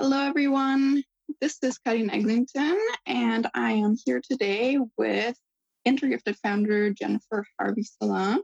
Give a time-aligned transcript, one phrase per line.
[0.00, 1.02] Hello, everyone.
[1.40, 5.36] This is Karin Eglinton, and I am here today with
[5.84, 8.38] Intergifted founder Jennifer Harvey Sallin.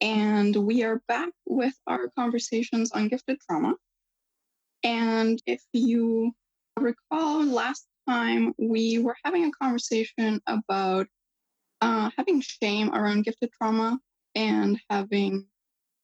[0.00, 3.74] And we are back with our conversations on gifted trauma.
[4.82, 6.32] And if you
[6.78, 11.08] recall, last time we were having a conversation about
[11.82, 13.98] uh, having shame around gifted trauma
[14.34, 15.46] and having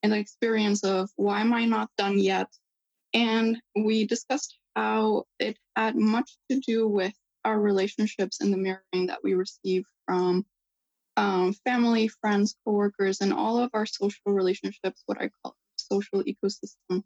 [0.02, 2.48] an experience of why am I not done yet?
[3.14, 7.14] And we discussed how it had much to do with
[7.45, 10.45] our relationships and the mirroring that we receive from
[11.16, 17.02] um, family, friends, coworkers, and all of our social relationships, what I call social ecosystem.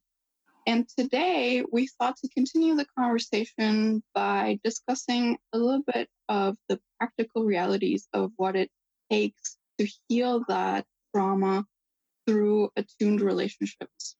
[0.66, 6.80] And today we thought to continue the conversation by discussing a little bit of the
[6.98, 8.70] practical realities of what it
[9.10, 10.84] takes to heal that
[11.14, 11.64] trauma
[12.26, 14.16] through attuned relationships.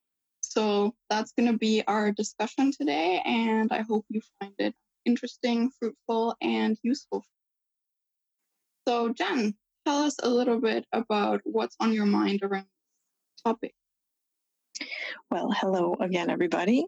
[0.50, 5.70] So that's going to be our discussion today, and I hope you find it interesting,
[5.78, 7.24] fruitful, and useful.
[8.88, 9.54] So, Jen,
[9.86, 13.74] tell us a little bit about what's on your mind around this topic.
[15.30, 16.84] Well, hello again, everybody.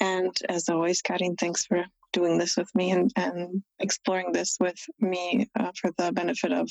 [0.00, 4.78] And as always, Karin, thanks for doing this with me and, and exploring this with
[4.98, 6.68] me uh, for the benefit of,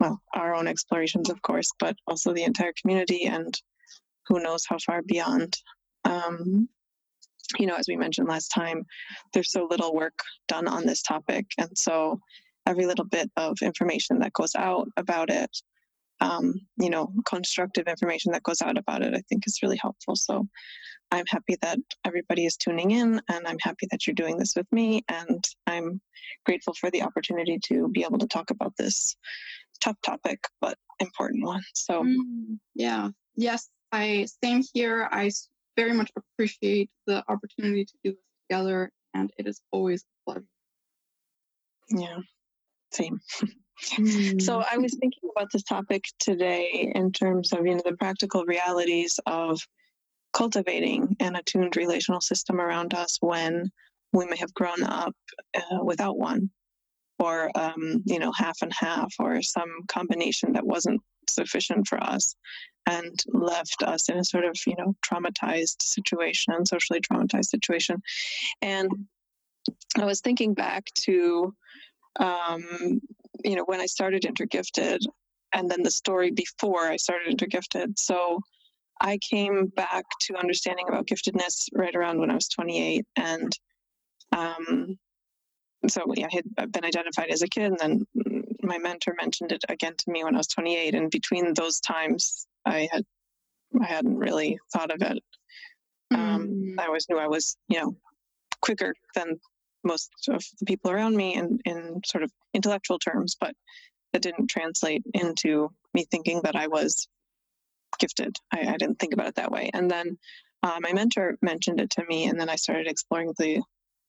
[0.00, 3.60] well, our own explorations, of course, but also the entire community and
[4.32, 5.58] who knows how far beyond.
[6.04, 6.68] Um,
[7.58, 8.86] you know, as we mentioned last time,
[9.34, 11.46] there's so little work done on this topic.
[11.58, 12.18] And so
[12.64, 15.50] every little bit of information that goes out about it,
[16.22, 20.16] um, you know, constructive information that goes out about it, I think is really helpful.
[20.16, 20.48] So
[21.10, 24.66] I'm happy that everybody is tuning in and I'm happy that you're doing this with
[24.72, 25.04] me.
[25.10, 26.00] And I'm
[26.46, 29.14] grateful for the opportunity to be able to talk about this
[29.82, 31.62] tough topic, but important one.
[31.74, 35.08] So, mm, yeah, yes, I same here.
[35.12, 35.30] I
[35.76, 40.46] very much appreciate the opportunity to do this together, and it is always a pleasure.
[41.90, 42.18] Yeah,
[42.92, 43.20] same.
[43.96, 44.40] Mm.
[44.40, 48.44] So I was thinking about this topic today in terms of you know the practical
[48.44, 49.60] realities of
[50.32, 53.70] cultivating an attuned relational system around us when
[54.12, 55.14] we may have grown up
[55.56, 56.50] uh, without one,
[57.18, 62.34] or um, you know half and half, or some combination that wasn't sufficient for us
[62.86, 68.02] and left us in a sort of you know traumatized situation socially traumatized situation.
[68.60, 68.90] And
[69.98, 71.54] i was thinking back to
[72.18, 73.00] um,
[73.44, 74.98] you know when i started intergifted
[75.52, 77.98] and then the story before i started intergifted.
[77.98, 78.40] So
[79.00, 83.56] i came back to understanding about giftedness right around when i was 28 and
[84.32, 84.98] um,
[85.88, 88.06] so yeah, I had been identified as a kid, and then
[88.62, 90.94] my mentor mentioned it again to me when I was 28.
[90.94, 93.04] And between those times, I had
[93.80, 95.22] I hadn't really thought of it.
[96.12, 96.74] Um, mm.
[96.78, 97.96] I always knew I was, you know,
[98.60, 99.40] quicker than
[99.84, 103.54] most of the people around me in, in sort of intellectual terms, but
[104.12, 107.08] that didn't translate into me thinking that I was
[107.98, 108.36] gifted.
[108.52, 109.70] I, I didn't think about it that way.
[109.72, 110.18] And then
[110.62, 113.62] uh, my mentor mentioned it to me, and then I started exploring the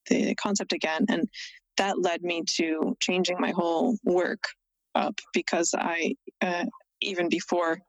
[0.10, 1.30] the concept again, and
[1.78, 4.44] that led me to changing my whole work
[4.96, 6.66] up because I uh,
[7.02, 7.80] even before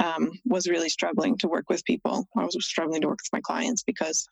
[0.00, 2.26] um, was really struggling to work with people.
[2.36, 4.28] I was struggling to work with my clients because,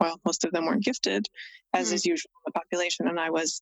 [0.00, 1.26] well, most of them weren't gifted,
[1.74, 1.94] as mm-hmm.
[1.94, 3.60] is usual in the population, and I was,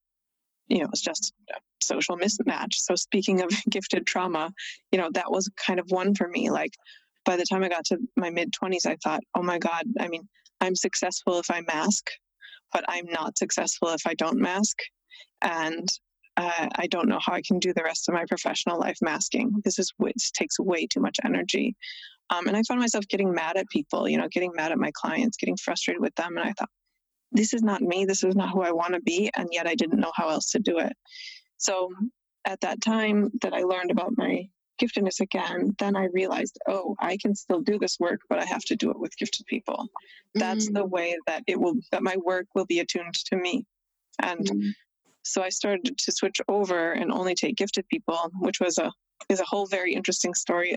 [0.69, 2.75] you know, it was just a social mismatch.
[2.75, 4.53] So speaking of gifted trauma,
[4.93, 6.50] you know, that was kind of one for me.
[6.50, 6.75] Like
[7.25, 10.09] by the time I got to my mid twenties, I thought, oh my God, I
[10.09, 10.28] mean,
[10.60, 12.09] I'm successful if I mask,
[12.72, 14.78] but I'm not successful if I don't mask.
[15.41, 15.88] And
[16.37, 19.53] uh, I don't know how I can do the rest of my professional life masking.
[19.65, 21.77] This is this takes way too much energy.
[22.31, 24.91] Um, and I found myself getting mad at people, you know, getting mad at my
[24.94, 26.38] clients, getting frustrated with them.
[26.38, 26.71] And I thought,
[27.33, 28.06] this is not me.
[28.06, 29.31] This is not who I want to be.
[29.37, 30.93] And yet I didn't know how else to do it.
[31.59, 31.91] So
[32.47, 34.49] at that time that I learned about my
[34.82, 38.65] giftedness again, then I realized, oh, I can still do this work, but I have
[38.65, 39.88] to do it with gifted people.
[40.34, 40.75] That's mm.
[40.75, 43.66] the way that it will, that my work will be attuned to me.
[44.21, 44.72] And mm.
[45.24, 48.92] So I started to switch over and only take gifted people, which was a
[49.28, 50.74] is a whole very interesting story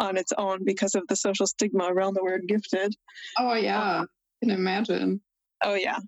[0.00, 2.94] on its own because of the social stigma around the word gifted.
[3.38, 4.08] Oh yeah, um,
[4.42, 5.20] I can imagine.
[5.62, 5.98] Oh yeah,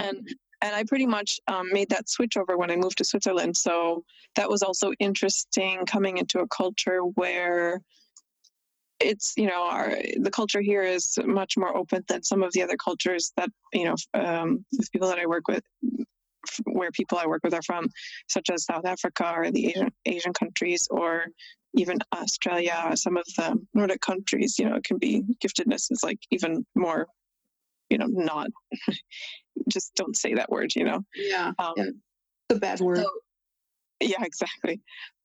[0.00, 0.26] and
[0.62, 3.56] and I pretty much um, made that switch over when I moved to Switzerland.
[3.56, 4.04] So
[4.36, 7.80] that was also interesting coming into a culture where
[9.00, 12.62] it's you know our the culture here is much more open than some of the
[12.62, 15.64] other cultures that you know um, the people that I work with
[16.64, 17.88] where people I work with are from,
[18.28, 21.26] such as South Africa or the Asian, Asian countries or
[21.74, 26.18] even Australia, some of the Nordic countries, you know, it can be giftedness is like
[26.30, 27.06] even more
[27.90, 28.48] you know, not
[29.68, 31.04] just don't say that word, you know.
[31.14, 31.52] Yeah.
[31.58, 31.84] Um, yeah.
[31.84, 32.98] It's a bad word.
[32.98, 33.10] So,
[34.00, 34.80] yeah, exactly.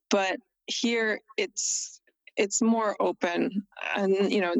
[0.09, 2.01] But here it's
[2.37, 3.65] it's more open
[3.95, 4.53] and you know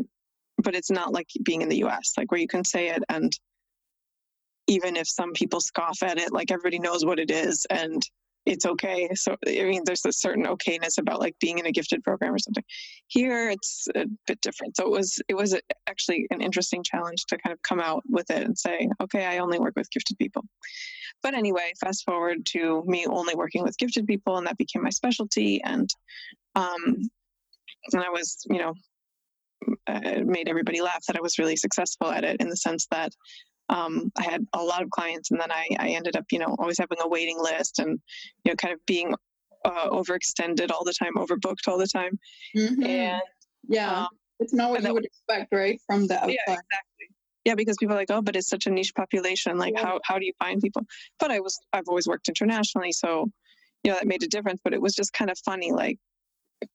[0.64, 3.38] but it's not like being in the US like where you can say it and
[4.68, 8.08] even if some people scoff at it like everybody knows what it is and
[8.46, 9.10] it's okay.
[9.16, 12.40] So i mean there's a certain okayness about like being in a gifted program or
[12.40, 12.64] something.
[13.08, 14.78] Here it's a bit different.
[14.78, 18.30] So it was it was actually an interesting challenge to kind of come out with
[18.30, 20.44] it and say okay i only work with gifted people.
[21.24, 24.90] But anyway fast forward to me only working with gifted people and that became my
[24.90, 25.90] specialty and
[26.56, 27.10] um
[27.94, 28.74] and i was you know
[29.88, 33.12] uh, made everybody laugh that i was really successful at it in the sense that
[33.70, 36.56] um, I had a lot of clients, and then I, I ended up, you know,
[36.60, 38.00] always having a waiting list, and
[38.44, 39.14] you know, kind of being
[39.64, 42.20] uh, overextended all the time, overbooked all the time.
[42.56, 42.84] Mm-hmm.
[42.84, 43.22] And
[43.68, 44.08] yeah, um,
[44.40, 46.32] it's not what you would expect, right, from the outside.
[46.32, 47.10] Yeah, exactly.
[47.46, 49.58] Yeah, because people are like, oh, but it's such a niche population.
[49.58, 49.86] Like, yeah.
[49.86, 50.84] how how do you find people?
[51.20, 53.32] But I was I've always worked internationally, so
[53.84, 54.62] you know that made a difference.
[54.64, 55.98] But it was just kind of funny, like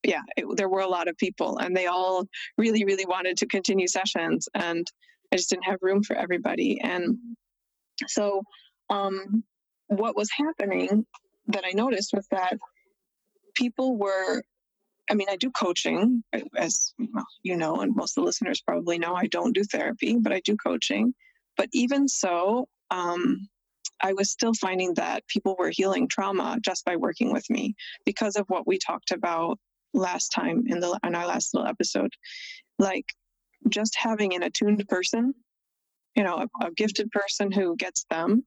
[0.02, 2.26] yeah, it, there were a lot of people, and they all
[2.58, 4.86] really, really wanted to continue sessions, and
[5.32, 6.80] I just didn't have room for everybody.
[6.80, 7.18] And
[8.06, 8.42] so,
[8.88, 9.44] um,
[9.86, 11.06] what was happening
[11.48, 12.58] that I noticed was that
[13.54, 14.42] people were,
[15.08, 16.22] I mean, I do coaching,
[16.56, 16.94] as
[17.42, 20.40] you know, and most of the listeners probably know, I don't do therapy, but I
[20.40, 21.14] do coaching.
[21.56, 23.48] But even so, um,
[24.02, 27.74] I was still finding that people were healing trauma just by working with me
[28.04, 29.58] because of what we talked about
[29.92, 32.12] last time in the in our last little episode.
[32.78, 33.12] Like
[33.68, 35.34] just having an attuned person,
[36.14, 38.44] you know, a, a gifted person who gets them,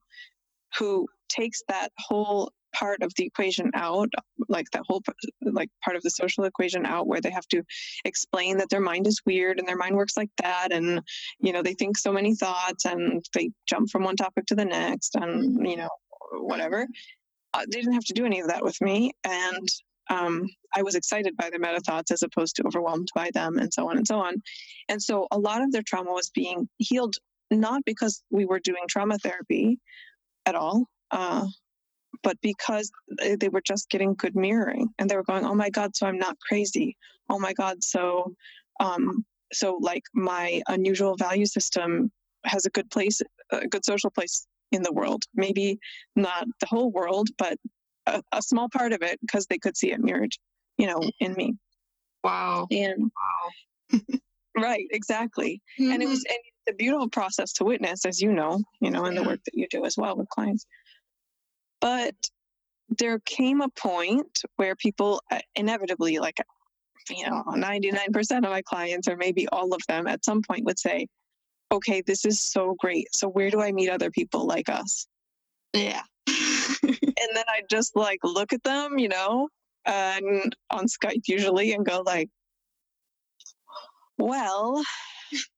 [0.78, 4.10] who takes that whole part of the equation out
[4.50, 5.02] like that whole
[5.44, 7.64] like part of the social equation out where they have to
[8.04, 11.00] explain that their mind is weird and their mind works like that and
[11.40, 14.66] you know they think so many thoughts and they jump from one topic to the
[14.66, 15.90] next and you know
[16.32, 16.88] whatever.
[17.54, 19.70] Uh, they didn't have to do any of that with me and
[20.10, 23.74] um, I was excited by their meta thoughts as opposed to overwhelmed by them, and
[23.74, 24.36] so on and so on.
[24.90, 27.16] And so a lot of their trauma was being healed
[27.52, 29.80] not because we were doing trauma therapy
[30.46, 31.46] at all, uh,
[32.24, 32.92] but because
[33.22, 36.20] they were just getting good mirroring, and they were going, "Oh my God, so I'm
[36.20, 36.98] not crazy.
[37.30, 38.34] Oh my God, so."
[38.80, 42.12] Um, so like my unusual value system
[42.46, 43.22] has a good place
[43.52, 45.80] a good social place in the world maybe
[46.16, 47.58] not the whole world but
[48.06, 50.34] a, a small part of it because they could see it mirrored,
[50.78, 51.56] you know, in me.
[52.24, 52.68] Wow.
[52.72, 53.12] And
[53.92, 54.00] wow.
[54.58, 55.62] right, exactly.
[55.80, 55.92] Mm-hmm.
[55.92, 56.34] And it was mm-hmm.
[56.34, 59.42] and it's a beautiful process to witness, as you know, you know, in the work
[59.46, 60.66] that you do as well with clients.
[61.82, 62.16] But
[62.98, 66.38] there came a point where people uh, inevitably, like,
[67.10, 70.80] you know, 99% of my clients, or maybe all of them at some point would
[70.80, 71.08] say,
[71.72, 73.14] okay, this is so great.
[73.14, 75.08] So where do I meet other people like us?
[75.74, 76.04] Yeah
[76.84, 79.50] and then I just like look at them, you know,
[79.86, 82.30] and on Skype usually and go like,
[84.18, 84.82] well,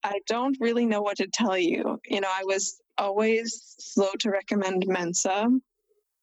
[0.04, 2.00] I don't really know what to tell you.
[2.06, 5.48] You know, I was always slow to recommend Mensa.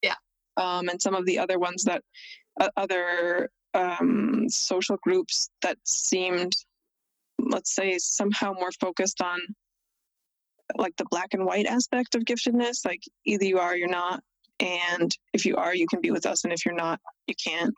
[0.01, 0.15] Yeah.
[0.57, 2.03] Um, and some of the other ones that
[2.59, 6.55] uh, other um, social groups that seemed,
[7.39, 9.39] let's say, somehow more focused on
[10.75, 12.85] like the black and white aspect of giftedness.
[12.85, 14.23] Like either you are, or you're not.
[14.59, 16.43] And if you are, you can be with us.
[16.43, 17.73] And if you're not, you can't.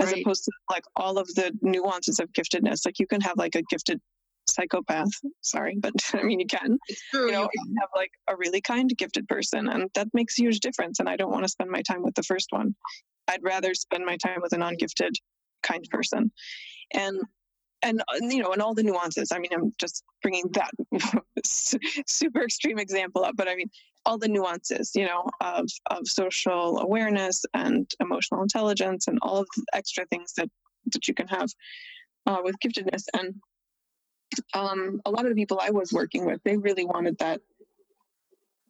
[0.00, 0.22] As right.
[0.22, 2.84] opposed to like all of the nuances of giftedness.
[2.84, 4.00] Like you can have like a gifted
[4.48, 5.10] psychopath.
[5.40, 6.78] Sorry, but I mean you can.
[6.88, 7.26] It's true.
[7.26, 10.42] You know, you can have like a really kind, gifted person, and that makes a
[10.42, 10.98] huge difference.
[10.98, 12.74] And I don't want to spend my time with the first one.
[13.28, 15.14] I'd rather spend my time with a non-gifted,
[15.62, 16.30] kind person.
[16.92, 17.20] And
[17.82, 19.30] and uh, you know, and all the nuances.
[19.30, 20.70] I mean, I'm just bringing that
[21.44, 23.70] super extreme example up, but I mean,
[24.06, 29.48] all the nuances, you know, of of social awareness and emotional intelligence, and all of
[29.56, 30.50] the extra things that
[30.92, 31.50] that you can have
[32.26, 33.04] uh, with giftedness.
[33.14, 33.34] And
[34.52, 37.40] um, a lot of the people I was working with, they really wanted that.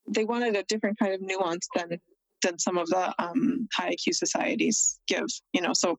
[0.09, 2.01] They wanted a different kind of nuance than
[2.43, 5.27] than some of the um, high IQ societies give.
[5.53, 5.99] You know, so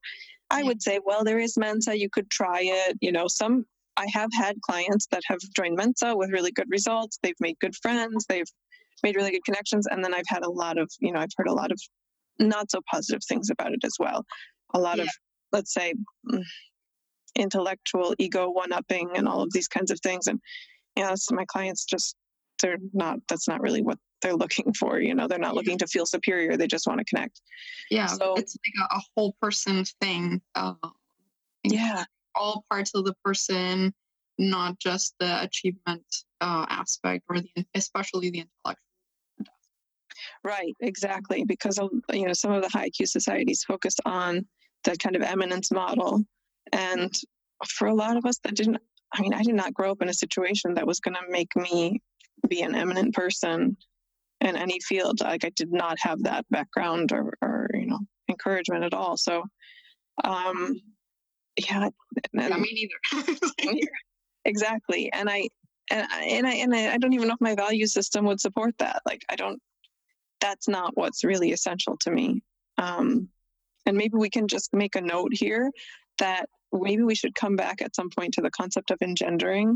[0.50, 1.98] I would say, well, there is Mensa.
[1.98, 2.98] You could try it.
[3.02, 3.66] You know, some
[3.98, 7.18] I have had clients that have joined Mensa with really good results.
[7.22, 8.26] They've made good friends.
[8.28, 8.50] They've
[9.04, 9.88] made really good connections.
[9.88, 11.80] And then I've had a lot of, you know, I've heard a lot of
[12.40, 14.26] not so positive things about it as well.
[14.74, 15.04] A lot yeah.
[15.04, 15.10] of,
[15.52, 15.94] let's say,
[16.32, 16.44] mm,
[17.36, 20.28] intellectual ego one upping and all of these kinds of things.
[20.28, 20.40] And,
[20.96, 22.16] you know, so my clients just,
[22.62, 25.00] they're not, that's not really what they're looking for.
[25.00, 26.56] You know, they're not looking to feel superior.
[26.56, 27.42] They just want to connect.
[27.92, 28.08] Yeah.
[28.08, 30.42] So it's like a, a whole person thing.
[30.56, 30.74] Uh,
[31.64, 32.06] yeah.
[32.34, 33.94] All parts of the person
[34.38, 36.06] not just the achievement
[36.42, 38.86] uh, aspect or the especially the intellectual
[40.44, 41.44] Right, exactly.
[41.44, 41.80] Because
[42.12, 44.46] you know some of the high IQ societies focus on
[44.84, 46.24] that kind of eminence model,
[46.72, 47.14] and
[47.68, 48.78] for a lot of us, that didn't.
[49.14, 51.56] I mean, I did not grow up in a situation that was going to make
[51.56, 52.02] me
[52.48, 53.78] be an eminent person
[54.42, 55.22] in any field.
[55.22, 58.00] Like I did not have that background or, or you know,
[58.30, 59.16] encouragement at all.
[59.16, 59.44] So,
[60.24, 60.82] um,
[61.58, 61.90] yeah,
[62.34, 63.38] and, yeah me neither.
[64.46, 65.50] exactly, and I
[65.92, 68.78] and I, and I and I don't even know if my value system would support
[68.80, 69.02] that.
[69.06, 69.62] Like I don't.
[70.42, 72.44] That's not what's really essential to me.
[72.78, 73.30] Um,
[73.86, 75.72] and maybe we can just make a note here
[76.18, 79.76] that maybe we should come back at some point to the concept of engendering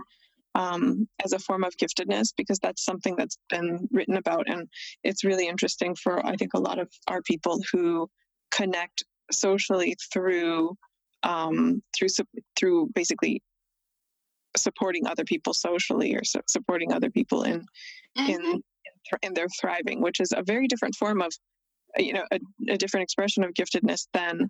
[0.55, 4.67] um, as a form of giftedness because that's something that's been written about and
[5.03, 8.09] it's really interesting for i think a lot of our people who
[8.51, 10.75] connect socially through
[11.23, 12.07] um, through
[12.57, 13.41] through basically
[14.57, 17.61] supporting other people socially or su- supporting other people in
[18.17, 18.29] mm-hmm.
[18.29, 18.63] in
[19.21, 21.31] in their thriving which is a very different form of
[21.97, 22.39] you know a,
[22.69, 24.49] a different expression of giftedness than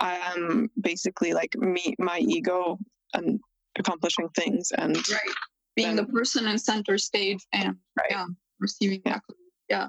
[0.00, 2.78] um basically like me my ego
[3.14, 3.40] and
[3.78, 5.20] accomplishing things and right.
[5.76, 8.10] being then, the person in center stage and right.
[8.10, 8.26] yeah,
[8.60, 9.18] receiving yeah.
[9.68, 9.88] yeah.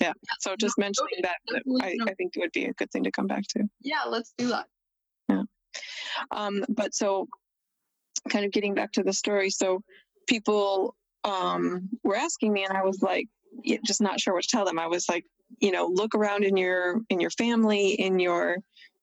[0.00, 0.12] Yeah.
[0.40, 1.36] So just no, mentioning that,
[1.80, 3.64] I, I think it would be a good thing to come back to.
[3.80, 4.66] Yeah, let's do that.
[5.30, 5.42] Yeah.
[6.32, 7.28] Um, but so
[8.28, 9.50] kind of getting back to the story.
[9.50, 9.82] So
[10.26, 13.28] people um, were asking me and I was like,
[13.84, 14.78] just not sure what to tell them.
[14.78, 15.24] I was like,
[15.60, 18.58] you know, look around in your, in your family, in your,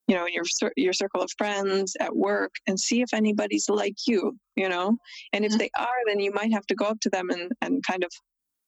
[0.07, 0.43] you know, in your
[0.75, 4.97] your circle of friends at work and see if anybody's like you, you know.
[5.31, 5.59] And if mm-hmm.
[5.59, 8.11] they are, then you might have to go up to them and and kind of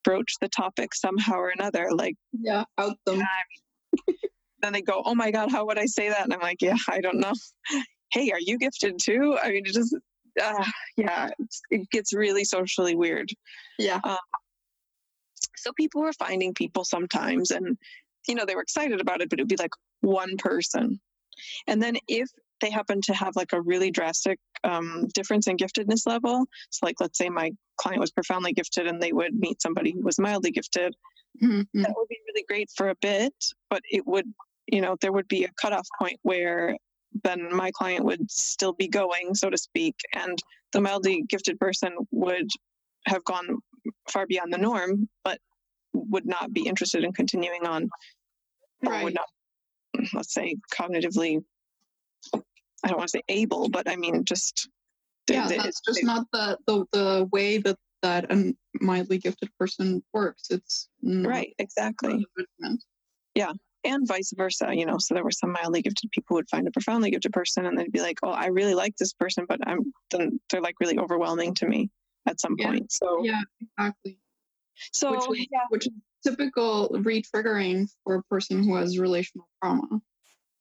[0.05, 1.89] broach the topic somehow or another.
[1.91, 3.21] Like, yeah, out them.
[4.61, 6.77] then they go, "Oh my God, how would I say that?" And I'm like, "Yeah,
[6.87, 7.33] I don't know."
[8.11, 9.37] hey, are you gifted too?
[9.41, 9.93] I mean, it just,
[10.41, 10.65] uh,
[10.97, 11.29] yeah,
[11.69, 13.29] it gets really socially weird.
[13.77, 13.99] Yeah.
[14.03, 14.17] Um,
[15.55, 17.77] so people were finding people sometimes, and
[18.27, 20.99] you know they were excited about it, but it'd be like one person
[21.67, 22.29] and then if
[22.61, 26.99] they happen to have like a really drastic um, difference in giftedness level, so like
[26.99, 30.51] let's say my client was profoundly gifted and they would meet somebody who was mildly
[30.51, 30.95] gifted,
[31.41, 31.81] mm-hmm.
[31.81, 33.33] that would be really great for a bit,
[33.69, 34.31] but it would,
[34.67, 36.77] you know, there would be a cutoff point where
[37.23, 40.37] then my client would still be going, so to speak, and
[40.73, 42.49] the mildly gifted person would
[43.05, 43.59] have gone
[44.09, 45.39] far beyond the norm, but
[45.93, 47.89] would not be interested in continuing on,
[48.83, 49.03] right.
[49.03, 49.27] would not
[50.13, 51.41] let's say cognitively
[52.33, 54.67] i don't want to say able but i mean just
[55.29, 60.43] yeah that's just not the, the the way that that a mildly gifted person works.
[60.51, 62.23] It's right exactly.
[63.33, 63.53] yeah
[63.85, 66.67] and vice versa you know so there were some mildly gifted people who would find
[66.67, 69.59] a profoundly gifted person and they'd be like oh i really like this person but
[69.67, 71.89] i'm then they're like really overwhelming to me
[72.27, 72.67] at some yeah.
[72.67, 74.17] point so yeah exactly
[74.91, 75.59] so which, yeah.
[75.69, 75.87] which
[76.25, 80.01] typical re-triggering for a person who has relational trauma.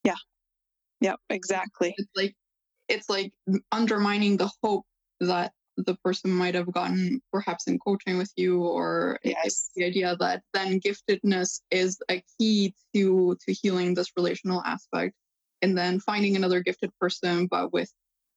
[0.04, 0.14] Yeah.
[1.00, 1.95] Yep, exactly.
[1.97, 2.35] It's like
[2.88, 3.33] it's like
[3.73, 4.85] undermining the hope
[5.21, 9.71] that the person might have gotten perhaps in coaching with you or yes.
[9.75, 15.14] the idea that then giftedness is a key to to healing this relational aspect
[15.62, 17.90] and then finding another gifted person but with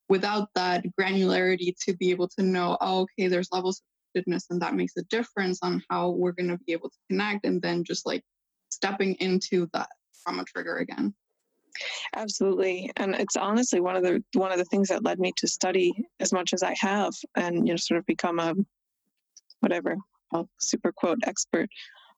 [0.10, 3.82] without that granularity to be able to know oh, okay there's levels
[4.15, 6.98] of giftedness, and that makes a difference on how we're going to be able to
[7.10, 8.24] connect and then just like
[8.70, 9.89] stepping into that
[10.24, 11.13] trauma trigger again
[12.15, 15.48] absolutely and it's honestly one of the one of the things that led me to
[15.48, 18.53] study as much as i have and you know sort of become a
[19.60, 19.96] whatever
[20.34, 21.69] a super quote expert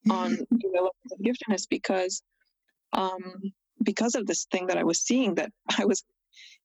[0.09, 0.91] on you know
[1.23, 2.21] giftedness because
[2.93, 3.41] um
[3.83, 6.03] because of this thing that i was seeing that i was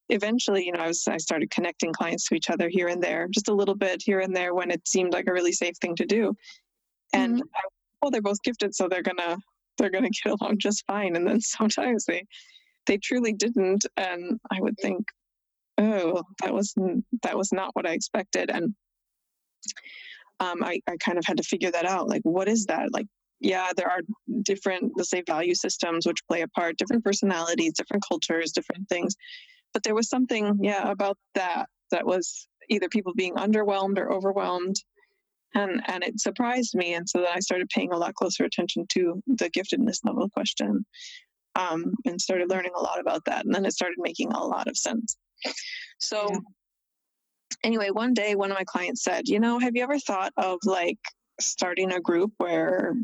[0.08, 3.28] eventually, you know, I was I started connecting clients to each other here and there,
[3.28, 5.96] just a little bit here and there when it seemed like a really safe thing
[5.96, 6.34] to do.
[7.12, 7.48] And mm-hmm.
[7.54, 7.60] I,
[8.02, 9.38] well, they're both gifted, so they're gonna
[9.78, 11.16] they're gonna get along just fine.
[11.16, 12.24] And then sometimes they
[12.86, 15.06] they truly didn't, and I would think,
[15.78, 16.74] oh, that was
[17.22, 18.50] that was not what I expected.
[18.50, 18.74] And
[20.40, 22.08] um, I I kind of had to figure that out.
[22.08, 22.92] Like, what is that?
[22.92, 23.06] Like,
[23.40, 24.00] yeah, there are
[24.42, 29.16] different, let's say, value systems which play a part, different personalities, different cultures, different things
[29.74, 34.76] but there was something yeah about that that was either people being underwhelmed or overwhelmed
[35.54, 38.86] and and it surprised me and so then i started paying a lot closer attention
[38.88, 40.86] to the giftedness level question
[41.56, 44.68] um, and started learning a lot about that and then it started making a lot
[44.68, 45.16] of sense.
[45.99, 46.38] So yeah.
[47.62, 50.58] anyway one day one of my clients said you know have you ever thought of
[50.64, 50.99] like
[51.40, 52.94] starting a group where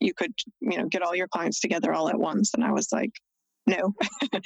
[0.00, 2.54] you could you know get all your clients together all at once?
[2.54, 3.12] And i was like
[3.66, 3.94] no.
[4.32, 4.42] That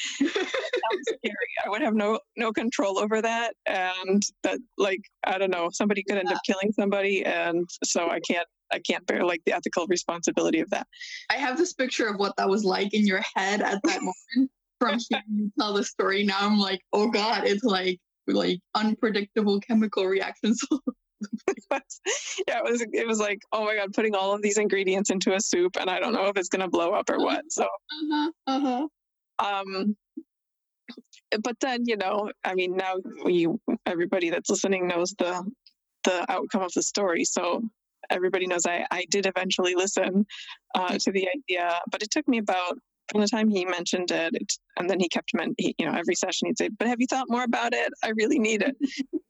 [0.92, 1.50] was scary.
[1.64, 6.02] I would have no no control over that and that like i don't know somebody
[6.02, 9.86] could end up killing somebody and so i can't i can't bear like the ethical
[9.88, 10.86] responsibility of that
[11.30, 14.50] i have this picture of what that was like in your head at that moment
[14.78, 19.60] from hearing you tell the story now i'm like oh god it's like like unpredictable
[19.60, 20.60] chemical reactions
[21.70, 25.34] yeah, it was it was like, oh my god, putting all of these ingredients into
[25.34, 27.44] a soup, and I don't know if it's gonna blow up or what.
[27.50, 28.86] So, uh-huh, uh-huh.
[29.38, 29.96] um,
[31.42, 33.48] but then you know, I mean, now we
[33.86, 35.44] everybody that's listening knows the
[36.04, 37.62] the outcome of the story, so
[38.10, 40.26] everybody knows I I did eventually listen
[40.74, 42.78] uh, to the idea, but it took me about
[43.10, 45.92] from the time he mentioned it, it and then he kept men, he, you know,
[45.92, 47.92] every session he'd say, "But have you thought more about it?
[48.04, 48.76] I really need it."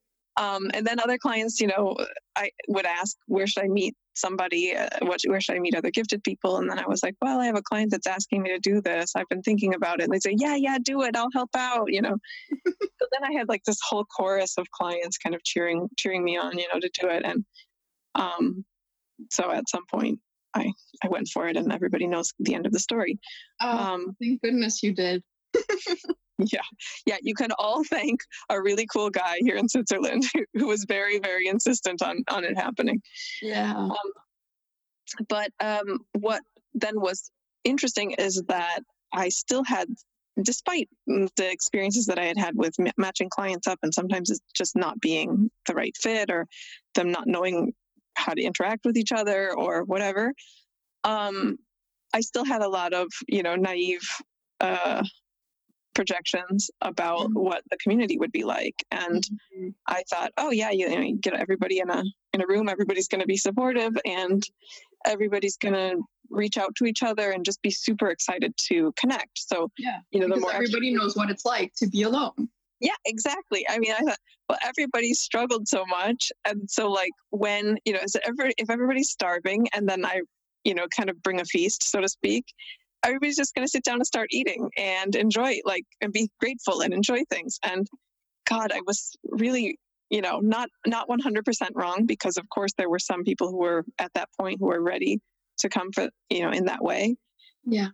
[0.41, 1.97] Um, and then other clients, you know,
[2.37, 4.75] I would ask, where should I meet somebody?
[4.75, 6.57] Uh, what, where should I meet other gifted people?
[6.57, 8.81] And then I was like, well, I have a client that's asking me to do
[8.81, 9.15] this.
[9.15, 10.05] I've been thinking about it.
[10.05, 11.15] And they say, yeah, yeah, do it.
[11.15, 12.17] I'll help out, you know.
[12.67, 16.39] so then I had like this whole chorus of clients kind of cheering, cheering me
[16.39, 17.23] on, you know, to do it.
[17.25, 17.45] And
[18.15, 18.65] um,
[19.31, 20.19] so at some point,
[20.55, 20.73] I,
[21.03, 23.19] I went for it, and everybody knows the end of the story.
[23.61, 25.23] Oh, um, thank goodness you did.
[26.53, 26.63] Yeah,
[27.07, 30.85] yeah, you can all thank a really cool guy here in Switzerland who, who was
[30.89, 33.03] very, very insistent on on it happening.
[33.43, 33.75] Yeah.
[33.75, 33.97] Um,
[35.29, 36.43] but um, what
[36.75, 37.31] then was
[37.65, 38.81] interesting is that
[39.13, 39.89] I still had,
[40.41, 44.41] despite the experiences that I had had with m- matching clients up, and sometimes it's
[44.55, 46.47] just not being the right fit or
[46.95, 47.73] them not knowing
[48.21, 50.33] how to interact with each other or whatever.
[51.05, 51.59] Um,
[52.13, 54.07] I still had a lot of, you know, naive
[54.61, 55.03] uh,
[55.95, 57.39] projections about mm-hmm.
[57.39, 59.69] what the community would be like and mm-hmm.
[59.87, 63.09] i thought oh yeah you, know, you get everybody in a in a room everybody's
[63.09, 64.45] going to be supportive and
[65.05, 66.01] everybody's going to
[66.31, 70.21] reach out to each other and just be super excited to connect so yeah you
[70.21, 72.49] know the more everybody knows what it's like to be alone
[72.81, 74.19] yeah exactly i mean i thought
[74.49, 78.71] well everybody struggled so much and so like when you know is it ever if
[78.71, 80.21] everybody's starving and then i
[80.65, 82.45] you know kind of bring a feast so to speak
[83.03, 86.81] everybody's just going to sit down and start eating and enjoy like and be grateful
[86.81, 87.87] and enjoy things and
[88.47, 89.79] god i was really
[90.11, 93.85] you know not not 100% wrong because of course there were some people who were
[93.99, 95.21] at that point who were ready
[95.59, 97.17] to come for you know in that way.
[97.65, 97.89] Yeah.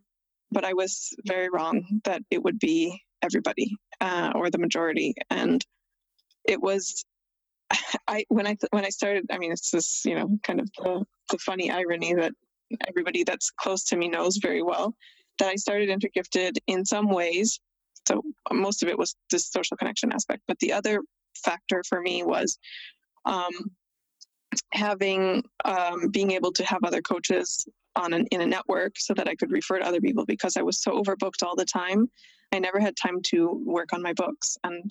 [0.51, 5.65] But i was very wrong that it would be everybody uh, or the majority and
[6.45, 7.05] it was
[8.09, 11.05] i when i when i started i mean it's this you know kind of the,
[11.31, 12.33] the funny irony that
[12.89, 14.95] everybody that's close to me knows very well
[15.39, 17.61] that I started Intergifted in some ways.
[18.07, 21.01] So most of it was the social connection aspect, but the other
[21.45, 22.59] factor for me was
[23.25, 23.53] um,
[24.73, 29.29] having um, being able to have other coaches on an, in a network so that
[29.29, 32.11] I could refer to other people because I was so overbooked all the time.
[32.53, 34.91] I never had time to work on my books, and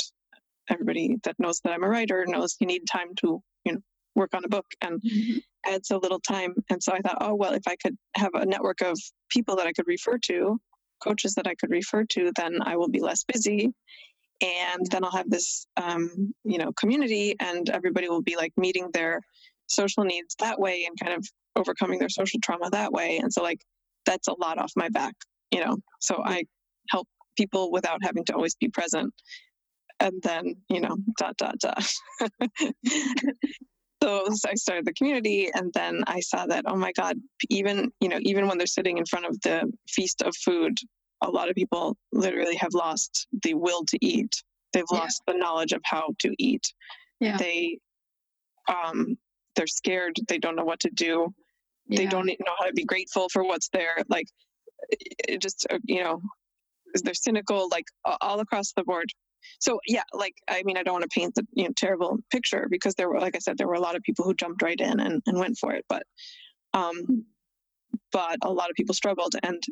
[0.70, 3.80] everybody that knows that I'm a writer knows you need time to you know
[4.15, 5.38] work on a book and mm-hmm.
[5.65, 6.56] I had so little time.
[6.70, 8.98] And so I thought, oh, well, if I could have a network of
[9.30, 10.60] people that I could refer to,
[11.04, 13.72] coaches that I could refer to, then I will be less busy.
[14.41, 18.89] And then I'll have this, um, you know, community and everybody will be like meeting
[18.94, 19.22] their
[19.68, 23.18] social needs that way and kind of overcoming their social trauma that way.
[23.18, 23.62] And so, like,
[24.06, 25.15] that's a lot off my back,
[25.52, 25.78] you know.
[26.02, 26.44] So I
[26.89, 29.13] help people without having to always be present
[30.00, 31.93] and then you know dot dot dot
[34.06, 37.17] so I started the community, and then I saw that oh my god,
[37.50, 40.78] even you know even when they're sitting in front of the feast of food,
[41.21, 44.43] a lot of people literally have lost the will to eat.
[44.74, 45.00] They've yeah.
[45.00, 46.74] lost the knowledge of how to eat.
[47.19, 47.38] Yeah.
[47.38, 47.80] They
[48.67, 49.17] um
[49.56, 50.17] they're scared.
[50.28, 51.34] They don't know what to do.
[51.88, 52.00] Yeah.
[52.00, 53.98] They don't know how to be grateful for what's there.
[54.10, 54.28] Like
[54.89, 56.21] it just uh, you know
[57.01, 57.86] they're cynical like
[58.21, 59.10] all across the board?
[59.60, 62.67] So yeah like i mean i don't want to paint the you know terrible picture
[62.69, 64.79] because there were like i said there were a lot of people who jumped right
[64.79, 66.03] in and, and went for it but
[66.73, 67.25] um
[68.12, 69.63] but a lot of people struggled and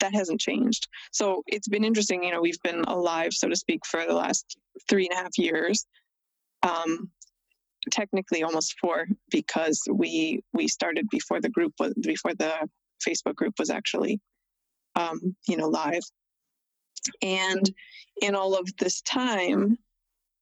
[0.00, 0.88] that hasn't changed.
[1.12, 4.58] So it's been interesting you know we've been alive so to speak for the last
[4.88, 5.86] three and a half years
[6.62, 7.10] um
[7.90, 12.52] technically almost four because we we started before the group was before the
[13.06, 14.18] facebook group was actually
[14.96, 16.02] um you know live
[17.22, 17.70] and
[18.20, 19.78] in all of this time,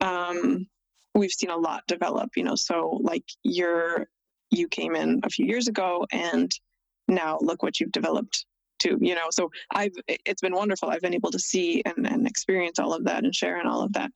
[0.01, 0.66] um,
[1.14, 4.09] we've seen a lot develop, you know, so like you're,
[4.51, 6.53] you came in a few years ago and
[7.09, 8.44] now look what you've developed
[8.81, 10.90] to, you know, so I've, it's been wonderful.
[10.90, 13.83] I've been able to see and, and experience all of that and share and all
[13.83, 14.11] of that.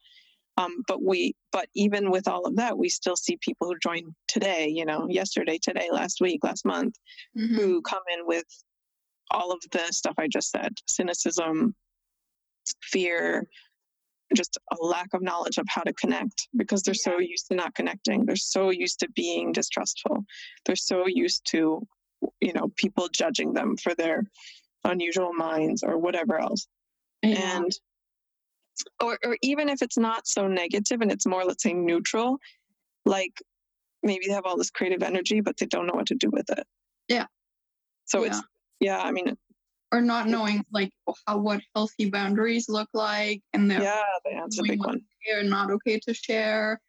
[0.57, 4.15] Um, but we, but even with all of that, we still see people who join
[4.27, 6.95] today, you know, yesterday, today, last week, last month,
[7.37, 7.55] mm-hmm.
[7.55, 8.45] who come in with
[9.29, 11.75] all of the stuff I just said, cynicism,
[12.81, 13.47] fear,
[14.35, 17.75] just a lack of knowledge of how to connect because they're so used to not
[17.75, 18.25] connecting.
[18.25, 20.25] They're so used to being distrustful.
[20.65, 21.85] They're so used to,
[22.41, 24.23] you know, people judging them for their
[24.83, 26.67] unusual minds or whatever else.
[27.23, 27.57] Yeah.
[27.57, 27.71] And
[29.01, 32.37] or or even if it's not so negative and it's more, let's say, neutral,
[33.05, 33.41] like
[34.03, 36.49] maybe they have all this creative energy, but they don't know what to do with
[36.51, 36.65] it.
[37.07, 37.25] Yeah.
[38.05, 38.27] So yeah.
[38.27, 38.41] it's
[38.79, 39.37] yeah, I mean
[39.91, 40.91] or not knowing like
[41.25, 44.95] how what healthy boundaries look like and yeah that's a big one
[45.27, 46.79] okay or not okay to share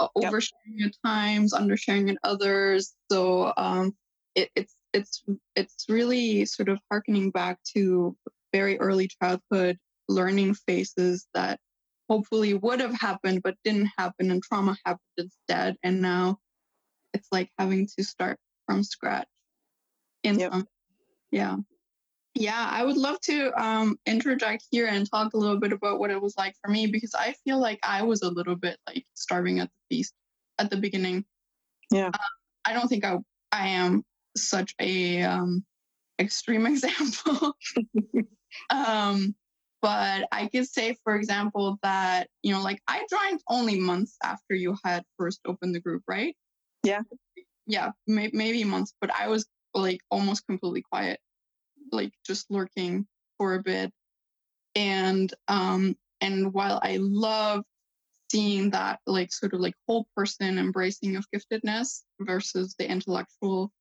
[0.00, 0.88] uh, oversharing yep.
[0.88, 3.92] at times undersharing at others so um
[4.34, 5.22] it, it's it's
[5.56, 8.16] it's really sort of harkening back to
[8.52, 9.76] very early childhood
[10.08, 11.60] learning phases that
[12.08, 16.38] hopefully would have happened but didn't happen and trauma happened instead and now
[17.12, 19.28] it's like having to start from scratch
[20.22, 20.52] in yep.
[20.52, 20.66] some
[21.30, 21.56] yeah
[22.38, 26.10] yeah, I would love to um, interject here and talk a little bit about what
[26.10, 29.04] it was like for me because I feel like I was a little bit like
[29.14, 30.14] starving at the feast
[30.60, 31.24] at the beginning.
[31.90, 32.18] Yeah, uh,
[32.64, 33.16] I don't think I
[33.50, 34.04] I am
[34.36, 35.64] such a um,
[36.20, 37.56] extreme example.
[38.70, 39.34] um,
[39.82, 44.54] but I could say, for example, that you know, like I joined only months after
[44.54, 46.36] you had first opened the group, right?
[46.84, 47.00] Yeah,
[47.66, 51.18] yeah, may- maybe months, but I was like almost completely quiet
[51.92, 53.06] like just lurking
[53.38, 53.92] for a bit.
[54.74, 57.64] And um and while I love
[58.30, 63.72] seeing that like sort of like whole person embracing of giftedness versus the intellectual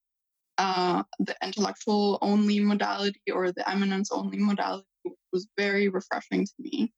[0.58, 4.86] uh the intellectual only modality or the eminence only modality
[5.34, 6.92] was very refreshing to me.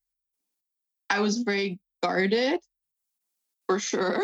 [1.09, 2.59] I was very guarded
[3.67, 4.23] for sure.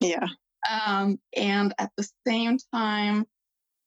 [0.00, 0.26] Yeah.
[0.68, 3.24] Um, and at the same time,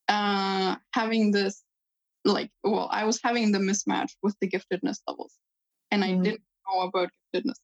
[0.07, 1.61] uh, having this
[2.25, 5.35] like well i was having the mismatch with the giftedness levels
[5.89, 6.23] and i mm.
[6.23, 7.59] didn't know about giftedness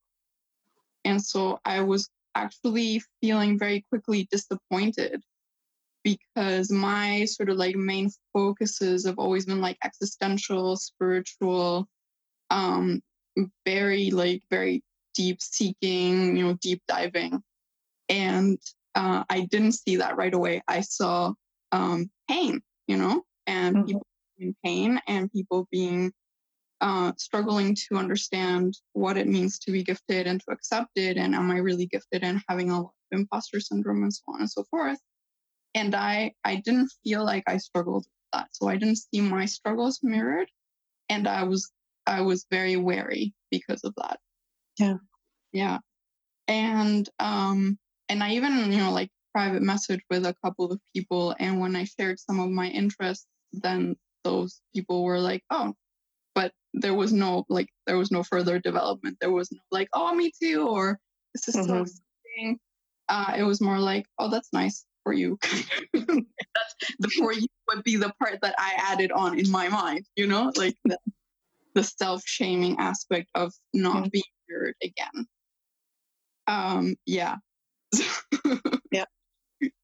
[1.05, 5.21] and so i was actually feeling very quickly disappointed
[6.03, 11.87] because my sort of like main focuses have always been like existential spiritual
[12.49, 13.01] um
[13.65, 14.81] very like very
[15.13, 17.41] deep seeking you know deep diving
[18.09, 18.57] and
[18.95, 21.33] uh, i didn't see that right away i saw
[21.71, 23.85] um pain you know and mm-hmm.
[23.87, 24.06] people
[24.39, 26.11] in pain and people being
[26.81, 31.33] uh, struggling to understand what it means to be gifted and to accept it and
[31.33, 34.51] am i really gifted and having a lot of imposter syndrome and so on and
[34.51, 34.99] so forth.
[35.73, 38.49] And i i didn't feel like i struggled with that.
[38.51, 40.49] So i didn't see my struggles mirrored
[41.09, 41.71] and i was
[42.05, 44.19] i was very wary because of that.
[44.77, 44.97] Yeah.
[45.51, 45.79] Yeah.
[46.47, 51.35] And um and i even you know like private message with a couple of people
[51.39, 53.95] and when i shared some of my interests then
[54.27, 55.73] those people were like, oh,
[56.35, 59.17] but there was no like there was no further development.
[59.21, 60.99] There was no like, oh, me too, or
[61.33, 61.69] this is mm-hmm.
[61.69, 62.59] so exciting.
[63.09, 65.37] Uh, it was more like, oh, that's nice for you.
[65.93, 70.05] that's the for you would be the part that I added on in my mind,
[70.17, 70.97] you know, like the,
[71.75, 74.09] the self shaming aspect of not mm-hmm.
[74.11, 75.25] being heard again.
[76.47, 77.37] Um, yeah.
[78.91, 79.05] yeah.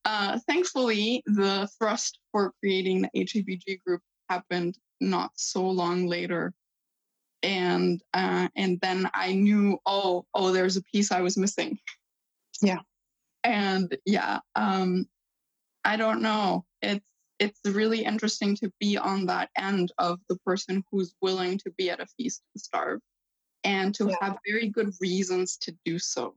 [0.06, 4.02] Uh, thankfully, the thrust for creating the HEPG group
[4.34, 6.54] happened not so long later
[7.44, 11.78] and uh, and then I knew oh oh there's a piece I was missing.
[12.62, 12.80] Yeah.
[13.44, 15.06] And yeah, um,
[15.84, 16.66] I don't know.
[16.82, 17.06] It's
[17.40, 21.90] it's really interesting to be on that end of the person who's willing to be
[21.90, 23.02] at a feast and starve,
[23.66, 24.16] and to yeah.
[24.22, 26.34] have very good reasons to do so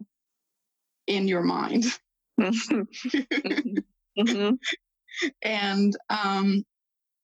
[1.06, 1.84] in your mind.
[2.40, 4.54] mm-hmm.
[5.42, 6.64] And um,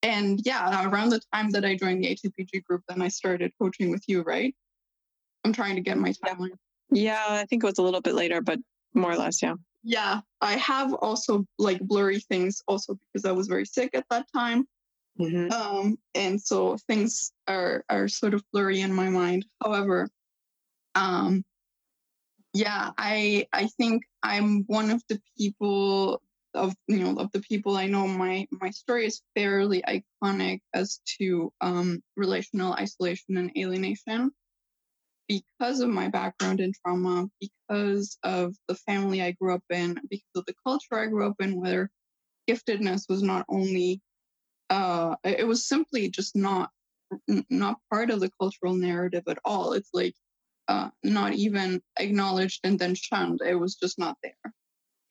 [0.03, 3.91] and yeah, around the time that I joined the HEPG group, then I started coaching
[3.91, 4.55] with you, right?
[5.45, 6.57] I'm trying to get my timeline.
[6.91, 8.59] Yeah, I think it was a little bit later, but
[8.95, 9.55] more or less, yeah.
[9.83, 14.27] Yeah, I have also like blurry things also because I was very sick at that
[14.33, 14.67] time.
[15.19, 15.53] Mm-hmm.
[15.53, 19.45] Um, and so things are are sort of blurry in my mind.
[19.63, 20.09] However,
[20.95, 21.45] um,
[22.55, 26.23] yeah, I I think I'm one of the people
[26.55, 31.01] of you know of the people I know, my my story is fairly iconic as
[31.19, 34.31] to um, relational isolation and alienation
[35.29, 40.27] because of my background in trauma, because of the family I grew up in, because
[40.35, 41.91] of the culture I grew up in, where
[42.49, 44.01] giftedness was not only
[44.71, 46.71] uh, it was simply just not
[47.51, 49.73] not part of the cultural narrative at all.
[49.73, 50.15] It's like
[50.69, 53.41] uh, not even acknowledged and then shunned.
[53.45, 54.53] It was just not there.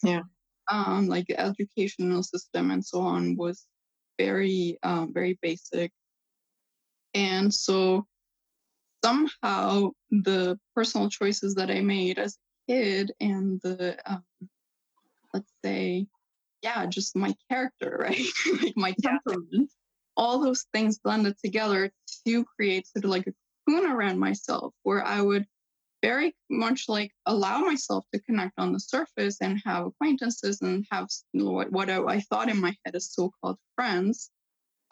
[0.04, 0.21] Yeah
[0.69, 3.65] um, like the educational system and so on was
[4.17, 5.91] very um, very basic
[7.13, 8.06] and so
[9.04, 14.24] somehow the personal choices that I made as a kid and the, um,
[15.34, 16.08] let's say,
[16.62, 18.21] yeah, just my character, right?
[18.62, 19.71] like my temperament,
[20.15, 21.91] all those things blended together
[22.28, 23.34] to create sort of like a
[23.67, 25.45] cocoon around myself where I would
[26.02, 31.08] very much like allow myself to connect on the surface and have acquaintances and have
[31.34, 34.30] what, I, thought in my head as so-called friends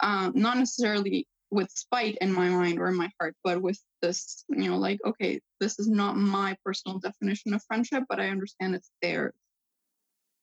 [0.00, 4.44] um, not necessarily with spite in my mind or in my heart but with this
[4.48, 8.74] you know like okay this is not my personal definition of friendship but i understand
[8.74, 9.34] it's theirs.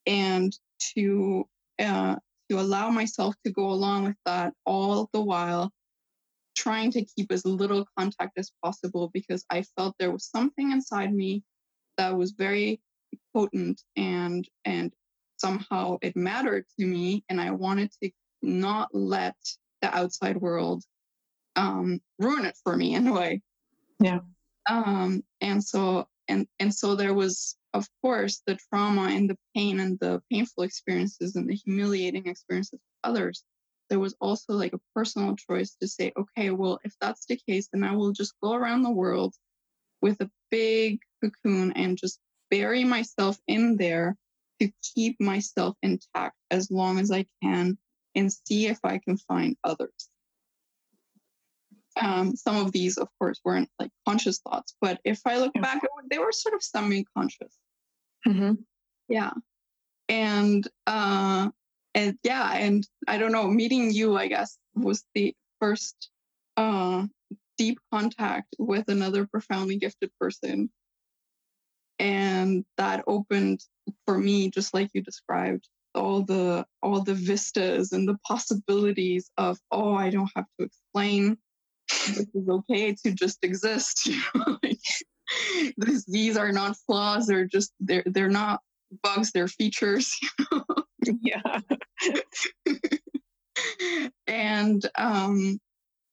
[0.06, 0.58] And
[0.96, 1.46] to
[1.80, 2.16] uh,
[2.50, 5.72] to allow myself to go along with that all the while
[6.58, 11.14] trying to keep as little contact as possible because I felt there was something inside
[11.14, 11.44] me
[11.98, 12.82] that was very
[13.34, 14.92] potent and and
[15.38, 18.10] somehow it mattered to me and I wanted to
[18.42, 19.36] not let
[19.82, 20.84] the outside world
[21.56, 23.42] um, ruin it for me in a way.
[24.00, 24.20] Yeah.
[24.68, 29.80] Um, and so and and so there was of course the trauma and the pain
[29.80, 33.44] and the painful experiences and the humiliating experiences of others
[33.90, 37.70] there was also like a personal choice to say, okay, well, if that's the case,
[37.72, 39.34] then I will just go around the world
[40.02, 42.20] with a big cocoon and just
[42.50, 44.16] bury myself in there
[44.60, 47.78] to keep myself intact as long as I can
[48.16, 50.10] and see if I can find others.
[52.02, 55.82] Um, some of these, of course, weren't like conscious thoughts, but if I look back,
[56.10, 57.56] they were sort of semi-conscious.
[58.28, 58.54] Mm-hmm.
[59.10, 59.32] Yeah,
[60.10, 61.50] and uh,
[61.98, 66.12] and yeah, and I don't know, meeting you, I guess, was the first
[66.56, 67.08] uh,
[67.58, 70.70] deep contact with another profoundly gifted person.
[71.98, 73.62] And that opened
[74.06, 79.58] for me, just like you described, all the all the vistas and the possibilities of,
[79.72, 81.40] oh, I don't have to explain.
[81.90, 84.08] This is okay to just exist.
[85.78, 87.26] this, these are not flaws.
[87.26, 88.62] They're just they're they're not
[89.04, 89.32] bugs.
[89.32, 90.18] They're features.
[91.22, 91.60] yeah.
[94.28, 95.60] and um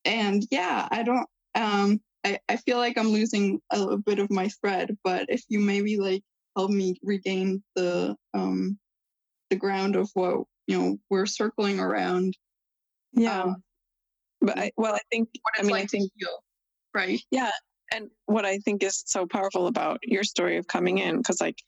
[0.05, 4.31] and yeah, I don't um I, I feel like I'm losing a little bit of
[4.31, 6.23] my thread, but if you maybe like
[6.57, 8.79] help me regain the um
[9.51, 12.37] the ground of what you know we're circling around.
[13.13, 13.43] Yeah.
[13.43, 13.57] Um,
[14.41, 16.39] but I, well, I think what I mean like I think feel,
[16.95, 17.21] right.
[17.31, 17.51] Yeah,
[17.93, 21.59] and what I think is so powerful about your story of coming in, because like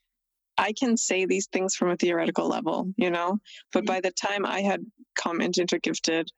[0.59, 3.39] I can say these things from a theoretical level, you know,
[3.73, 3.95] but mm-hmm.
[3.95, 6.29] by the time I had come into Intergifted,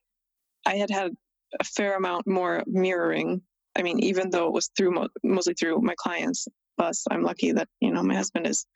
[0.66, 1.12] I had had
[1.58, 3.42] a fair amount more mirroring.
[3.76, 7.52] I mean, even though it was through mo- mostly through my clients, plus I'm lucky
[7.52, 8.66] that you know my husband is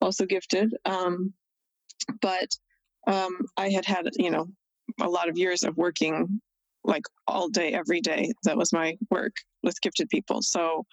[0.00, 0.74] also gifted.
[0.84, 1.34] Um,
[2.20, 2.48] but
[3.06, 4.46] um, I had had you know
[5.00, 6.40] a lot of years of working
[6.84, 8.32] like all day, every day.
[8.44, 10.42] That was my work with gifted people.
[10.42, 10.84] So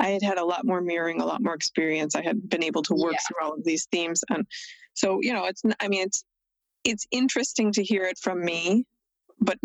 [0.00, 2.14] I had had a lot more mirroring, a lot more experience.
[2.14, 3.18] I had been able to work yeah.
[3.28, 4.46] through all of these themes, and
[4.94, 5.62] so you know, it's.
[5.78, 6.24] I mean, it's
[6.84, 8.84] it's interesting to hear it from me,
[9.38, 9.58] but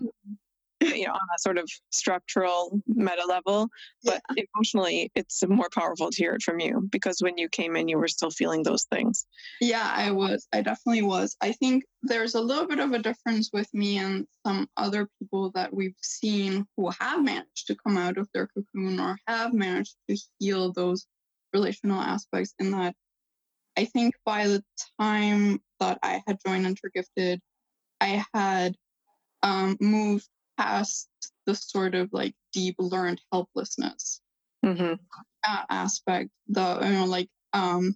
[0.94, 3.68] you know, on a sort of structural meta level,
[4.04, 4.44] but yeah.
[4.56, 7.98] emotionally, it's more powerful to hear it from you because when you came in, you
[7.98, 9.26] were still feeling those things.
[9.62, 10.48] Yeah, I was.
[10.54, 11.36] I definitely was.
[11.42, 15.52] I think there's a little bit of a difference with me and some other people
[15.56, 19.96] that we've seen who have managed to come out of their cocoon or have managed
[20.10, 21.06] to heal those
[21.54, 22.96] relational aspects in that
[23.78, 24.64] I think by the
[25.00, 27.40] time that I had joined Intergifted,
[28.00, 28.76] I had
[29.44, 31.08] um, moved past
[31.46, 34.22] the sort of like deep learned helplessness
[34.66, 34.94] mm-hmm.
[35.70, 36.30] aspect.
[36.48, 37.96] The you know like um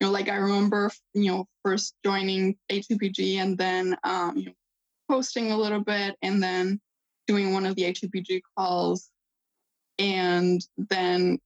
[0.00, 4.52] you know like I remember you know first joining HEPG and then um you know,
[5.08, 6.80] posting a little bit and then
[7.26, 9.10] doing one of the HEPG calls
[9.98, 11.38] and then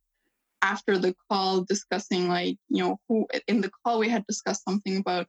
[0.62, 4.98] after the call discussing like you know who in the call we had discussed something
[4.98, 5.26] about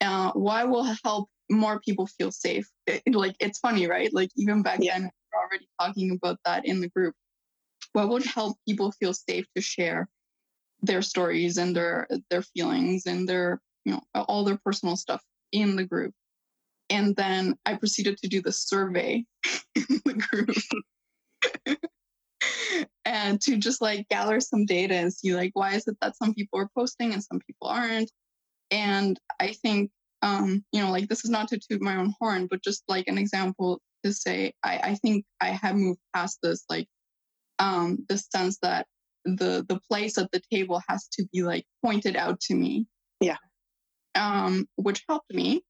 [0.00, 2.68] uh, why will help more people feel safe.
[2.86, 4.12] It, like it's funny, right?
[4.12, 4.94] Like even back yeah.
[4.94, 7.14] then, we were already talking about that in the group.
[7.92, 10.08] What would help people feel safe to share
[10.82, 15.76] their stories and their their feelings and their you know all their personal stuff in
[15.76, 16.14] the group?
[16.88, 19.24] And then I proceeded to do the survey
[19.74, 20.56] in the group.
[23.04, 26.34] and to just like gather some data and see like why is it that some
[26.34, 28.10] people are posting and some people aren't
[28.70, 29.90] and i think
[30.22, 33.08] um, you know, like this is not to toot my own horn, but just like
[33.08, 36.86] an example to say, I, I think I have moved past this, like,
[37.58, 38.86] um, the sense that
[39.24, 42.86] the the place at the table has to be like pointed out to me.
[43.20, 43.36] Yeah.
[44.14, 45.62] Um, which helped me.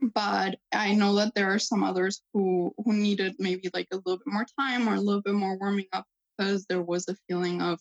[0.00, 4.18] But I know that there are some others who who needed maybe like a little
[4.18, 6.04] bit more time or a little bit more warming up
[6.36, 7.80] because there was a feeling of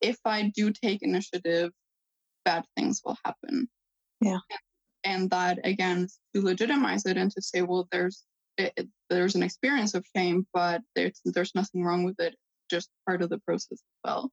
[0.00, 1.70] if I do take initiative,
[2.44, 3.68] bad things will happen.
[4.20, 4.38] Yeah.
[5.04, 8.24] And that again to legitimize it and to say, well, there's
[8.58, 12.36] it, there's an experience of shame, but there's there's nothing wrong with it.
[12.70, 14.30] Just part of the process as well.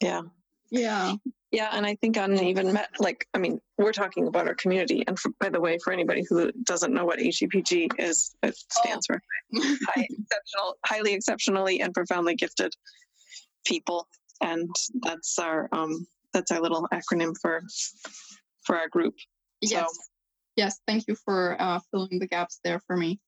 [0.00, 0.22] Yeah.
[0.70, 1.14] Yeah.
[1.52, 5.04] Yeah, and I think on even met like I mean, we're talking about our community,
[5.06, 9.06] and for, by the way, for anybody who doesn't know what HEPG is, it stands
[9.10, 9.14] oh.
[9.14, 9.22] for
[9.86, 12.74] high, exceptional, highly exceptionally and profoundly gifted
[13.66, 14.08] people,
[14.40, 17.62] and that's our um, that's our little acronym for
[18.64, 19.14] for our group.
[19.62, 20.02] Yes, so.
[20.56, 20.80] yes.
[20.86, 23.20] Thank you for uh, filling the gaps there for me.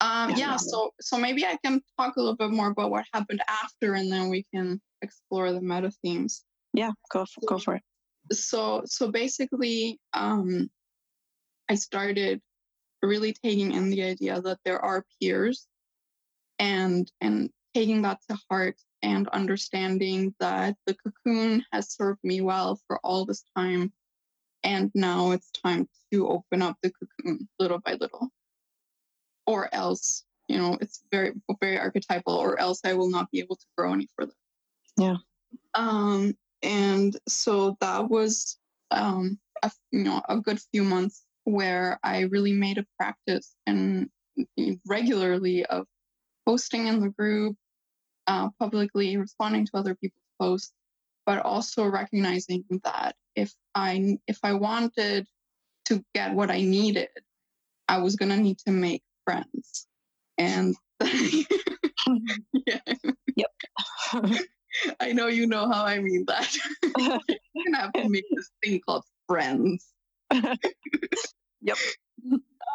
[0.00, 3.04] Um, yeah, yeah, so so maybe I can talk a little bit more about what
[3.12, 6.44] happened after, and then we can explore the meta themes.
[6.72, 7.82] Yeah, go for, go for it.
[8.32, 10.68] So so basically, um,
[11.68, 12.40] I started
[13.02, 15.66] really taking in the idea that there are peers,
[16.58, 22.80] and and taking that to heart and understanding that the cocoon has served me well
[22.86, 23.92] for all this time,
[24.64, 28.30] and now it's time to open up the cocoon little by little,
[29.46, 33.56] or else you know it's very very archetypal, or else I will not be able
[33.56, 34.34] to grow any further.
[34.96, 35.16] Yeah.
[35.74, 38.58] Um, and so that was
[38.90, 44.08] um, a, you know a good few months where I really made a practice and
[44.86, 45.86] regularly of
[46.46, 47.56] posting in the group,
[48.26, 50.72] uh, publicly responding to other people's posts,
[51.26, 55.26] but also recognizing that if I if I wanted
[55.86, 57.08] to get what I needed,
[57.88, 59.86] I was gonna need to make friends,
[60.38, 62.78] and yeah.
[63.36, 63.50] yep.
[65.00, 66.56] I know you know how I mean that.
[66.98, 69.86] You're gonna have to make this thing called friends.
[70.32, 71.76] yep.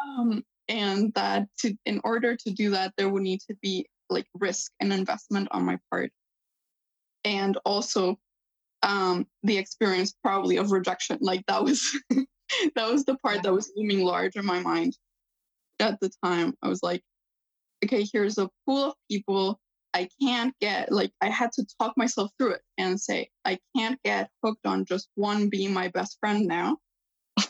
[0.06, 4.26] Um, and that to in order to do that, there would need to be like
[4.34, 6.10] risk and investment on my part,
[7.24, 8.18] and also
[8.82, 11.18] um, the experience probably of rejection.
[11.20, 14.96] Like that was that was the part that was looming large in my mind
[15.78, 16.54] at the time.
[16.62, 17.02] I was like,
[17.84, 19.58] okay, here's a pool of people
[19.92, 24.00] I can't get like I had to talk myself through it and say I can't
[24.04, 26.76] get hooked on just one being my best friend now.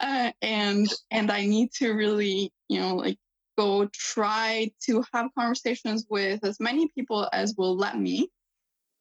[0.00, 3.18] uh, and and I need to really you know like
[3.60, 8.28] go try to have conversations with as many people as will let me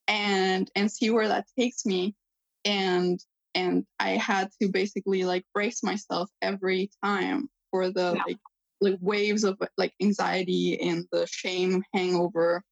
[0.07, 2.13] and and see where that takes me
[2.65, 3.19] and
[3.55, 8.23] and I had to basically like brace myself every time for the yeah.
[8.27, 8.37] like
[8.81, 12.63] like waves of like anxiety and the shame hangover,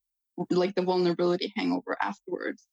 [0.50, 2.66] like the vulnerability hangover afterwards.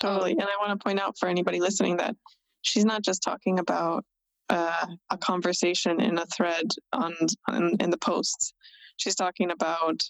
[0.00, 0.32] Totally.
[0.32, 2.14] And I want to point out for anybody listening that
[2.62, 4.04] she's not just talking about
[4.50, 7.14] uh, a conversation in a thread on,
[7.48, 8.52] on in the posts.
[8.96, 10.02] She's talking about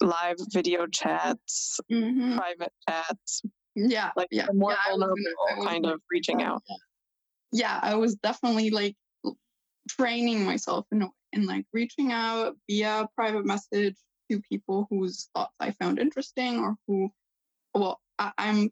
[0.00, 2.36] live video chats, mm-hmm.
[2.36, 3.42] private chats.
[3.74, 5.16] Yeah, like yeah, more yeah, vulnerable
[5.50, 6.62] gonna, kind of reaching out.
[7.52, 8.96] Yeah, I was definitely like
[9.88, 13.96] training myself in, in like reaching out via private message
[14.30, 17.10] to people whose thoughts I found interesting or who,
[17.74, 18.70] well, I, I'm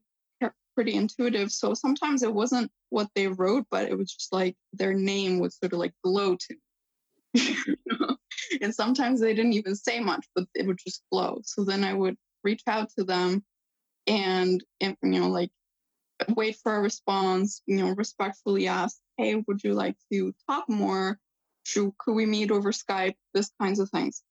[0.76, 1.50] pretty intuitive.
[1.50, 5.52] So sometimes it wasn't what they wrote, but it was just like their name would
[5.52, 6.56] sort of like glow to
[7.34, 7.56] me.
[8.60, 11.40] and sometimes they didn't even say much, but it would just glow.
[11.44, 13.42] So then I would reach out to them
[14.06, 15.50] and, and you know, like
[16.36, 21.18] wait for a response, you know, respectfully ask, hey, would you like to talk more?
[21.64, 23.16] Should, could we meet over Skype?
[23.34, 24.22] This kinds of things.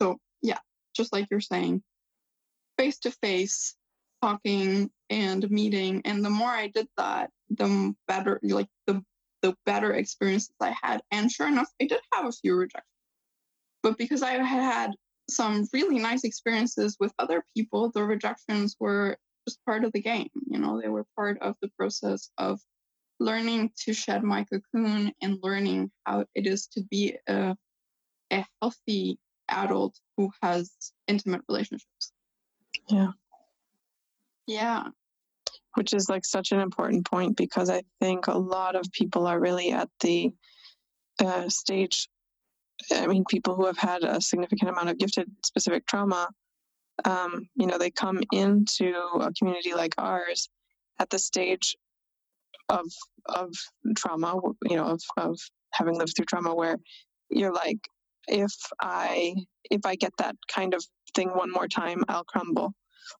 [0.00, 0.58] So yeah,
[0.96, 1.82] just like you're saying,
[2.78, 3.76] face to face
[4.22, 6.02] talking and meeting.
[6.04, 9.02] And the more I did that, the better, like the
[9.42, 11.00] the better experiences I had.
[11.10, 12.84] And sure enough, I did have a few rejections.
[13.82, 14.90] But because I had had
[15.30, 19.16] some really nice experiences with other people, the rejections were
[19.48, 20.28] just part of the game.
[20.46, 22.60] You know, they were part of the process of
[23.18, 27.56] learning to shed my cocoon and learning how it is to be a,
[28.30, 30.72] a healthy adult who has
[31.06, 32.12] intimate relationships.
[32.88, 33.12] Yeah.
[34.50, 34.88] Yeah.
[35.74, 39.38] Which is like such an important point because I think a lot of people are
[39.38, 40.32] really at the
[41.24, 42.08] uh, stage.
[42.92, 46.28] I mean, people who have had a significant amount of gifted specific trauma,
[47.04, 50.48] um, you know, they come into a community like ours
[50.98, 51.76] at the stage
[52.68, 52.86] of
[53.26, 53.52] of
[53.96, 54.34] trauma,
[54.68, 55.38] you know, of of
[55.72, 56.76] having lived through trauma, where
[57.28, 57.78] you're like,
[58.26, 59.36] if I
[59.70, 60.84] if I get that kind of
[61.14, 62.74] thing one more time, I'll crumble.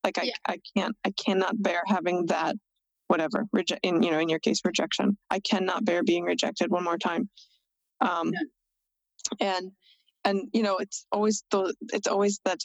[0.05, 0.33] Like I, yeah.
[0.47, 2.57] I can't I cannot bear having that
[3.09, 5.17] whatever reject in you know in your case rejection.
[5.31, 7.29] I cannot bear being rejected one more time.
[8.01, 9.57] Um, yeah.
[9.57, 9.73] And
[10.25, 12.59] and you know it's always the it's always that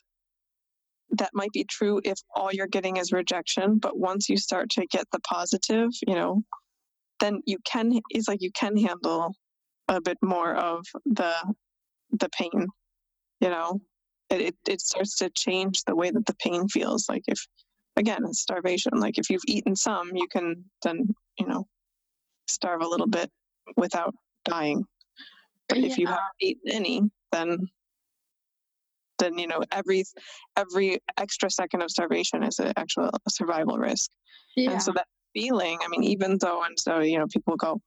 [1.12, 4.86] that might be true if all you're getting is rejection but once you start to
[4.88, 6.42] get the positive you know
[7.20, 9.34] then you can it's like you can handle
[9.88, 11.34] a bit more of the
[12.12, 12.68] the pain
[13.40, 13.80] you know
[14.36, 17.48] it, it, it starts to change the way that the pain feels like if
[17.98, 21.08] again it's starvation like if you've eaten some you can then
[21.40, 21.66] you know
[22.48, 23.30] starve a little bit
[23.78, 24.14] without
[24.44, 24.84] dying
[25.70, 25.88] but yeah.
[25.88, 27.58] if you haven't eaten any then
[29.20, 30.04] then you know every
[30.58, 34.12] every extra second of starvation is an actual survival risk
[34.56, 34.72] yeah.
[34.72, 37.82] and so that feeling i mean even though and so you know people go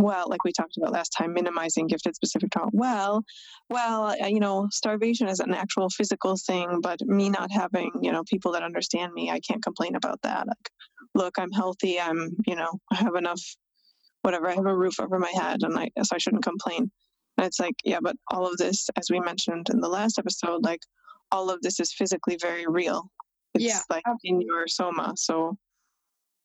[0.00, 3.22] well like we talked about last time minimizing gifted specific trauma well
[3.68, 8.12] well uh, you know starvation is an actual physical thing but me not having you
[8.12, 10.70] know people that understand me i can't complain about that like
[11.14, 13.42] look i'm healthy i'm you know i have enough
[14.22, 16.90] whatever i have a roof over my head and i so i shouldn't complain
[17.36, 20.62] and it's like yeah but all of this as we mentioned in the last episode
[20.62, 20.80] like
[21.32, 23.10] all of this is physically very real
[23.54, 24.30] it's yeah, like absolutely.
[24.30, 25.56] in your soma so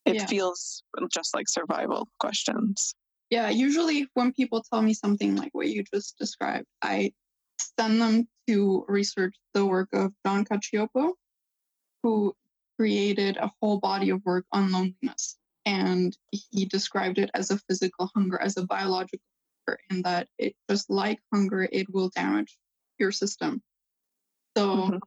[0.06, 0.26] it yeah.
[0.28, 2.95] feels just like survival questions
[3.30, 7.12] yeah, usually when people tell me something like what you just described, I
[7.80, 11.14] send them to research the work of John Cacioppo,
[12.04, 12.36] who
[12.78, 15.38] created a whole body of work on loneliness.
[15.66, 19.26] And he described it as a physical hunger, as a biological
[19.68, 22.56] hunger, and that it just like hunger, it will damage
[23.00, 23.64] your system.
[24.56, 24.98] So, mm-hmm.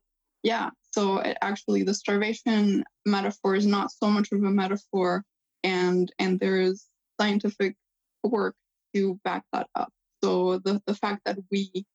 [0.43, 5.23] yeah, so it actually the starvation metaphor is not so much of a metaphor,
[5.63, 6.87] and and there is
[7.21, 7.77] scientific
[8.23, 8.55] work
[8.95, 9.93] to back that up.
[10.23, 11.87] So the, the fact that we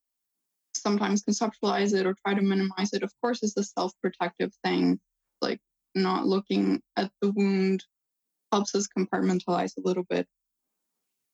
[0.76, 5.00] sometimes conceptualize it or try to minimize it, of course, is a self protective thing.
[5.42, 5.60] Like
[5.96, 7.84] not looking at the wound
[8.52, 10.28] helps us compartmentalize a little bit.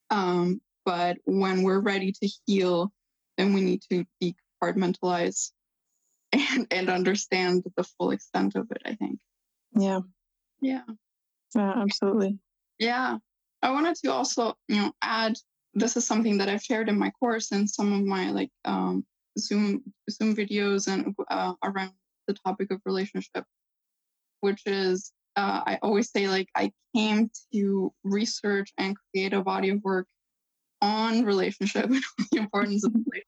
[0.10, 2.92] Um, but when we're ready to heal,
[3.38, 5.52] then we need to decompartmentalize
[6.32, 9.20] and, and understand the full extent of it, I think.
[9.76, 10.00] Yeah.
[10.62, 10.84] Yeah.
[11.56, 12.40] Yeah, absolutely.
[12.78, 13.18] Yeah.
[13.62, 15.36] I wanted to also, you know, add
[15.74, 19.05] this is something that I've shared in my course and some of my like um,
[19.38, 21.91] Zoom Zoom videos and uh, around
[22.28, 23.43] the topic of relationship,
[24.41, 29.70] which is uh, I always say like I came to research and create a body
[29.70, 30.07] of work
[30.82, 33.28] on relationship and the importance of relationship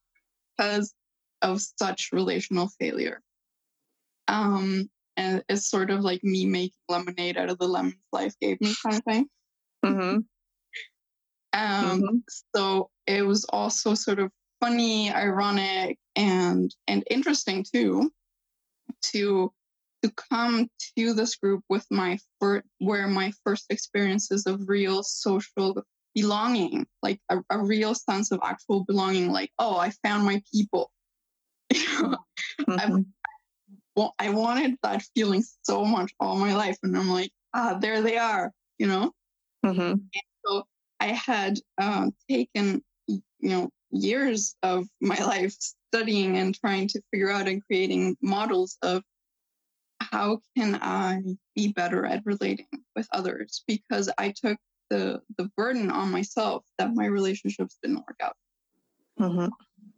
[0.56, 0.94] because
[1.42, 3.20] of such relational failure.
[4.28, 8.60] Um, and it's sort of like me making lemonade out of the lemons life gave
[8.60, 9.26] me kind of thing.
[9.84, 10.18] Mm-hmm.
[11.54, 12.16] Um, mm-hmm.
[12.54, 14.30] So it was also sort of
[14.60, 18.12] funny, ironic, and and interesting too
[19.02, 19.52] to
[20.02, 25.82] to come to this group with my first where my first experiences of real social
[26.14, 30.90] belonging, like a, a real sense of actual belonging, like oh, I found my people.
[31.72, 33.00] mm-hmm.
[33.96, 38.02] well, I wanted that feeling so much all my life, and I'm like, ah, there
[38.02, 39.12] they are, you know.
[39.64, 39.94] Mm-hmm.
[40.44, 40.64] so
[41.00, 45.54] I had um, taken, you know, years of my life
[45.92, 49.02] studying and trying to figure out and creating models of
[50.00, 51.22] how can I
[51.54, 54.58] be better at relating with others because I took
[54.90, 58.36] the the burden on myself that my relationships didn't work out.
[59.18, 59.48] Mm-hmm.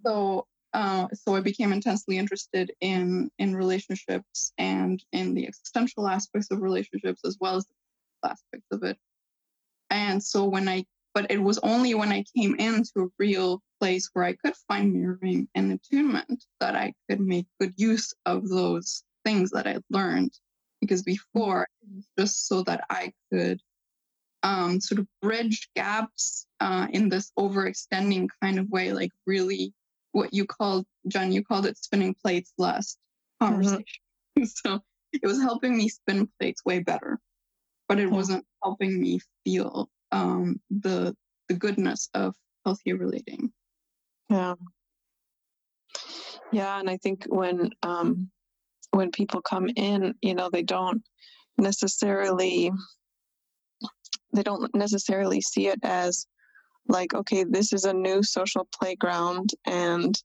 [0.06, 6.50] So uh, so I became intensely interested in in relationships and in the existential aspects
[6.50, 7.66] of relationships as well as
[8.22, 8.98] the aspects of it.
[9.94, 10.84] And so when I,
[11.14, 14.92] but it was only when I came into a real place where I could find
[14.92, 20.32] mirroring and attunement that I could make good use of those things that I learned.
[20.80, 23.60] Because before, it was just so that I could
[24.42, 29.72] um, sort of bridge gaps uh, in this overextending kind of way, like really
[30.10, 32.98] what you called, Jen, you called it spinning plates last
[33.40, 33.52] mm-hmm.
[33.52, 33.84] conversation.
[34.36, 34.44] Mm-hmm.
[34.70, 34.80] so
[35.12, 37.20] it was helping me spin plates way better
[37.88, 41.16] but it wasn't helping me feel um, the
[41.48, 43.52] the goodness of healthy relating.
[44.30, 44.54] Yeah,
[46.52, 48.30] yeah, and I think when um,
[48.90, 51.02] when people come in, you know, they don't
[51.58, 52.70] necessarily
[54.32, 56.26] they don't necessarily see it as
[56.88, 60.20] like okay this is a new social playground and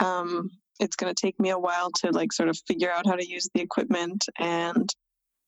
[0.00, 0.50] um,
[0.80, 3.28] it's going to take me a while to like sort of figure out how to
[3.28, 4.92] use the equipment and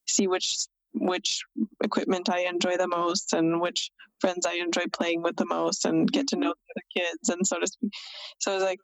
[0.06, 1.42] see which which
[1.82, 3.90] equipment I enjoy the most and which
[4.20, 7.58] friends I enjoy playing with the most and get to know the kids and so
[7.58, 7.90] to speak.
[8.38, 8.78] So it's like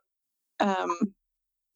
[0.60, 0.96] um,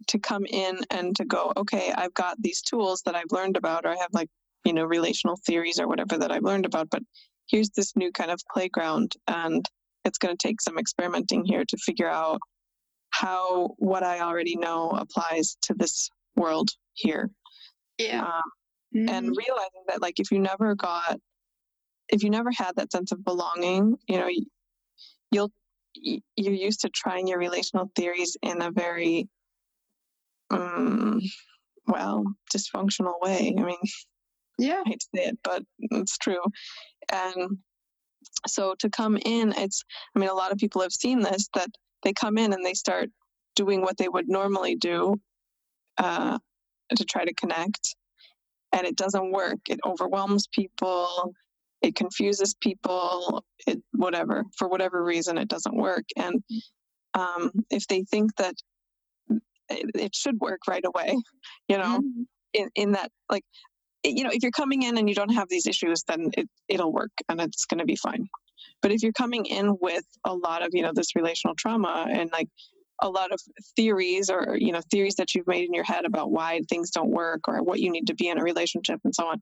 [0.08, 3.86] to come in and to go, okay, I've got these tools that I've learned about,
[3.86, 4.28] or I have like,
[4.64, 7.02] you know, relational theories or whatever that I've learned about, but
[7.48, 9.68] here's this new kind of playground and
[10.04, 12.40] it's going to take some experimenting here to figure out
[13.10, 17.30] how what I already know applies to this world here.
[17.98, 18.24] Yeah.
[18.24, 18.42] Um,
[18.94, 19.08] mm-hmm.
[19.08, 21.18] And realizing that, like, if you never got,
[22.08, 24.28] if you never had that sense of belonging, you know,
[25.30, 25.52] you'll,
[25.94, 29.28] you're used to trying your relational theories in a very,
[30.50, 31.20] um,
[31.86, 32.24] well,
[32.54, 33.54] dysfunctional way.
[33.58, 33.76] I mean,
[34.58, 36.42] yeah, I hate to say it, but it's true.
[37.12, 37.58] And
[38.46, 39.84] so to come in, it's,
[40.14, 41.70] I mean, a lot of people have seen this that
[42.02, 43.10] they come in and they start
[43.56, 45.16] doing what they would normally do
[45.98, 46.38] uh,
[46.96, 47.96] to try to connect,
[48.74, 49.60] and it doesn't work.
[49.68, 51.34] It overwhelms people.
[51.80, 53.44] It confuses people.
[53.66, 56.04] It whatever for whatever reason it doesn't work.
[56.16, 56.42] And
[57.14, 58.54] um, if they think that
[59.70, 61.16] it, it, should work right away,
[61.68, 62.22] you know, mm-hmm.
[62.52, 63.44] in in that like
[64.02, 66.92] you know, if you're coming in and you don't have these issues, then it, it'll
[66.92, 68.28] work and it's going to be fine.
[68.82, 72.30] But if you're coming in with a lot of, you know, this relational trauma and
[72.30, 72.48] like
[73.04, 73.40] a lot of
[73.76, 77.10] theories or, you know, theories that you've made in your head about why things don't
[77.10, 79.40] work or what you need to be in a relationship and so on,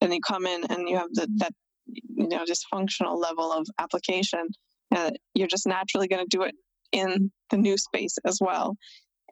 [0.00, 1.52] and you come in and you have the, that,
[1.86, 4.48] you know, dysfunctional level of application,
[4.96, 6.54] uh, you're just naturally going to do it
[6.90, 8.76] in the new space as well.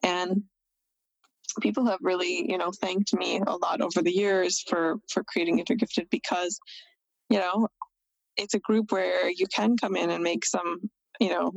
[0.02, 0.42] And
[1.60, 5.58] people have really, you know, thanked me a lot over the years for for creating
[5.58, 6.60] Intergifted because,
[7.28, 7.68] you know,
[8.36, 11.52] it's a group where you can come in and make some, you know,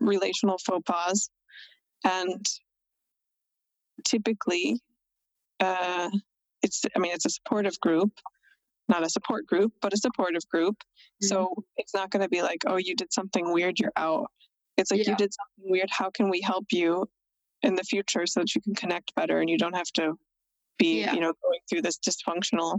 [0.00, 1.30] relational faux pas,
[2.04, 2.46] and
[4.04, 4.80] typically,
[5.60, 6.10] uh,
[6.62, 8.12] it's I mean it's a supportive group,
[8.88, 10.76] not a support group, but a supportive group.
[10.78, 11.26] Mm-hmm.
[11.26, 14.30] So it's not going to be like, oh, you did something weird, you're out.
[14.76, 15.12] It's like yeah.
[15.12, 15.88] you did something weird.
[15.90, 17.08] How can we help you?
[17.62, 20.18] in the future so that you can connect better and you don't have to
[20.78, 21.12] be yeah.
[21.12, 22.78] you know going through this dysfunctional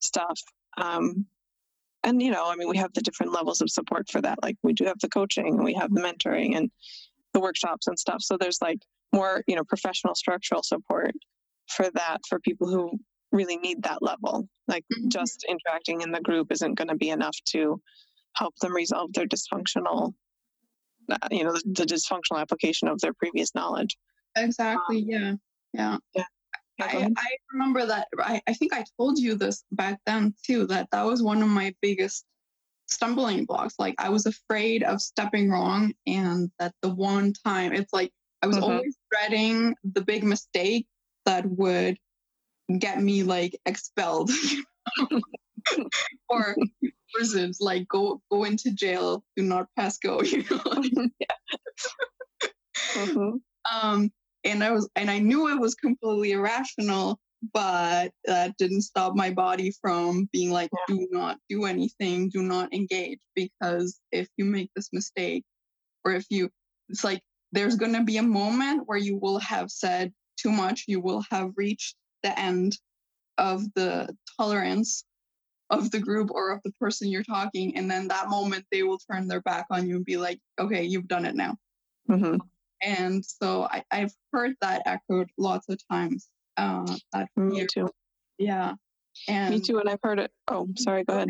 [0.00, 0.40] stuff
[0.76, 1.26] um,
[2.04, 4.56] and you know i mean we have the different levels of support for that like
[4.62, 6.70] we do have the coaching and we have the mentoring and
[7.34, 8.78] the workshops and stuff so there's like
[9.12, 11.12] more you know professional structural support
[11.68, 12.90] for that for people who
[13.32, 15.08] really need that level like mm-hmm.
[15.08, 17.80] just interacting in the group isn't going to be enough to
[18.34, 20.14] help them resolve their dysfunctional
[21.10, 23.96] uh, you know the, the dysfunctional application of their previous knowledge
[24.36, 25.04] Exactly.
[25.06, 25.34] Yeah.
[25.72, 25.96] Yeah.
[26.14, 26.24] Yeah.
[26.80, 30.88] I, I remember that I, I think I told you this back then too, that
[30.92, 32.24] that was one of my biggest
[32.86, 33.74] stumbling blocks.
[33.78, 38.12] Like I was afraid of stepping wrong and that the one time it's like
[38.42, 38.64] I was mm-hmm.
[38.64, 40.86] always dreading the big mistake
[41.26, 41.98] that would
[42.78, 44.30] get me like expelled
[46.28, 46.56] or
[47.12, 50.62] prisons, like go go into jail, do not pass go, you know.
[51.20, 52.48] yeah.
[52.94, 53.36] mm-hmm.
[53.72, 54.12] Um
[54.44, 57.18] and I was and I knew it was completely irrational,
[57.52, 60.94] but that didn't stop my body from being like, yeah.
[60.94, 65.44] do not do anything, do not engage, because if you make this mistake,
[66.04, 66.50] or if you,
[66.88, 67.20] it's like
[67.52, 71.24] there's going to be a moment where you will have said too much, you will
[71.30, 72.76] have reached the end
[73.38, 75.04] of the tolerance
[75.70, 78.98] of the group or of the person you're talking, and then that moment they will
[79.10, 81.56] turn their back on you and be like, okay, you've done it now.
[82.10, 82.38] Mm-hmm.
[82.82, 86.28] And so I, have heard that echoed lots of times.
[86.56, 87.88] Uh, that Me too.
[88.38, 88.74] Yeah.
[89.26, 89.78] And me too.
[89.78, 90.30] And I've heard it.
[90.48, 91.04] Oh, sorry.
[91.04, 91.28] Go ahead.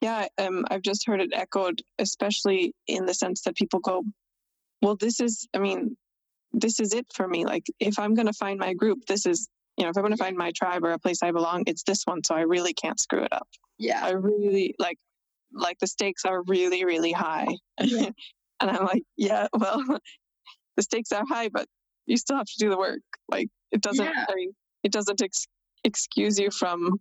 [0.00, 4.02] Yeah, um, I've just heard it echoed, especially in the sense that people go,
[4.80, 5.46] "Well, this is.
[5.54, 5.96] I mean,
[6.52, 7.44] this is it for me.
[7.44, 9.48] Like, if I'm going to find my group, this is.
[9.76, 11.84] You know, if I'm going to find my tribe or a place I belong, it's
[11.84, 12.22] this one.
[12.24, 13.48] So I really can't screw it up.
[13.78, 14.98] Yeah, I really like.
[15.52, 17.48] Like the stakes are really, really high.
[17.80, 18.10] Yeah.
[18.60, 19.82] And I'm like, yeah, well,
[20.76, 21.66] the stakes are high, but
[22.06, 23.00] you still have to do the work.
[23.28, 24.26] Like it doesn't, yeah.
[24.28, 25.46] I mean, it doesn't ex-
[25.84, 27.00] excuse you from,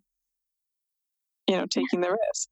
[1.47, 2.49] you know, taking the risk.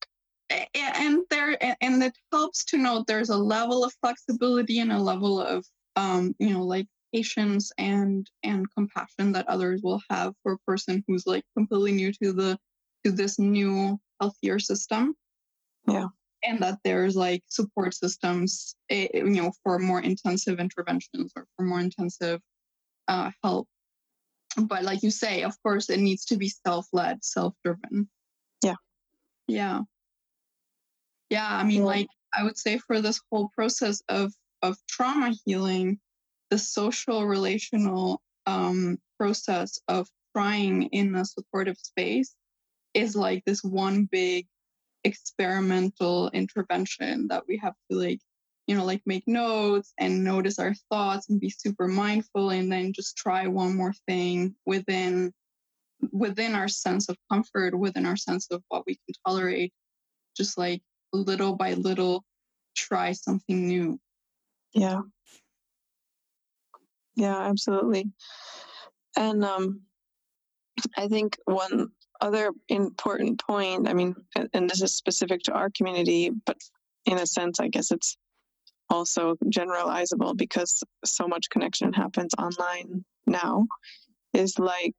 [0.74, 5.42] And there, and it helps to note there's a level of flexibility and a level
[5.42, 5.66] of,
[5.98, 11.04] um, you know, like patience and and compassion that others will have for a person
[11.08, 12.58] who's like completely new to the
[13.04, 15.16] to this new healthier system.
[15.88, 16.08] Yeah
[16.44, 21.66] and that there's like support systems eh, you know for more intensive interventions or for
[21.66, 22.42] more intensive
[23.08, 23.68] uh, help.
[24.58, 28.10] But like you say of course it needs to be self-led self-driven.
[28.64, 28.76] Yeah.
[29.48, 29.82] Yeah.
[31.30, 36.00] Yeah i mean like i would say for this whole process of of trauma healing
[36.50, 42.36] the social relational um, process of trying in a supportive space
[42.94, 44.48] is like this one big
[45.08, 48.20] experimental intervention that we have to like
[48.68, 52.94] you know like make notes and notice our thoughts and be super mindful and then
[52.94, 55.34] just try one more thing within
[56.12, 59.74] within our sense of comfort within our sense of what we can tolerate.
[60.36, 60.82] Just like
[61.14, 62.24] little by little
[62.76, 64.00] try something new.
[64.74, 65.02] Yeah.
[67.16, 68.12] Yeah, absolutely.
[69.16, 69.82] And um,
[70.96, 71.90] I think one
[72.22, 74.16] other important point, I mean,
[74.54, 76.58] and this is specific to our community, but
[77.06, 78.18] in a sense, I guess it's
[78.90, 83.68] also generalizable because so much connection happens online now,
[84.34, 84.96] is like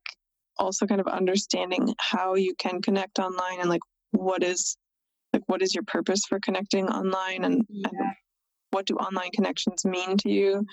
[0.59, 4.77] also kind of understanding how you can connect online and like what is
[5.33, 7.89] like what is your purpose for connecting online and, yeah.
[7.93, 8.14] and
[8.71, 10.64] what do online connections mean to you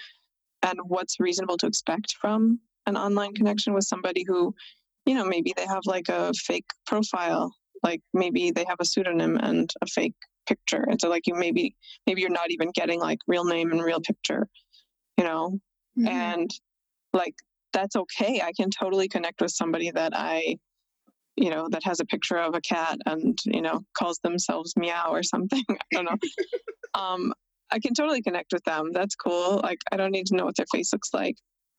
[0.63, 4.53] and what's reasonable to expect from an online connection with somebody who
[5.05, 7.53] you know maybe they have like a fake profile
[7.83, 10.15] like maybe they have a pseudonym and a fake
[10.47, 10.85] picture.
[10.87, 11.75] And so like you maybe
[12.07, 14.47] maybe you're not even getting like real name and real picture
[15.17, 15.59] you know?
[15.97, 16.07] Mm-hmm.
[16.09, 16.51] and
[17.13, 17.35] like
[17.71, 18.41] that's okay.
[18.41, 20.57] I can totally connect with somebody that i
[21.37, 25.11] you know that has a picture of a cat and you know calls themselves meow
[25.11, 25.63] or something.
[25.69, 26.17] I don't know.
[26.95, 27.33] Um
[27.71, 28.91] i can totally connect with them.
[28.93, 29.59] That's cool.
[29.63, 31.35] Like i don't need to know what their face looks like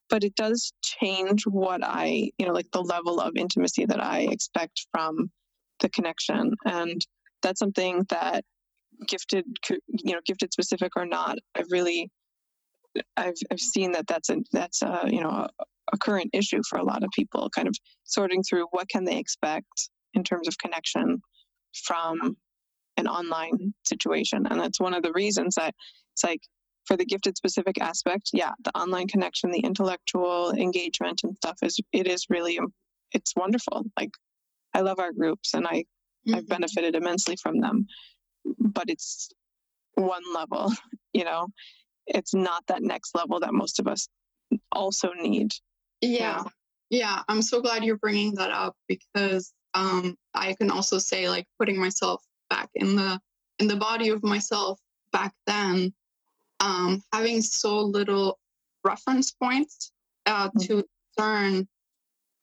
[0.09, 4.21] but it does change what i you know like the level of intimacy that i
[4.21, 5.31] expect from
[5.81, 7.07] the connection and
[7.43, 8.45] that's something that
[9.07, 9.45] gifted
[9.89, 12.11] you know gifted specific or not i've really
[13.17, 15.49] i've, I've seen that that's a that's a you know a,
[15.93, 19.19] a current issue for a lot of people kind of sorting through what can they
[19.19, 21.21] expect in terms of connection
[21.85, 22.37] from
[22.97, 25.75] an online situation and that's one of the reasons that
[26.15, 26.41] it's like
[26.87, 31.79] for the gifted specific aspect yeah the online connection the intellectual engagement and stuff is
[31.93, 32.59] it is really
[33.13, 34.13] it's wonderful like
[34.75, 36.35] i love our groups and i mm-hmm.
[36.35, 37.87] i've benefited immensely from them
[38.61, 39.31] but it's
[39.95, 40.73] one level
[41.13, 41.49] you know
[42.07, 44.09] it's not that next level that most of us
[44.73, 45.53] also need
[46.01, 46.45] yeah
[46.91, 51.47] yeah i'm so glad you're bringing that up because um i can also say like
[51.59, 53.21] putting myself back in the
[53.59, 54.79] in the body of myself
[55.13, 55.93] back then
[56.61, 58.39] um, having so little
[58.85, 59.93] reference points
[60.27, 60.59] uh, mm-hmm.
[60.61, 60.85] to
[61.19, 61.69] learn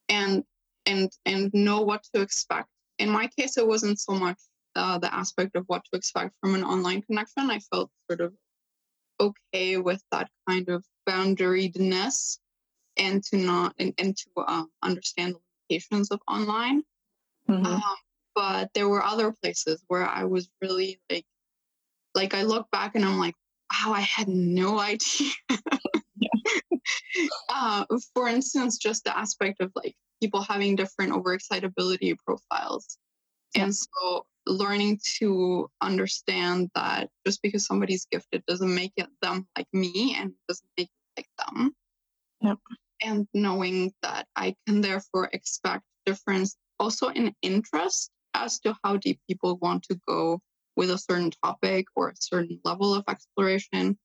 [0.09, 0.43] and
[0.85, 2.67] and and know what to expect.
[2.99, 4.39] In my case, it wasn't so much
[4.75, 7.49] uh, the aspect of what to expect from an online connection.
[7.49, 8.33] I felt sort of
[9.19, 12.39] okay with that kind of boundariedness
[12.97, 15.39] and to not and, and to uh, understand the
[15.69, 16.83] limitations of online.
[17.49, 17.65] Mm-hmm.
[17.65, 17.81] Um,
[18.35, 21.25] but there were other places where I was really like,
[22.15, 23.35] like I look back and I'm like,
[23.73, 25.31] wow, I had no idea.
[27.49, 32.97] uh, for instance, just the aspect of like people having different overexcitability profiles.
[33.55, 33.63] Yeah.
[33.63, 39.67] And so learning to understand that just because somebody's gifted doesn't make it them like
[39.73, 41.73] me and doesn't make it like them.
[42.41, 42.57] Yep.
[43.01, 49.19] And knowing that I can therefore expect difference also in interest as to how deep
[49.29, 50.39] people want to go
[50.75, 53.97] with a certain topic or a certain level of exploration.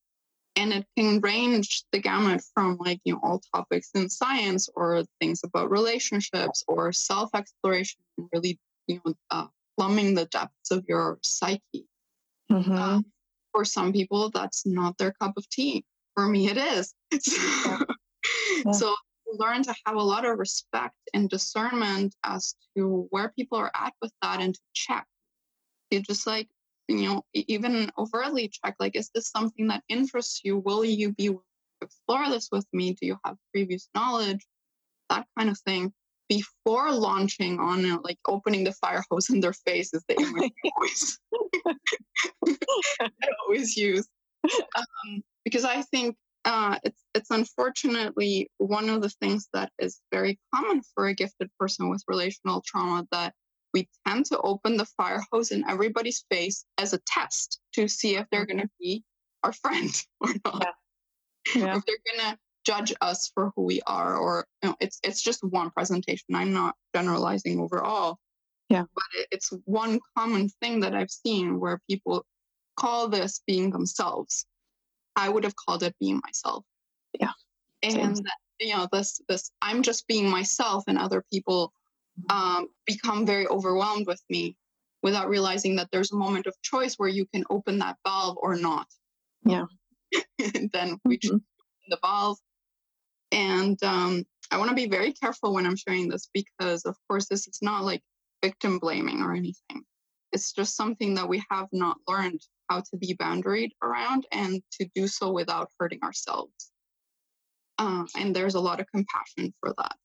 [0.57, 5.05] And it can range the gamut from like, you know, all topics in science or
[5.21, 8.59] things about relationships or self exploration, and really,
[8.89, 9.47] you know, uh,
[9.77, 11.87] plumbing the depths of your psyche.
[12.51, 12.73] Mm-hmm.
[12.73, 13.01] Uh,
[13.53, 15.85] for some people, that's not their cup of tea.
[16.15, 16.93] For me, it is.
[17.67, 17.83] yeah.
[18.65, 18.73] Yeah.
[18.73, 18.95] So
[19.33, 23.93] learn to have a lot of respect and discernment as to where people are at
[24.01, 25.07] with that and to check.
[25.91, 26.49] You just like
[26.89, 30.59] you know, even overtly check like, is this something that interests you?
[30.59, 31.43] Will you be willing
[31.81, 32.95] to explore this with me?
[32.95, 34.45] Do you have previous knowledge?
[35.11, 35.93] That kind of thing.
[36.29, 40.53] Before launching on it, like opening the fire hose in their face is the image
[40.65, 41.19] I always,
[43.01, 44.07] I always use.
[44.77, 50.39] Um, because I think uh, it's it's unfortunately one of the things that is very
[50.55, 53.35] common for a gifted person with relational trauma that
[53.79, 58.17] we tend to open the fire hose in everybody's face as a test to see
[58.17, 59.05] if they're going to be
[59.43, 60.75] our friend or not.
[61.55, 61.65] Yeah.
[61.65, 61.77] Yeah.
[61.77, 65.23] if they're going to judge us for who we are or you know, it's it's
[65.23, 66.35] just one presentation.
[66.35, 68.19] I'm not generalizing overall.
[68.69, 68.85] Yeah.
[68.95, 72.27] But it, it's one common thing that I've seen where people
[72.77, 74.45] call this being themselves.
[75.17, 76.65] I would have called it being myself.
[77.19, 77.33] Yeah.
[77.83, 78.27] And Same.
[78.61, 81.73] you know this this I'm just being myself and other people
[82.31, 84.57] um, become very overwhelmed with me
[85.03, 88.57] without realizing that there's a moment of choice where you can open that valve or
[88.57, 88.87] not.
[89.45, 89.67] Yeah.
[90.73, 91.37] then we mm-hmm.
[91.89, 92.39] the valve.
[93.31, 97.29] And um, I want to be very careful when I'm sharing this because, of course,
[97.29, 98.03] this is not like
[98.43, 99.85] victim blaming or anything.
[100.33, 104.89] It's just something that we have not learned how to be boundaried around and to
[104.95, 106.71] do so without hurting ourselves.
[107.79, 109.97] Uh, and there's a lot of compassion for that.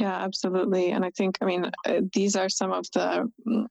[0.00, 0.92] Yeah, absolutely.
[0.92, 3.66] And I think, I mean, uh, these are some of the, mm,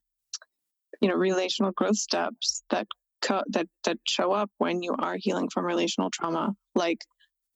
[1.01, 2.85] you know, relational growth steps that
[3.23, 6.55] co- that that show up when you are healing from relational trauma.
[6.75, 6.99] Like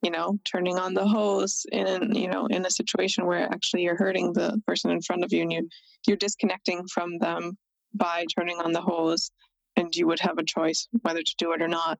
[0.01, 3.95] you know turning on the hose in you know in a situation where actually you're
[3.95, 5.69] hurting the person in front of you and you
[6.07, 7.57] you're disconnecting from them
[7.93, 9.31] by turning on the hose
[9.77, 11.99] and you would have a choice whether to do it or not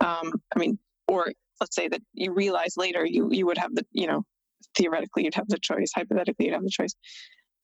[0.00, 0.78] um, i mean
[1.08, 4.24] or let's say that you realize later you you would have the you know
[4.76, 5.90] theoretically you'd have the choice.
[5.94, 6.94] Hypothetically you'd have the choice.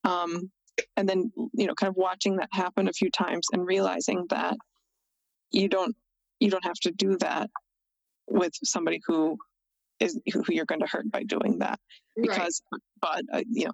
[0.05, 0.51] Um,
[0.97, 4.57] and then you know kind of watching that happen a few times and realizing that
[5.51, 5.95] you don't
[6.41, 7.49] you don't have to do that
[8.29, 9.39] with somebody who
[10.01, 11.79] is who you're going to hurt by doing that.
[12.17, 12.81] Because right.
[13.01, 13.73] but uh, you know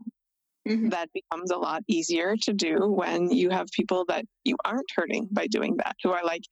[0.68, 0.88] mm-hmm.
[0.90, 5.28] that becomes a lot easier to do when you have people that you aren't hurting
[5.30, 6.42] by doing that who are like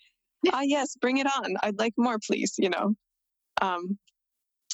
[0.53, 1.57] ah yes bring it on.
[1.63, 2.95] I'd like more please you know?
[3.61, 3.99] Um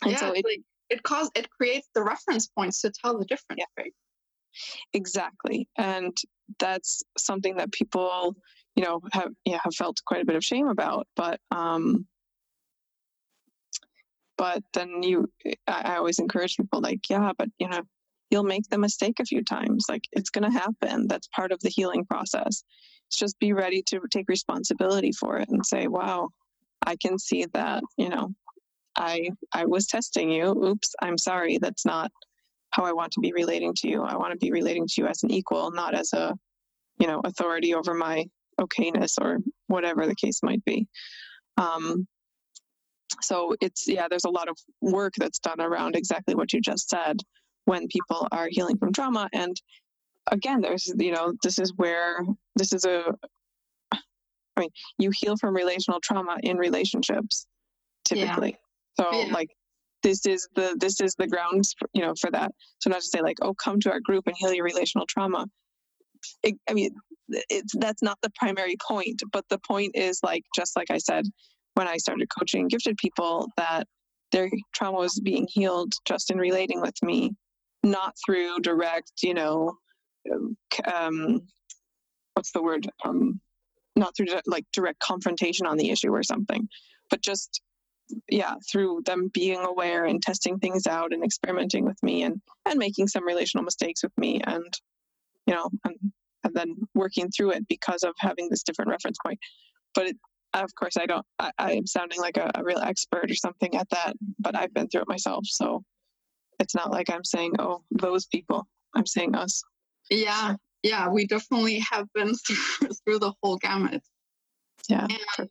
[0.03, 0.61] and yeah, so it like,
[0.95, 3.83] it cause it creates the reference points to tell the difference yeah.
[3.83, 3.95] right?
[4.93, 5.69] Exactly.
[5.77, 6.17] And
[6.59, 8.37] that's something that people
[8.77, 12.07] you know have yeah have felt quite a bit of shame about but um
[14.37, 15.31] but then you
[15.67, 17.83] I, I always encourage people like yeah but you know
[18.31, 19.85] you'll make the mistake a few times.
[19.89, 21.07] Like it's going to happen.
[21.07, 22.65] That's part of the healing process.
[23.07, 26.31] It's just be ready to take responsibility for it and say wow
[26.87, 28.35] i can see that you know
[28.97, 30.47] i i was testing you.
[30.65, 32.11] Oops i'm sorry that's not
[32.71, 34.03] how i want to be relating to you.
[34.03, 36.37] I want to be relating to you as an equal not as a
[36.99, 38.25] you know authority over my
[38.61, 40.87] okayness or whatever the case might be.
[41.57, 42.07] Um,
[43.21, 46.89] so it's yeah there's a lot of work that's done around exactly what you just
[46.89, 47.19] said
[47.65, 49.29] when people are healing from trauma.
[49.33, 49.57] And
[50.31, 52.25] again there's you know this is where
[52.57, 53.15] this is a
[53.93, 57.47] i mean you heal from relational trauma in relationships
[58.05, 58.51] typically.
[58.51, 58.57] yeah.
[58.99, 59.33] So yeah.
[59.33, 59.51] like
[60.03, 63.07] this is the this is the grounds for, you know for that so not to
[63.07, 65.47] say like oh come to our group and heal your relational trauma
[66.43, 66.91] it, i mean
[67.29, 71.25] it's that's not the primary point but the point is like just like i said
[71.75, 73.87] when I started coaching gifted people that
[74.33, 77.33] their trauma was being healed just in relating with me,
[77.83, 79.77] not through direct, you know,
[80.93, 81.43] um,
[82.35, 82.89] what's the word?
[83.05, 83.41] Um,
[83.97, 86.69] not through like direct confrontation on the issue or something,
[87.11, 87.61] but just
[88.29, 92.79] yeah, through them being aware and testing things out and experimenting with me and and
[92.79, 94.79] making some relational mistakes with me and
[95.47, 95.97] you know and,
[96.45, 99.39] and then working through it because of having this different reference point.
[99.95, 100.17] But it,
[100.55, 103.75] of course i don't i, I am sounding like a, a, real expert or something
[103.77, 105.83] at that but i've been through it myself so
[106.61, 108.67] it's not like i'm saying oh those people.
[108.95, 109.63] I'm saying us.
[110.11, 114.03] Yeah yeah we definitely have been through, through the whole gamut.
[114.89, 115.09] Yeah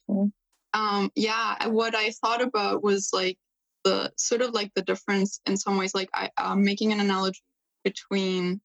[0.08, 0.32] and,
[0.74, 3.38] um yeah what i thought about was like
[3.84, 7.42] the sort of like the difference in some ways like i um, making an analogy
[7.84, 8.62] between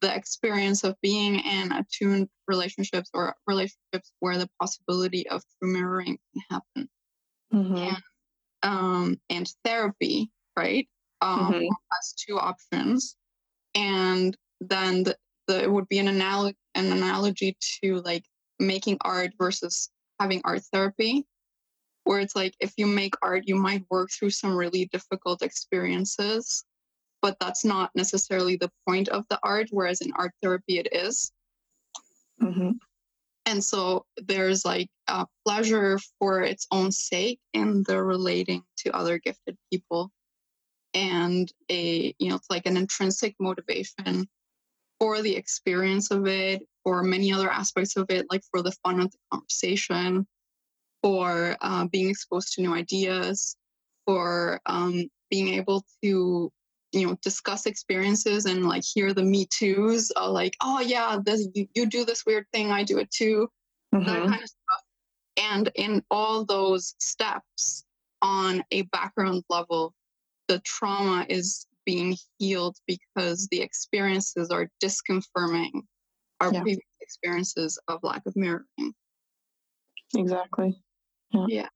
[0.00, 6.18] the experience of being in attuned relationships or relationships where the possibility of true mirroring
[6.32, 6.88] can happen.
[7.52, 7.76] Mm-hmm.
[7.76, 8.02] And,
[8.62, 10.88] um, and therapy, right?
[11.20, 11.66] Um, mm-hmm.
[11.92, 13.16] has two options.
[13.74, 15.16] And then the,
[15.46, 18.24] the, it would be an, analog, an analogy to like
[18.58, 21.26] making art versus having art therapy,
[22.04, 26.64] where it's like if you make art, you might work through some really difficult experiences
[27.22, 31.32] but that's not necessarily the point of the art, whereas in art therapy it is.
[32.40, 32.72] Mm-hmm.
[33.46, 39.18] And so there's like a pleasure for its own sake in the relating to other
[39.18, 40.10] gifted people.
[40.94, 44.28] And a, you know, it's like an intrinsic motivation
[44.98, 49.00] for the experience of it, for many other aspects of it, like for the fun
[49.00, 50.26] of the conversation,
[51.02, 53.56] for uh, being exposed to new ideas,
[54.06, 56.50] for um, being able to
[56.92, 61.46] you know discuss experiences and like hear the me toos uh, like oh yeah this
[61.54, 63.48] you, you do this weird thing i do it too
[63.94, 64.04] mm-hmm.
[64.04, 64.82] that kind of stuff
[65.36, 67.84] and in all those steps
[68.22, 69.94] on a background level
[70.48, 75.82] the trauma is being healed because the experiences are disconfirming
[76.40, 76.62] our yeah.
[76.62, 78.94] previous experiences of lack of mirroring
[80.16, 80.76] exactly
[81.32, 81.46] yeah.
[81.48, 81.68] yeah.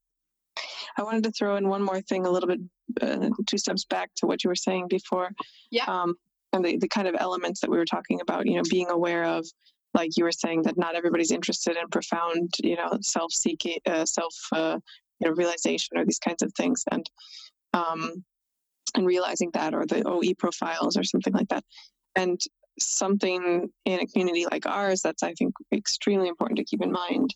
[0.97, 2.61] I wanted to throw in one more thing, a little bit
[3.01, 5.31] uh, two steps back to what you were saying before.
[5.71, 5.85] Yeah.
[5.87, 6.15] Um,
[6.53, 9.25] and the, the kind of elements that we were talking about, you know, being aware
[9.25, 9.47] of,
[9.93, 14.35] like you were saying, that not everybody's interested in profound, you know, self-seeking, uh, self,
[14.53, 14.79] uh,
[15.21, 17.09] you know, realization or these kinds of things, and
[17.73, 18.25] um,
[18.97, 21.65] and realizing that, or the OE profiles or something like that,
[22.17, 22.41] and
[22.79, 27.35] something in a community like ours that's I think extremely important to keep in mind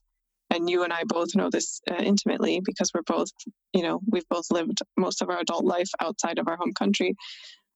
[0.50, 3.30] and you and I both know this uh, intimately because we're both,
[3.72, 7.16] you know, we've both lived most of our adult life outside of our home country.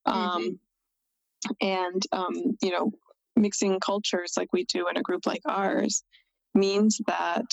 [0.07, 1.53] Um, mm-hmm.
[1.61, 2.93] And, um, you know,
[3.37, 6.03] mixing cultures like we do in a group like ours
[6.55, 7.45] means that,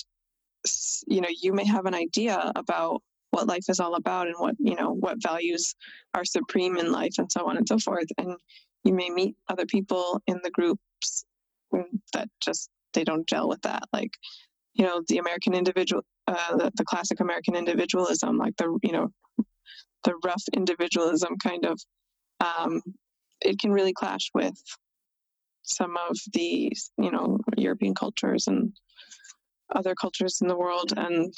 [1.07, 3.01] you know, you may have an idea about
[3.31, 5.75] what life is all about and what you know what values
[6.15, 8.35] are supreme in life and so on and so forth and
[8.83, 11.25] you may meet other people in the groups
[12.13, 14.11] that just they don't gel with that like
[14.73, 19.11] you know the american individual uh, the, the classic american individualism like the you know
[20.03, 21.79] the rough individualism kind of
[22.39, 22.81] um,
[23.41, 24.57] it can really clash with
[25.63, 28.73] some of the you know european cultures and
[29.75, 30.93] other cultures in the world.
[30.97, 31.33] And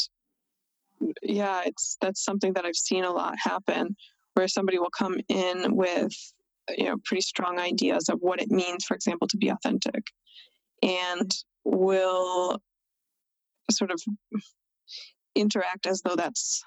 [1.23, 3.95] yeah it's that's something that i've seen a lot happen
[4.35, 6.13] where somebody will come in with
[6.78, 10.03] you know pretty strong ideas of what it means for example to be authentic.
[10.84, 11.32] And
[11.63, 12.59] will
[13.69, 14.01] sort of
[15.36, 16.63] interact as though that's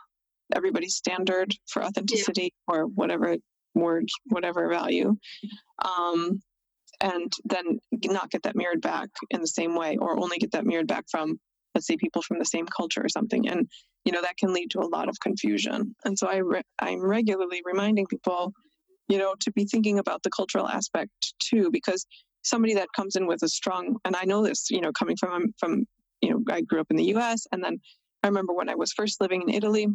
[0.55, 2.75] everybody's standard for authenticity yeah.
[2.75, 3.37] or whatever
[3.75, 5.17] word whatever value.
[5.85, 6.41] Um,
[7.01, 10.65] and then not get that mirrored back in the same way or only get that
[10.65, 11.39] mirrored back from
[11.75, 13.49] let's say people from the same culture or something.
[13.49, 13.69] And
[14.05, 15.95] you know that can lead to a lot of confusion.
[16.05, 18.53] And so i re- i'm regularly reminding people
[19.09, 22.07] you know to be thinking about the cultural aspect too because
[22.43, 25.33] somebody that comes in with a strong and i know this you know coming from
[25.33, 25.85] um, from
[26.21, 27.79] you know i grew up in the us and then
[28.23, 29.87] i remember when i was first living in italy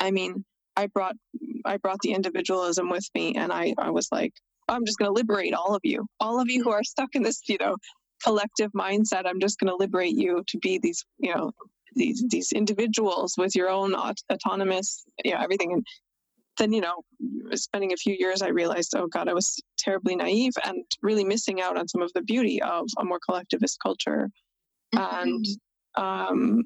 [0.00, 0.44] i mean
[0.76, 1.16] i brought
[1.64, 4.32] i brought the individualism with me and i i was like
[4.68, 6.06] i'm just going to liberate all of you.
[6.20, 7.76] All of you who are stuck in this you know
[8.22, 11.52] collective mindset i'm just going to liberate you to be these you know
[11.94, 15.72] these these individuals with your own aut- autonomous you know everything.
[15.72, 15.86] And
[16.58, 17.02] then you know
[17.54, 21.60] spending a few years i realized oh god i was terribly naive and really missing
[21.60, 24.30] out on some of the beauty of a more collectivist culture
[24.94, 25.22] mm-hmm.
[25.22, 25.46] and
[25.96, 26.64] um,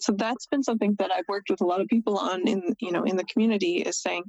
[0.00, 2.92] so that's been something that i've worked with a lot of people on in you
[2.92, 4.22] know in the community is saying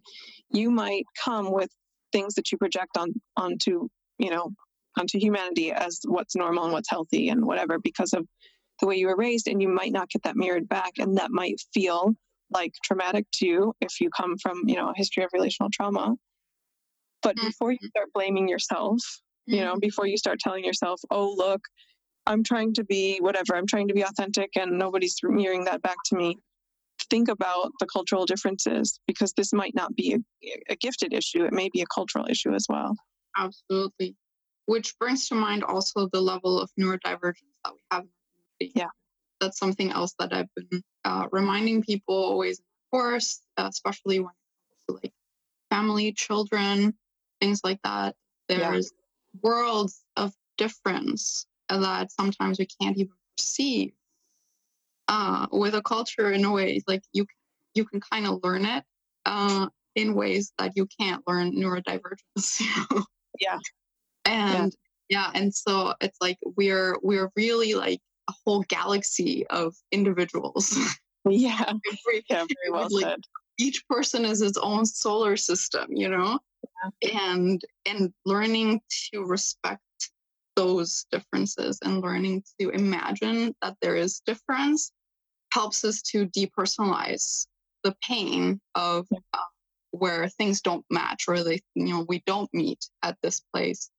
[0.52, 1.70] you might come with
[2.12, 3.88] things that you project on onto
[4.18, 4.52] you know
[4.98, 8.28] onto humanity as what's normal and what's healthy and whatever because of
[8.80, 11.32] the way you were raised and you might not get that mirrored back and that
[11.32, 12.16] might feel
[12.52, 16.16] like traumatic to you if you come from you know a history of relational trauma
[17.22, 17.48] but mm-hmm.
[17.48, 19.56] before you start blaming yourself mm-hmm.
[19.56, 19.80] you know mm-hmm.
[19.80, 21.62] before you start telling yourself oh look
[22.26, 25.98] i'm trying to be whatever i'm trying to be authentic and nobody's mirroring that back
[26.06, 26.38] to me
[27.10, 31.54] think about the cultural differences because this might not be a, a gifted issue it
[31.54, 32.96] may be a cultural issue as well
[33.38, 34.16] absolutely
[34.66, 37.34] which brings to mind also the level of neurodivergence
[37.64, 38.06] that we have
[38.60, 38.90] yeah
[39.40, 44.30] that's something else that i've been uh, reminding people always in the course especially when
[44.30, 45.14] it comes to like
[45.70, 46.94] family children
[47.40, 48.16] things like that
[48.48, 49.40] there's yeah.
[49.44, 53.92] worlds of difference that sometimes we can't even perceive
[55.08, 57.26] uh, with a culture in a way like you
[57.74, 58.84] you can kind of learn it
[59.26, 62.62] uh, in ways that you can't learn neurodivergence
[63.40, 63.60] yeah
[64.26, 64.76] and
[65.10, 65.32] yeah.
[65.32, 68.00] yeah and so it's like we're we're really like
[68.30, 70.78] a whole galaxy of individuals.
[71.30, 71.74] Yeah,
[72.06, 73.20] very, yeah, very well like, said.
[73.60, 76.40] Each person is its own solar system, you know,
[77.04, 77.36] yeah.
[77.36, 78.80] and and learning
[79.12, 79.82] to respect
[80.56, 84.94] those differences and learning to imagine that there is difference
[85.54, 87.46] helps us to depersonalize
[87.84, 89.40] the pain of uh,
[89.92, 93.90] where things don't match or they you know we don't meet at this place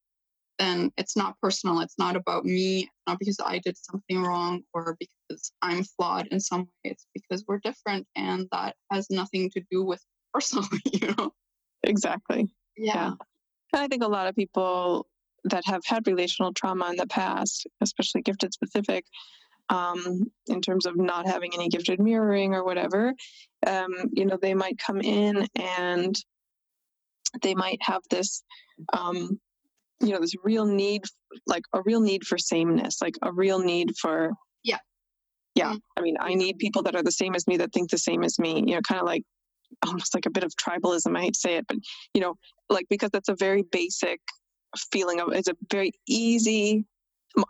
[0.60, 1.80] then it's not personal.
[1.80, 2.80] It's not about me.
[2.80, 6.90] It's not because I did something wrong or because I'm flawed in some way.
[6.92, 10.04] It's because we're different and that has nothing to do with
[10.34, 11.32] personally, you know?
[11.82, 12.48] Exactly.
[12.76, 13.12] Yeah.
[13.72, 13.80] yeah.
[13.80, 15.06] I think a lot of people
[15.44, 19.06] that have had relational trauma in the past, especially gifted specific,
[19.70, 23.14] um, in terms of not having any gifted mirroring or whatever,
[23.66, 26.16] um, you know, they might come in and
[27.42, 28.42] they might have this
[28.92, 29.40] um,
[30.00, 31.02] you know this real need
[31.46, 34.30] like a real need for sameness like a real need for
[34.62, 34.78] yeah
[35.54, 35.78] yeah mm-hmm.
[35.96, 38.22] i mean i need people that are the same as me that think the same
[38.22, 39.22] as me you know kind of like
[39.86, 41.76] almost like a bit of tribalism i hate to say it but
[42.14, 42.34] you know
[42.68, 44.20] like because that's a very basic
[44.92, 46.84] feeling of it's a very easy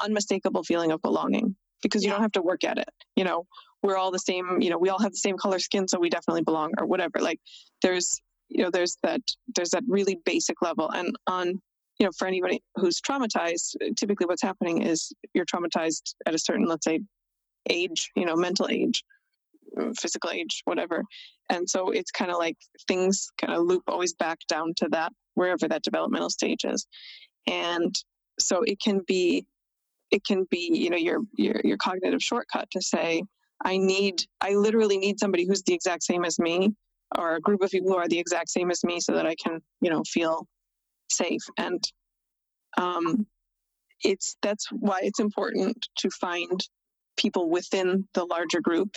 [0.03, 2.15] unmistakable feeling of belonging because you yeah.
[2.15, 3.47] don't have to work at it you know
[3.83, 6.11] we're all the same you know we all have the same color skin so we
[6.11, 7.41] definitely belong or whatever like
[7.83, 9.21] there's you know there's that
[9.55, 11.61] there's that really basic level and on
[12.01, 16.65] you know, for anybody who's traumatized, typically what's happening is you're traumatized at a certain,
[16.65, 17.01] let's say,
[17.69, 19.05] age, you know, mental age,
[19.79, 21.05] uh, physical age, whatever.
[21.51, 22.57] And so it's kind of like
[22.89, 26.87] things kind of loop always back down to that, wherever that developmental stage is.
[27.47, 27.95] And
[28.39, 29.47] so it can be,
[30.11, 33.23] it can be, you know, your, your, your cognitive shortcut to say,
[33.63, 36.75] I need, I literally need somebody who's the exact same as me
[37.19, 39.35] or a group of people who are the exact same as me so that I
[39.35, 40.47] can, you know, feel
[41.11, 41.43] safe.
[41.57, 41.83] And
[42.77, 43.27] um,
[44.03, 46.61] it's that's why it's important to find
[47.17, 48.95] people within the larger group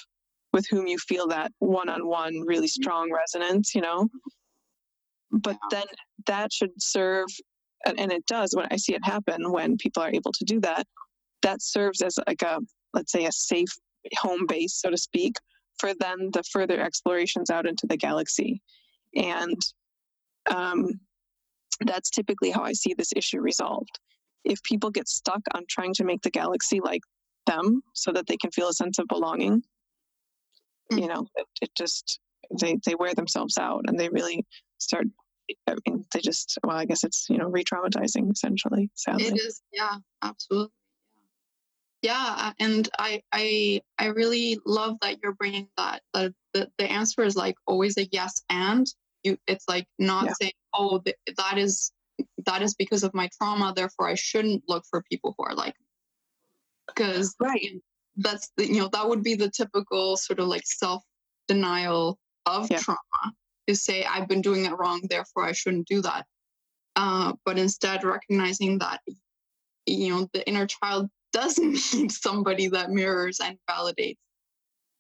[0.53, 4.07] with whom you feel that one-on-one really strong resonance you know?
[5.31, 5.85] But then
[6.27, 7.27] that should serve
[7.85, 10.61] and, and it does when i see it happen when people are able to do
[10.61, 10.85] that
[11.41, 12.59] that serves as like a
[12.93, 13.75] let's say a safe
[14.15, 15.35] home base so to speak
[15.83, 18.61] for then the further explorations out into the galaxy.
[19.15, 19.61] And
[20.49, 20.99] um,
[21.83, 23.99] that's typically how i see this issue resolved
[24.43, 27.01] if people get stuck on trying to make the galaxy like
[27.45, 30.97] them so that they can feel a sense of belonging mm-hmm.
[30.97, 32.19] you know it, it, just
[32.59, 34.45] they they wear themselves out and they really
[34.77, 35.07] start
[35.67, 39.25] I mean, they just well i guess it's you know re-traumatizing essentially sadly.
[39.25, 40.71] it is yeah absolutely
[42.01, 47.23] yeah and i i i really love that you're bringing that the the, the answer
[47.23, 48.87] is like always a yes and
[49.23, 50.33] you it's like not yeah.
[50.39, 51.91] saying oh th- that is
[52.45, 55.75] that is because of my trauma therefore i shouldn't look for people who are like
[56.87, 57.81] because right
[58.17, 61.03] that's the, you know that would be the typical sort of like self
[61.47, 62.77] denial of yeah.
[62.77, 63.33] trauma
[63.67, 66.25] to say i've been doing it wrong therefore i shouldn't do that
[66.95, 69.01] uh, but instead recognizing that
[69.85, 74.17] you know the inner child doesn't need somebody that mirrors and validates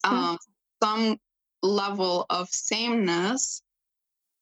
[0.03, 0.37] um,
[0.81, 1.17] some
[1.61, 3.62] level of sameness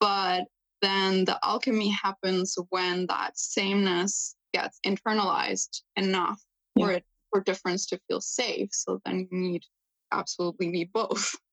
[0.02, 0.45] but
[0.82, 6.41] then the alchemy happens when that sameness gets internalized enough
[6.76, 6.86] yeah.
[6.86, 8.70] for it for difference to feel safe.
[8.74, 9.64] So then you need
[10.12, 11.36] absolutely need both.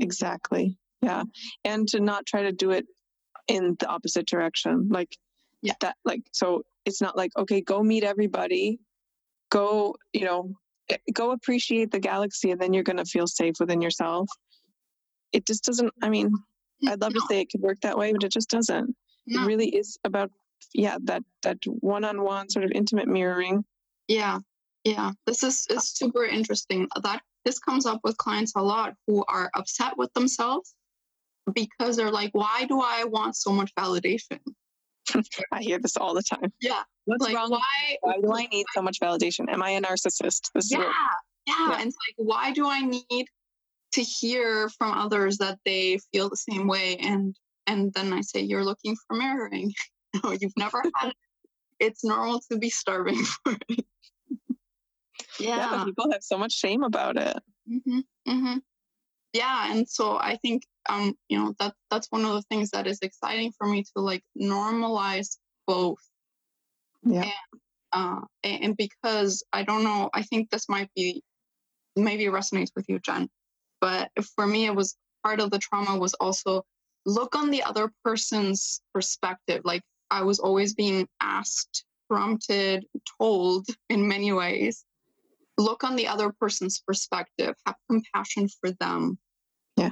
[0.00, 0.76] Exactly.
[1.02, 1.22] Yeah.
[1.64, 2.84] And to not try to do it
[3.46, 4.88] in the opposite direction.
[4.90, 5.16] Like
[5.62, 5.74] yeah.
[5.80, 8.80] that like so it's not like, okay, go meet everybody.
[9.50, 10.52] Go, you know,
[10.90, 14.28] eh, go appreciate the galaxy and then you're gonna feel safe within yourself.
[15.32, 16.32] It just doesn't I mean,
[16.86, 17.20] I'd love no.
[17.20, 18.94] to say it could work that way, but it just doesn't.
[19.26, 19.42] No.
[19.42, 20.30] It really is about
[20.74, 23.64] yeah, that that one on one sort of intimate mirroring.
[24.06, 24.38] Yeah.
[24.84, 25.12] Yeah.
[25.26, 26.88] This is is super interesting.
[27.02, 30.74] That this comes up with clients a lot who are upset with themselves
[31.54, 34.40] because they're like, why do I want so much validation?
[35.52, 36.52] I hear this all the time.
[36.60, 36.82] Yeah.
[37.06, 37.50] What's like, wrong?
[37.50, 39.50] Why, why do I need so much validation?
[39.50, 40.50] Am I a narcissist?
[40.54, 40.92] This yeah, yeah.
[41.46, 41.78] Yeah.
[41.78, 43.26] And it's like, why do I need
[43.92, 47.36] to hear from others that they feel the same way and
[47.66, 49.72] and then i say you're looking for mirroring.
[50.24, 51.16] No you've never had it.
[51.78, 53.84] It's normal to be starving for it.
[55.38, 55.56] Yeah.
[55.56, 55.84] yeah.
[55.84, 57.36] people have so much shame about it.
[57.70, 58.58] Mm-hmm, mm-hmm.
[59.34, 62.86] yeah and so i think um you know that that's one of the things that
[62.86, 65.36] is exciting for me to like normalize
[65.66, 66.00] both.
[67.04, 67.24] Yeah.
[67.24, 67.60] And,
[67.92, 71.22] uh, and because i don't know i think this might be
[71.96, 73.28] maybe resonates with you jen
[73.80, 76.64] but for me, it was part of the trauma was also
[77.06, 79.62] look on the other person's perspective.
[79.64, 82.86] Like I was always being asked, prompted,
[83.18, 84.84] told in many ways,
[85.56, 89.18] look on the other person's perspective, have compassion for them.
[89.76, 89.90] Yeah.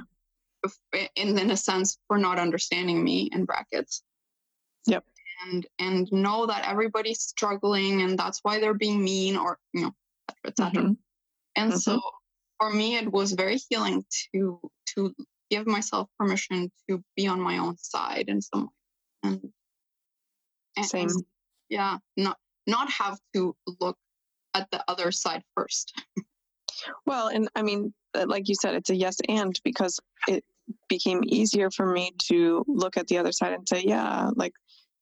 [1.15, 4.03] In, in a sense, for not understanding me in brackets.
[4.87, 5.03] Yep.
[5.43, 9.91] And and know that everybody's struggling and that's why they're being mean or you know,
[10.45, 10.81] etc.
[10.81, 10.93] Mm-hmm.
[11.55, 11.77] And mm-hmm.
[11.77, 12.01] so
[12.59, 14.03] for me it was very healing
[14.33, 14.59] to
[14.95, 15.13] to
[15.49, 18.69] give myself permission to be on my own side in some way.
[19.23, 19.53] And,
[20.75, 21.09] and same.
[21.69, 23.97] yeah not not have to look
[24.53, 25.93] at the other side first.
[27.07, 30.43] Well and i mean uh, like you said it's a yes and because it
[30.87, 34.53] became easier for me to look at the other side and say yeah like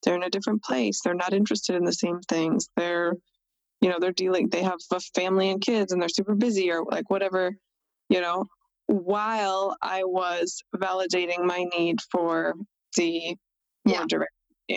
[0.06, 1.02] they're in a different place.
[1.02, 2.70] They're not interested in the same things.
[2.78, 3.18] They're
[3.82, 6.84] you know they're dealing they have a family and kids and they're super busy or
[6.86, 7.56] like whatever
[8.10, 8.46] you know
[8.88, 12.54] while i was validating my need for
[12.98, 13.36] the
[13.86, 14.06] more yeah.
[14.08, 14.32] direct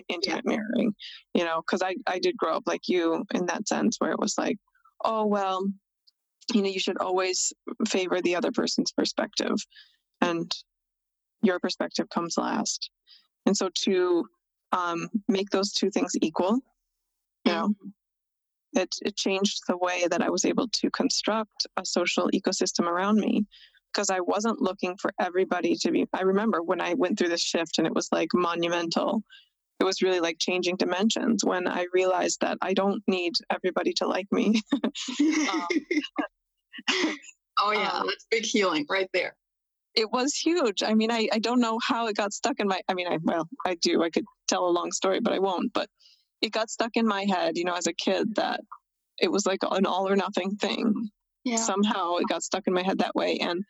[0.08, 0.56] intimate yeah.
[0.56, 0.94] mirroring
[1.32, 4.18] you know because I, I did grow up like you in that sense where it
[4.18, 4.58] was like
[5.04, 5.66] oh well
[6.52, 7.54] you know you should always
[7.86, 9.56] favor the other person's perspective
[10.20, 10.52] and
[11.42, 12.90] your perspective comes last
[13.46, 14.26] and so to
[14.72, 16.58] um, make those two things equal
[17.46, 17.88] you know mm-hmm
[18.72, 23.18] it, it changed the way that I was able to construct a social ecosystem around
[23.18, 23.46] me
[23.92, 26.06] because I wasn't looking for everybody to be.
[26.12, 29.22] I remember when I went through this shift and it was like monumental.
[29.80, 34.06] It was really like changing dimensions when I realized that I don't need everybody to
[34.06, 34.60] like me.
[34.74, 35.66] um,
[37.60, 39.34] oh, yeah, um, that's big healing right there.
[39.94, 40.82] It was huge.
[40.82, 42.80] I mean, I, I don't know how it got stuck in my.
[42.88, 44.02] I mean, I well, I do.
[44.02, 45.72] I could tell a long story, but I won't.
[45.72, 45.88] But
[46.40, 48.60] it got stuck in my head, you know, as a kid that
[49.18, 51.10] it was like an all or nothing thing.
[51.44, 51.56] Yeah.
[51.56, 53.38] Somehow it got stuck in my head that way.
[53.38, 53.64] And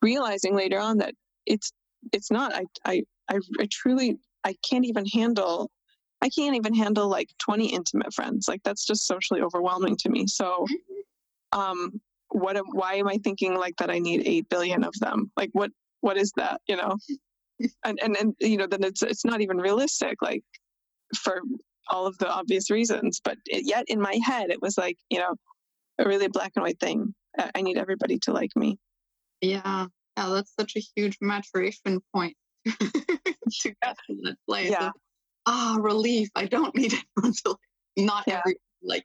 [0.00, 1.14] realizing later on that
[1.46, 1.72] it's
[2.12, 2.54] it's not.
[2.54, 5.70] I I I, I truly I can't even handle
[6.20, 8.48] I can't even handle like 20 intimate friends.
[8.48, 10.26] Like that's just socially overwhelming to me.
[10.26, 10.66] So
[11.52, 15.30] um what am, why am I thinking like that I need 8 billion of them?
[15.36, 16.96] Like what what is that, you know?
[17.84, 20.42] and and and you know then it's it's not even realistic like
[21.16, 21.40] for
[21.88, 25.18] all of the obvious reasons, but it, yet in my head it was like, you
[25.18, 25.34] know,
[25.98, 27.14] a really black and white thing.
[27.54, 28.78] I need everybody to like me.
[29.40, 29.86] Yeah.
[30.16, 34.70] Yeah, that's such a huge maturation point to get to that place.
[34.70, 34.90] Yeah.
[35.46, 36.28] Ah, relief.
[36.34, 37.58] I don't need anyone to like,
[37.96, 38.40] not yeah.
[38.44, 39.04] every like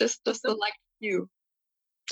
[0.00, 1.28] just to select you.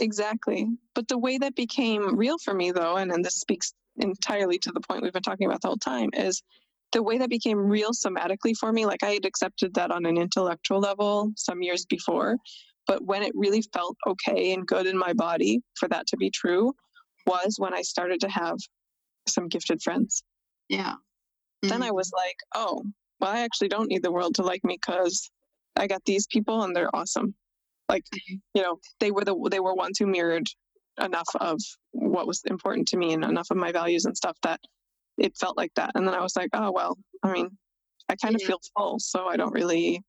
[0.00, 0.68] Exactly.
[0.94, 4.72] But the way that became real for me though, and, and this speaks entirely to
[4.72, 6.42] the point we've been talking about the whole time, is
[6.92, 10.16] the way that became real somatically for me, like I had accepted that on an
[10.16, 12.36] intellectual level some years before,
[12.86, 16.30] but when it really felt okay and good in my body for that to be
[16.30, 16.72] true
[17.26, 18.56] was when I started to have
[19.26, 20.22] some gifted friends.
[20.68, 20.92] Yeah.
[20.92, 21.68] Mm-hmm.
[21.68, 21.96] Then I mm-hmm.
[21.96, 22.82] was like, oh,
[23.20, 25.30] well, I actually don't need the world to like me because
[25.76, 27.34] I got these people and they're awesome.
[27.88, 28.36] Like, mm-hmm.
[28.54, 30.48] you know, they were the they were ones who mirrored
[31.00, 31.60] enough of
[31.92, 34.60] what was important to me and enough of my values and stuff that
[35.18, 35.92] it felt like that.
[35.94, 37.50] And then I was like, oh well, I mean,
[38.08, 40.02] I kind of feel full, so I don't really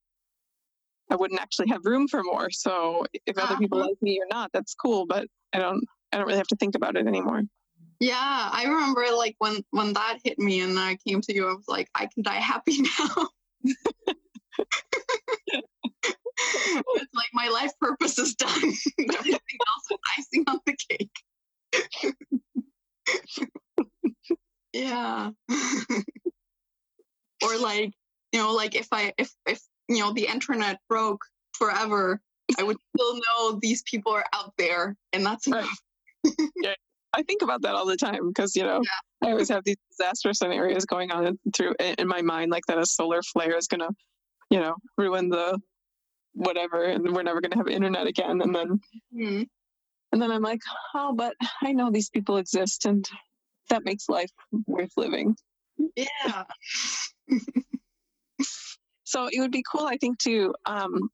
[1.10, 2.52] I wouldn't actually have room for more.
[2.52, 3.90] So if other people uh-huh.
[3.90, 6.76] like me or not, that's cool, but I don't I don't really have to think
[6.76, 7.44] about it anymore.
[8.00, 11.54] Yeah, I remember like when when that hit me and I came to you, I
[11.54, 13.28] was like, I can die happy now.
[16.56, 18.50] it's like my life purpose is done.
[19.00, 21.12] Everything else is icing on the cake.
[24.74, 25.32] yeah.
[27.44, 27.94] or like,
[28.32, 31.22] you know, like if I if if you know the internet broke
[31.54, 32.22] forever,
[32.58, 35.70] I would still know these people are out there and that's enough.
[36.26, 36.34] Right.
[36.62, 36.74] yeah.
[37.14, 39.28] I think about that all the time because you know yeah.
[39.28, 42.86] I always have these disaster scenarios going on through in my mind, like that a
[42.86, 43.90] solar flare is gonna,
[44.50, 45.60] you know, ruin the
[46.34, 48.42] whatever, and we're never gonna have internet again.
[48.42, 48.80] And then,
[49.14, 49.44] mm-hmm.
[50.12, 50.62] and then I'm like,
[50.94, 53.08] oh, but I know these people exist, and
[53.70, 54.32] that makes life
[54.68, 55.36] worth living.
[55.96, 56.44] Yeah.
[59.04, 61.10] so it would be cool, I think, to um,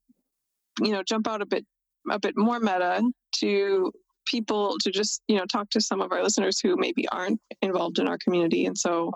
[0.82, 1.66] you know, jump out a bit
[2.10, 3.02] a bit more meta
[3.38, 3.92] to
[4.26, 8.00] people to just you know talk to some of our listeners who maybe aren't involved
[8.00, 9.12] in our community and so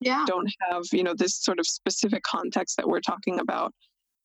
[0.00, 0.24] yeah.
[0.26, 3.72] don't have you know this sort of specific context that we're talking about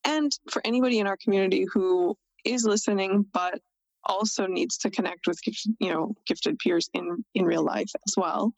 [0.03, 3.59] and for anybody in our community who is listening but
[4.07, 5.39] also needs to connect with
[5.79, 8.53] you know gifted peers in in real life as well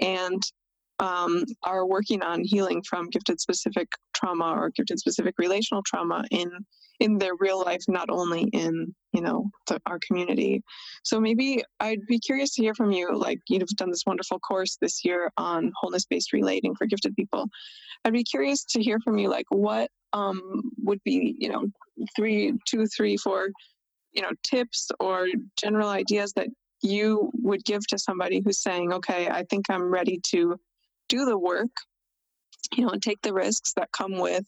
[0.00, 0.42] and
[1.00, 6.50] um, are working on healing from gifted specific trauma or gifted specific relational trauma in
[7.00, 10.62] in their real life, not only in you know the, our community.
[11.02, 13.16] So maybe I'd be curious to hear from you.
[13.16, 17.48] Like you've done this wonderful course this year on wholeness based relating for gifted people.
[18.04, 19.30] I'd be curious to hear from you.
[19.30, 21.64] Like what um, would be you know
[22.14, 23.48] three, two, three, four,
[24.12, 26.48] you know tips or general ideas that
[26.82, 30.58] you would give to somebody who's saying, okay, I think I'm ready to
[31.10, 31.70] do the work,
[32.74, 34.46] you know, and take the risks that come with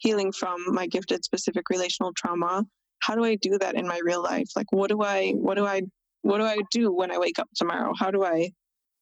[0.00, 2.64] healing from my gifted specific relational trauma
[3.00, 5.66] how do i do that in my real life like what do i what do
[5.66, 5.82] i
[6.22, 8.50] what do i do when i wake up tomorrow how do i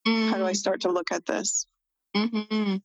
[0.06, 0.30] mm.
[0.30, 0.56] how do i mm.
[0.56, 1.66] start to look at this
[2.16, 2.76] mm-hmm.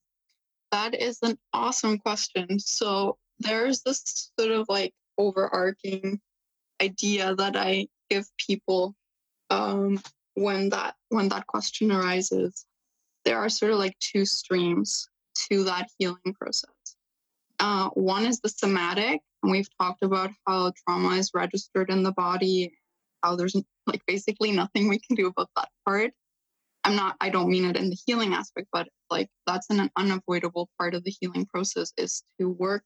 [0.71, 6.19] that is an awesome question so there's this sort of like overarching
[6.87, 8.95] idea that i give people
[9.49, 10.01] um,
[10.35, 12.65] when that when that question arises
[13.25, 16.83] there are sort of like two streams to that healing process
[17.63, 22.11] uh, one is the somatic, and we've talked about how trauma is registered in the
[22.11, 22.73] body,
[23.23, 23.55] how there's
[23.87, 26.11] like basically nothing we can do about that part.
[26.83, 30.69] I'm not, I don't mean it in the healing aspect, but like that's an unavoidable
[30.77, 32.83] part of the healing process is to work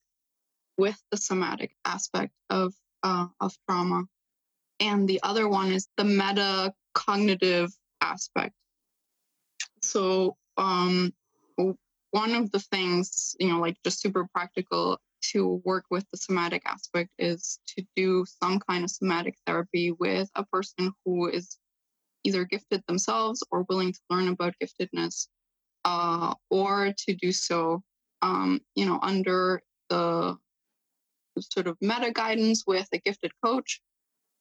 [0.78, 2.72] with the somatic aspect of,
[3.04, 4.04] uh, of trauma.
[4.80, 7.72] And the other one is the meta cognitive
[8.02, 8.54] aspect.
[9.82, 11.14] So, um,
[12.12, 16.62] one of the things, you know, like just super practical to work with the somatic
[16.66, 21.58] aspect is to do some kind of somatic therapy with a person who is
[22.24, 25.28] either gifted themselves or willing to learn about giftedness,
[25.86, 27.82] uh, or to do so,
[28.22, 30.38] um, you know, under the
[31.42, 33.82] sort of meta guidance with a gifted coach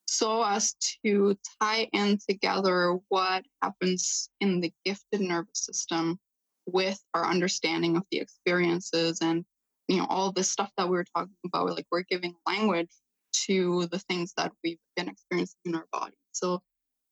[0.08, 6.18] so as to tie in together what happens in the gifted nervous system
[6.66, 9.44] with our understanding of the experiences and
[9.88, 12.90] you know all this stuff that we were talking about like we're giving language
[13.44, 16.16] to the things that we've been experiencing in our body.
[16.32, 16.62] So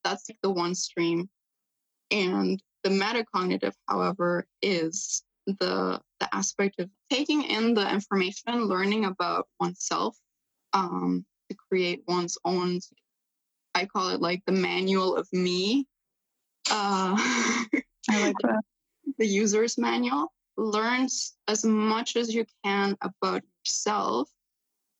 [0.02, 1.28] that's like the one stream.
[2.10, 9.48] And the metacognitive however is the the aspect of taking in the information learning about
[9.60, 10.16] oneself
[10.72, 12.80] um, to create one's own
[13.76, 15.86] I call it like the manual of me.
[16.70, 17.16] Uh,
[18.10, 18.62] I like that.
[19.18, 20.32] the user's manual.
[20.56, 21.08] Learn
[21.48, 24.30] as much as you can about yourself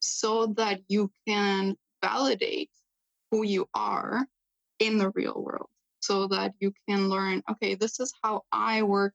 [0.00, 2.70] so that you can validate
[3.30, 4.26] who you are
[4.78, 5.70] in the real world
[6.00, 9.14] so that you can learn okay this is how i work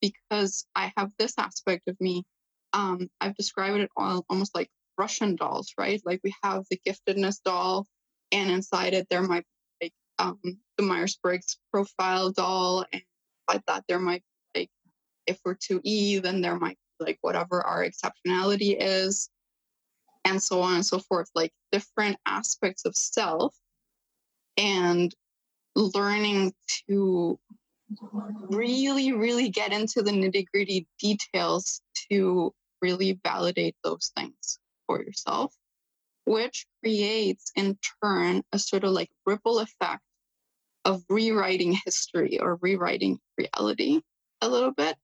[0.00, 2.24] because i have this aspect of me
[2.72, 4.68] um, i've described it all, almost like
[4.98, 6.02] russian dolls right?
[6.04, 7.86] Like we have the giftedness doll
[8.32, 9.44] and inside it there might
[9.80, 10.40] be like um,
[10.76, 13.02] the myers-briggs profile doll and
[13.48, 14.22] like that there might
[14.54, 14.70] be like
[15.26, 19.30] if we're 2e then there might be like whatever our exceptionality is
[20.28, 21.30] and so on and so forth.
[21.34, 23.54] Like different aspects of self
[24.56, 25.14] and
[25.74, 26.52] learning
[26.88, 27.38] to
[28.50, 32.52] really, really get into the nitty gritty details to
[32.82, 35.54] really validate those things for yourself,
[36.24, 40.02] which creates in turn a sort of like ripple effect
[40.84, 44.00] of rewriting history or rewriting reality
[44.40, 44.96] a little bit,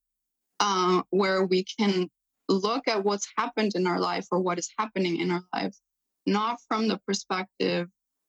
[0.60, 2.08] um, where we can
[2.48, 5.80] look at what's happened in our life or what is happening in our lives,
[6.26, 7.88] not from the perspective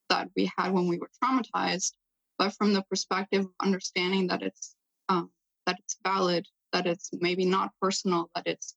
[0.10, 1.94] that we had when we were traumatized,
[2.38, 4.76] but from the perspective of understanding that it's
[5.10, 5.32] um,
[5.66, 8.76] that it's valid, that it's maybe not personal, that it's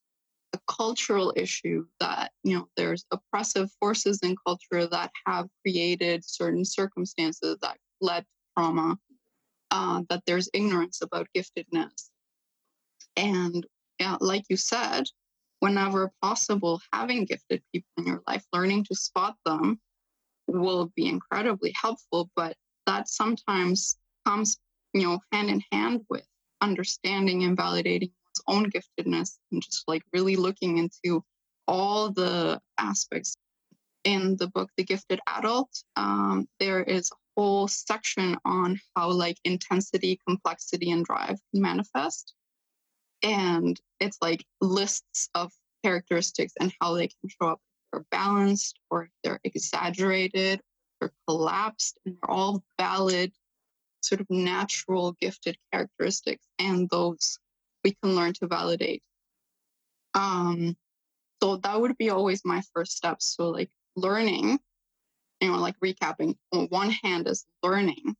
[0.53, 6.65] a cultural issue, that you know there's oppressive forces in culture that have created certain
[6.65, 8.27] circumstances that led to
[8.57, 8.99] trauma,
[9.71, 12.11] uh, that there's ignorance about giftedness,
[13.17, 13.67] and
[13.99, 15.05] yeah, like you said,
[15.61, 19.81] whenever possible, having gifted people in your life, learning to spot them
[20.47, 22.57] will be incredibly helpful, but
[22.89, 24.57] that sometimes comes,
[24.95, 26.27] you know, hand in hand with
[26.63, 31.23] understanding and validating one's own giftedness and just like really looking into
[31.69, 33.37] all the aspects.
[34.05, 39.37] In the book, The Gifted Adult, um, there is a whole section on how like
[39.45, 42.33] intensity, complexity, and drive can manifest.
[43.23, 45.53] And it's like lists of
[45.85, 50.63] characteristics and how they can show up if they're balanced or if they're exaggerated
[51.01, 53.33] or collapsed, and they're all valid,
[54.03, 57.39] sort of natural gifted characteristics, and those
[57.85, 59.03] we can learn to validate.
[60.15, 60.77] Um,
[61.43, 63.23] so that would be always my first step.
[63.23, 64.59] So like learning,
[65.41, 66.37] you know, like recapping.
[66.53, 68.17] On one hand is learning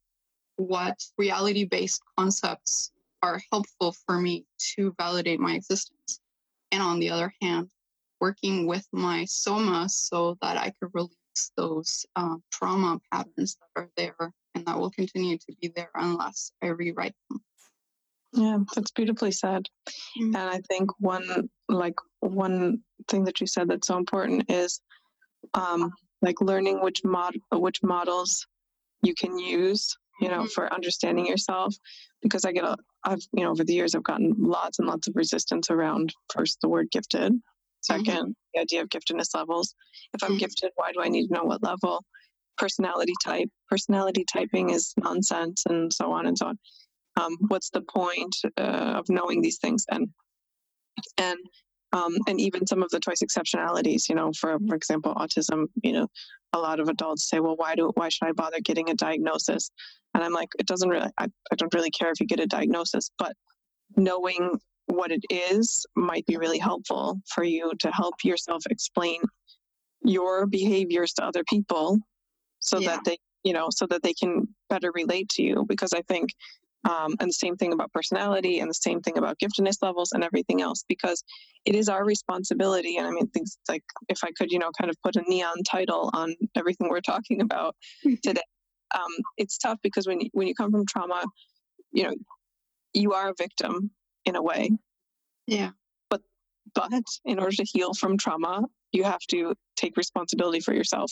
[0.57, 2.93] what reality-based concepts
[3.23, 4.45] are helpful for me
[4.77, 6.21] to validate my existence.
[6.71, 7.71] And on the other hand,
[8.21, 11.17] working with my soma so that I could release
[11.57, 16.53] those uh, trauma patterns that are there and that will continue to be there unless
[16.63, 17.41] I rewrite them.
[18.33, 19.69] Yeah, that's beautifully said.
[20.21, 20.37] Mm-hmm.
[20.37, 24.81] And I think one like one thing that you said that's so important is
[25.55, 28.47] um, like learning which mod which models
[29.03, 30.47] you can use, you know, mm-hmm.
[30.49, 31.75] for understanding yourself.
[32.23, 35.09] Because I get a I've you know over the years I've gotten lots and lots
[35.09, 37.33] of resistance around first the word gifted
[37.89, 38.31] 2nd mm-hmm.
[38.55, 39.75] the idea of giftedness levels.
[40.15, 40.39] If I'm mm-hmm.
[40.39, 42.05] gifted, why do I need to know what level?
[42.57, 43.49] Personality type.
[43.69, 46.59] Personality typing is nonsense, and so on and so on.
[47.17, 49.85] Um, what's the point uh, of knowing these things?
[49.91, 50.09] And
[51.17, 51.39] and
[51.93, 54.09] um, and even some of the twice exceptionalities.
[54.09, 55.67] You know, for for example, autism.
[55.83, 56.09] You know,
[56.53, 59.71] a lot of adults say, "Well, why do why should I bother getting a diagnosis?"
[60.15, 61.11] And I'm like, it doesn't really.
[61.19, 63.35] I, I don't really care if you get a diagnosis, but
[63.97, 69.21] knowing what it is might be really helpful for you to help yourself explain
[70.03, 71.99] your behaviors to other people
[72.61, 72.91] so yeah.
[72.91, 75.65] that they you know so that they can better relate to you.
[75.69, 76.31] Because i think
[76.89, 80.23] um, and the same thing about personality and the same thing about giftedness levels and
[80.23, 81.25] everything else because
[81.65, 82.97] it is our responsibility.
[82.97, 85.63] And i mean things like if i could you know kind of put a neon
[85.65, 87.77] title on everything we're talking about
[88.23, 88.43] today
[88.95, 91.25] um, it's tough because when you, when you come from trauma
[91.93, 92.15] you know
[92.95, 93.91] you are a victim
[94.29, 94.71] in a way.
[95.47, 95.71] Yeah.
[96.11, 96.21] But
[96.75, 96.93] but
[97.25, 101.11] in order to heal from trauma, you have to take responsibility for yourself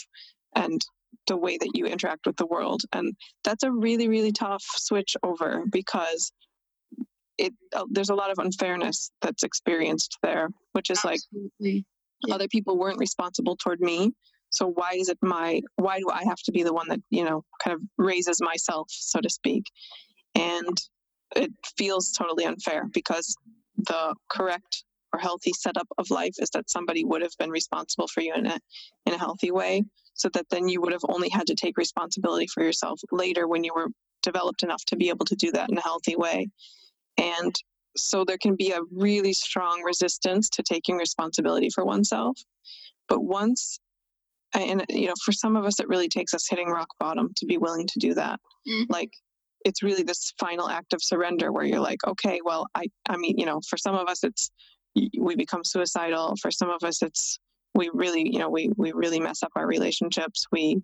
[0.55, 0.85] and
[1.27, 2.83] the way that you interact with the world.
[2.93, 6.31] And that's a really, really tough switch over because
[7.39, 11.51] it uh, there's a lot of unfairness that's experienced there, which is Absolutely.
[11.61, 11.85] like
[12.27, 12.35] yeah.
[12.35, 14.13] other people weren't responsible toward me.
[14.51, 17.25] So why is it my why do I have to be the one that, you
[17.25, 19.65] know, kind of raises myself, so to speak?
[20.35, 20.79] And
[21.35, 23.37] it feels totally unfair because
[23.77, 28.21] the correct or healthy setup of life is that somebody would have been responsible for
[28.21, 28.59] you in a
[29.07, 29.83] in a healthy way
[30.15, 33.65] so that then you would have only had to take responsibility for yourself later when
[33.65, 33.89] you were
[34.23, 36.49] developed enough to be able to do that in a healthy way
[37.19, 37.57] and
[37.97, 42.39] so there can be a really strong resistance to taking responsibility for oneself
[43.09, 43.79] but once
[44.55, 47.47] and you know for some of us it really takes us hitting rock bottom to
[47.47, 48.91] be willing to do that mm-hmm.
[48.93, 49.13] like
[49.67, 53.37] it's really this final act of surrender where you're like okay well i i mean
[53.39, 54.51] you know for some of us it's
[55.19, 57.39] we become suicidal for some of us it's
[57.75, 60.81] we really you know we we really mess up our relationships we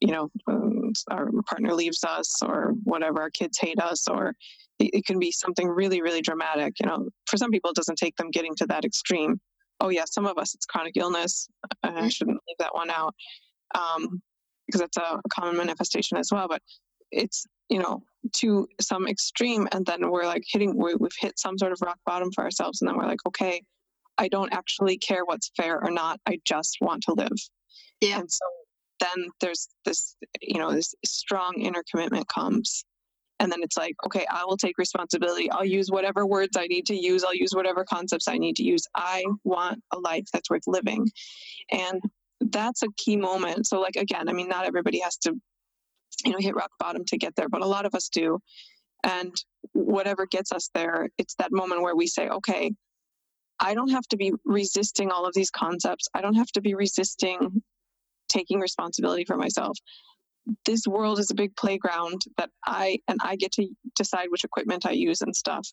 [0.00, 4.34] you know um, our partner leaves us or whatever our kids hate us or
[4.78, 7.98] it, it can be something really really dramatic you know for some people it doesn't
[7.98, 9.40] take them getting to that extreme
[9.82, 11.48] oh yeah, some of us it's chronic illness.
[11.82, 12.08] I mm-hmm.
[12.08, 13.14] shouldn't leave that one out
[13.74, 14.22] um,
[14.66, 16.46] because that's a common manifestation as well.
[16.48, 16.62] But
[17.10, 18.02] it's you know
[18.34, 21.98] to some extreme, and then we're like hitting we, we've hit some sort of rock
[22.06, 23.62] bottom for ourselves, and then we're like, okay,
[24.18, 26.20] I don't actually care what's fair or not.
[26.26, 27.38] I just want to live.
[28.00, 28.20] Yeah.
[28.20, 28.44] And so
[29.00, 32.84] then there's this, you know, this strong inner commitment comes
[33.40, 36.86] and then it's like okay i will take responsibility i'll use whatever words i need
[36.86, 40.48] to use i'll use whatever concepts i need to use i want a life that's
[40.48, 41.10] worth living
[41.70, 42.00] and
[42.50, 45.34] that's a key moment so like again i mean not everybody has to
[46.24, 48.38] you know hit rock bottom to get there but a lot of us do.
[49.04, 49.34] And
[49.72, 52.72] whatever gets us there it's that moment where we say okay
[53.58, 56.08] i don't have to be resisting all of these concepts.
[56.14, 57.62] I don't have to be resisting
[58.28, 59.78] taking responsibility for myself.
[60.64, 64.86] This world is a big playground that I and I get to decide which equipment
[64.86, 65.68] I use and stuff.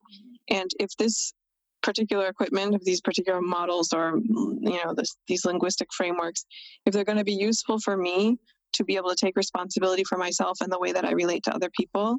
[0.49, 1.33] And if this
[1.81, 6.45] particular equipment, of these particular models or you know this, these linguistic frameworks,
[6.85, 8.37] if they're going to be useful for me
[8.73, 11.53] to be able to take responsibility for myself and the way that I relate to
[11.53, 12.17] other people,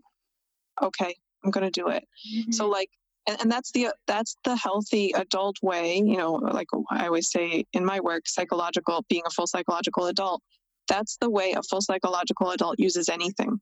[0.82, 1.14] okay,
[1.44, 2.06] I'm going to do it.
[2.34, 2.52] Mm-hmm.
[2.52, 2.90] So like
[3.26, 7.66] and, and that's the that's the healthy adult way you know like i always say
[7.74, 10.42] in my work psychological being a full psychological adult
[10.88, 13.60] that's the way a full psychological adult uses anything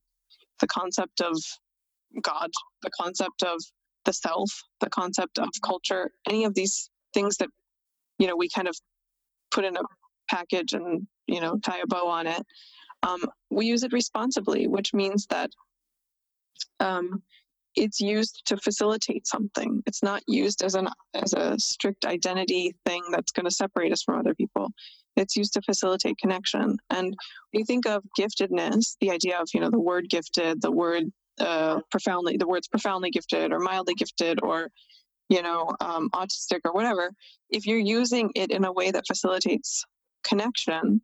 [0.61, 1.37] the concept of
[2.23, 2.51] God,
[2.83, 3.61] the concept of
[4.05, 4.51] the self,
[4.81, 7.49] the concept of culture, any of these things that,
[8.19, 8.77] you know, we kind of
[9.51, 9.83] put in a
[10.29, 12.45] package and, you know, tie a bow on it.
[13.03, 15.51] Um, we use it responsibly, which means that
[16.81, 17.23] um,
[17.77, 19.83] it's used to facilitate something.
[19.87, 24.03] It's not used as an as a strict identity thing that's going to separate us
[24.03, 24.73] from other people.
[25.17, 26.79] It's used to facilitate connection.
[26.91, 27.17] And
[27.53, 31.05] you think of giftedness, the idea of, you know, the word gifted, the word
[31.41, 34.71] uh, profoundly, the words profoundly gifted or mildly gifted or,
[35.29, 37.11] you know, um, autistic or whatever,
[37.51, 39.85] if you're using it in a way that facilitates
[40.23, 41.01] connection,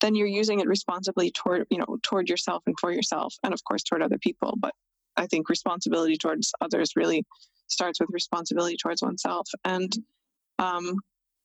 [0.00, 3.62] then you're using it responsibly toward, you know, toward yourself and for yourself, and of
[3.64, 4.54] course toward other people.
[4.58, 4.74] But
[5.16, 7.24] I think responsibility towards others really
[7.68, 9.48] starts with responsibility towards oneself.
[9.64, 9.92] And
[10.58, 10.96] um,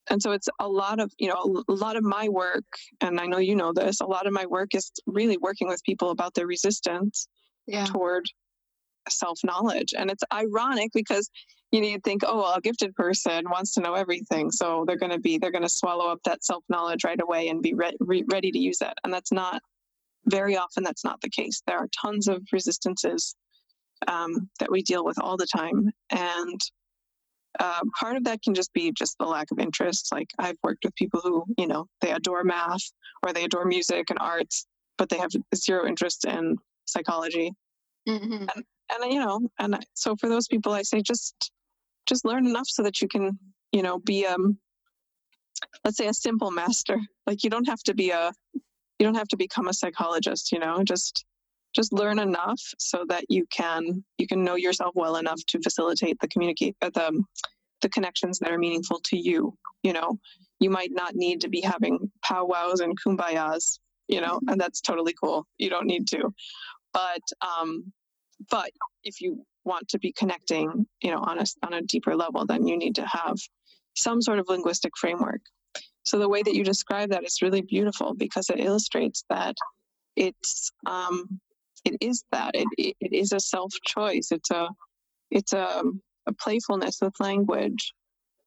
[0.10, 2.66] and so it's a lot of you know a lot of my work
[3.02, 5.84] and i know you know this a lot of my work is really working with
[5.84, 7.28] people about their resistance
[7.68, 7.86] yeah.
[7.86, 8.26] toward
[9.10, 11.30] self-knowledge and it's ironic because
[11.72, 14.98] you know you think oh well, a gifted person wants to know everything so they're
[14.98, 17.98] going to be they're going to swallow up that self-knowledge right away and be re-
[18.00, 19.62] re- ready to use it and that's not
[20.26, 23.36] very often that's not the case there are tons of resistances
[24.08, 26.62] um, that we deal with all the time and
[27.60, 30.12] uh, part of that can just be just the lack of interest.
[30.12, 32.92] Like I've worked with people who, you know, they adore math
[33.26, 34.66] or they adore music and arts,
[34.98, 37.52] but they have zero interest in psychology.
[38.08, 38.46] Mm-hmm.
[38.56, 41.52] And, and you know, and I, so for those people, I say just
[42.06, 43.38] just learn enough so that you can,
[43.72, 44.58] you know, be um,
[45.84, 47.00] let's say a simple master.
[47.28, 50.52] Like you don't have to be a, you don't have to become a psychologist.
[50.52, 51.26] You know, just
[51.74, 56.20] just learn enough so that you can you can know yourself well enough to facilitate
[56.20, 57.24] the communicate uh, the
[57.82, 60.18] the connections that are meaningful to you you know
[60.60, 65.14] you might not need to be having powwows and kumbayas you know and that's totally
[65.22, 66.34] cool you don't need to
[66.92, 67.92] but um
[68.50, 68.72] but
[69.04, 72.66] if you want to be connecting you know on a on a deeper level then
[72.68, 73.38] you need to have
[74.00, 75.42] some sort of linguistic framework.
[76.04, 79.56] So the way that you describe that is really beautiful because it illustrates that
[80.16, 81.40] it's um,
[81.86, 82.52] it is that.
[82.56, 84.70] It, it is a self choice it's a
[85.32, 85.84] it's a,
[86.26, 87.94] a playfulness with language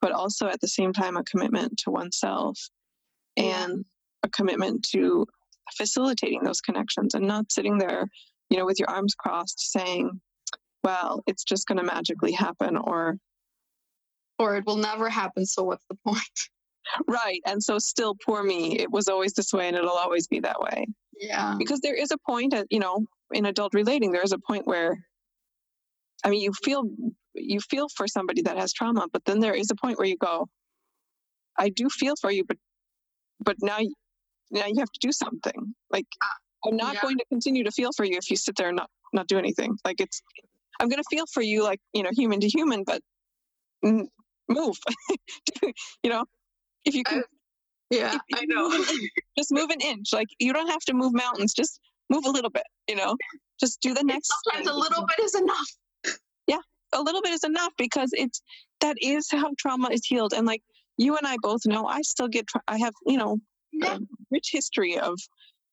[0.00, 2.58] but also at the same time a commitment to oneself
[3.36, 3.84] and
[4.24, 5.26] a commitment to
[5.76, 8.08] facilitating those connections and not sitting there
[8.52, 10.20] you know with your arms crossed saying
[10.84, 13.16] well it's just going to magically happen or
[14.38, 16.18] or it will never happen so what's the point?
[17.06, 20.40] Right and so still poor me it was always this way and it'll always be
[20.40, 20.86] that way.
[21.16, 21.54] Yeah.
[21.56, 24.66] Because there is a point at you know in adult relating, there is a point
[24.66, 24.98] where,
[26.24, 26.84] I mean, you feel
[27.34, 30.18] you feel for somebody that has trauma, but then there is a point where you
[30.18, 30.48] go,
[31.58, 32.58] I do feel for you, but
[33.40, 33.78] but now
[34.50, 35.74] now you have to do something.
[35.90, 37.00] Like uh, I'm not yeah.
[37.02, 39.38] going to continue to feel for you if you sit there and not not do
[39.38, 39.76] anything.
[39.84, 40.22] Like it's
[40.80, 43.02] I'm going to feel for you like you know human to human, but
[43.82, 44.76] move.
[45.62, 46.24] you know,
[46.84, 47.22] if you can.
[47.90, 48.70] Yeah, I know.
[49.38, 50.12] just move an inch.
[50.12, 51.52] Like you don't have to move mountains.
[51.52, 51.78] Just
[52.08, 52.64] move a little bit.
[52.88, 53.16] You know,
[53.60, 54.32] just do the next.
[54.44, 56.16] Sometimes a little bit is enough.
[56.46, 56.58] Yeah,
[56.94, 58.40] a little bit is enough because it's
[58.80, 60.32] that is how trauma is healed.
[60.32, 60.62] And like
[60.96, 62.48] you and I both know, I still get.
[62.66, 63.38] I have you know
[63.72, 63.96] yeah.
[63.96, 63.98] a
[64.30, 65.18] rich history of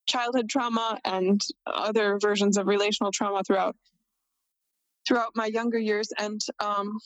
[0.09, 3.75] childhood trauma and other versions of relational trauma throughout
[5.07, 6.11] throughout my younger years.
[6.17, 6.99] And um,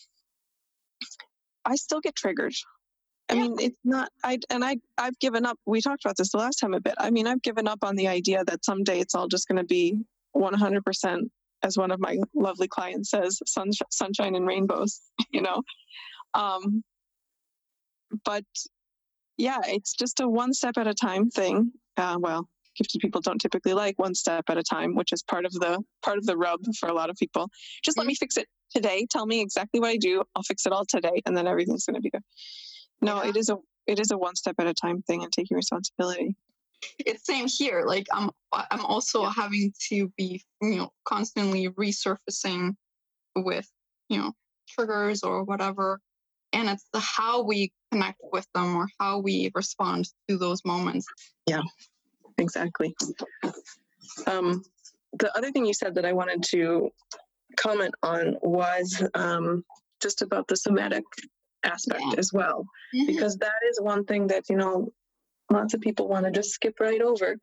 [1.65, 2.53] i still get triggered.
[3.29, 3.41] I yeah.
[3.41, 6.57] mean it's not i and i i've given up we talked about this the last
[6.57, 6.95] time a bit.
[6.97, 9.63] I mean i've given up on the idea that someday it's all just going to
[9.63, 9.97] be
[10.35, 11.29] 100%
[11.61, 14.99] as one of my lovely clients says sun, sunshine and rainbows
[15.31, 15.61] you know?
[16.33, 16.83] Um,
[18.25, 18.45] but
[19.37, 21.71] yeah it's just a one step at a time thing.
[21.95, 25.45] Uh, well gifted people don't typically like one step at a time which is part
[25.45, 27.49] of the part of the rub for a lot of people.
[27.83, 28.19] Just let me mm-hmm.
[28.19, 29.05] fix it today.
[29.09, 30.23] Tell me exactly what i do.
[30.35, 32.23] I'll fix it all today and then everything's going to be good.
[33.01, 33.29] No yeah.
[33.29, 36.35] it is a it is a one step at a time thing and taking responsibility.
[36.99, 37.83] It's same here.
[37.85, 42.75] Like i'm i'm also having to be you know constantly resurfacing
[43.35, 43.69] with
[44.09, 44.33] you know
[44.69, 45.99] triggers or whatever.
[46.51, 51.07] And it's the how we connect with them or how we respond to those moments.
[51.47, 51.61] Yeah
[52.37, 52.95] exactly.
[54.27, 54.63] Um,
[55.13, 56.91] the other thing you said that I wanted to
[57.55, 59.63] comment on was um,
[60.01, 61.03] just about the somatic
[61.63, 62.15] aspect yeah.
[62.17, 63.05] as well, mm-hmm.
[63.05, 64.91] because that is one thing that, you know,
[65.51, 67.37] lots of people want to just skip right over.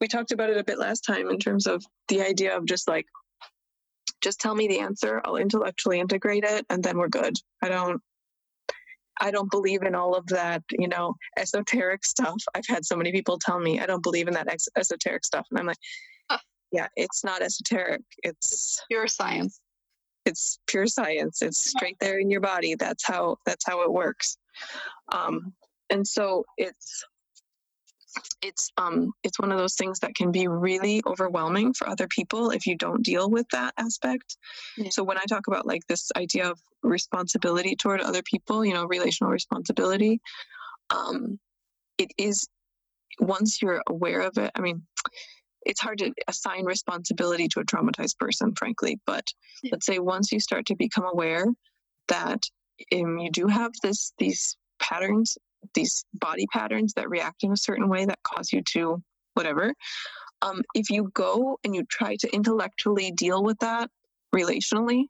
[0.00, 2.88] We talked about it a bit last time in terms of the idea of just
[2.88, 3.06] like,
[4.20, 7.34] just tell me the answer, I'll intellectually integrate it, and then we're good.
[7.60, 8.00] I don't
[9.20, 12.42] I don't believe in all of that, you know, esoteric stuff.
[12.54, 15.46] I've had so many people tell me I don't believe in that ex- esoteric stuff,
[15.50, 15.78] and I'm like,
[16.72, 18.00] yeah, it's not esoteric.
[18.22, 19.60] It's pure science.
[20.24, 21.42] It's pure science.
[21.42, 22.74] It's straight there in your body.
[22.74, 24.38] That's how that's how it works.
[25.12, 25.52] Um,
[25.90, 27.04] and so it's
[28.42, 32.50] it's um it's one of those things that can be really overwhelming for other people
[32.50, 34.36] if you don't deal with that aspect
[34.76, 34.90] yeah.
[34.90, 38.84] so when i talk about like this idea of responsibility toward other people you know
[38.86, 40.20] relational responsibility
[40.90, 41.38] um
[41.98, 42.48] it is
[43.20, 44.82] once you're aware of it i mean
[45.64, 49.32] it's hard to assign responsibility to a traumatized person frankly but
[49.62, 49.70] yeah.
[49.72, 51.46] let's say once you start to become aware
[52.08, 52.44] that
[52.94, 55.38] um, you do have this these patterns
[55.74, 59.02] these body patterns that react in a certain way that cause you to
[59.34, 59.74] whatever.
[60.42, 63.90] Um, if you go and you try to intellectually deal with that
[64.34, 65.04] relationally,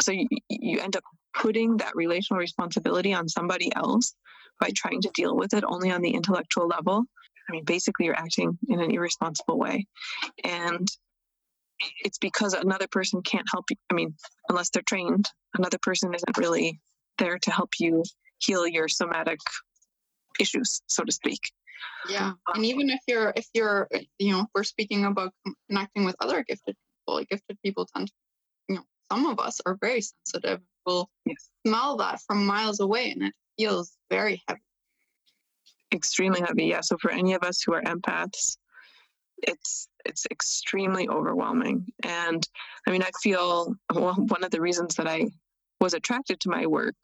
[0.00, 1.02] so you, you end up
[1.34, 4.14] putting that relational responsibility on somebody else
[4.60, 7.04] by trying to deal with it only on the intellectual level.
[7.48, 9.86] I mean, basically, you're acting in an irresponsible way.
[10.44, 10.88] And
[12.04, 13.76] it's because another person can't help you.
[13.90, 14.14] I mean,
[14.48, 16.80] unless they're trained, another person isn't really
[17.18, 18.02] there to help you
[18.38, 19.38] heal your somatic
[20.38, 21.40] issues, so to speak.
[22.08, 23.88] Yeah, um, and even if you're if you're
[24.18, 25.32] you know we're speaking about
[25.68, 26.76] connecting with other gifted
[27.06, 28.12] people, gifted people tend to
[28.68, 30.60] you know some of us are very sensitive.
[30.84, 31.50] We'll yes.
[31.66, 34.60] smell that from miles away, and it feels very heavy.
[35.92, 36.80] Extremely heavy, yeah.
[36.80, 38.56] So for any of us who are empaths,
[39.42, 41.86] it's it's extremely overwhelming.
[42.04, 42.46] And
[42.86, 45.26] I mean, I feel well, one of the reasons that I
[45.80, 46.96] was attracted to my work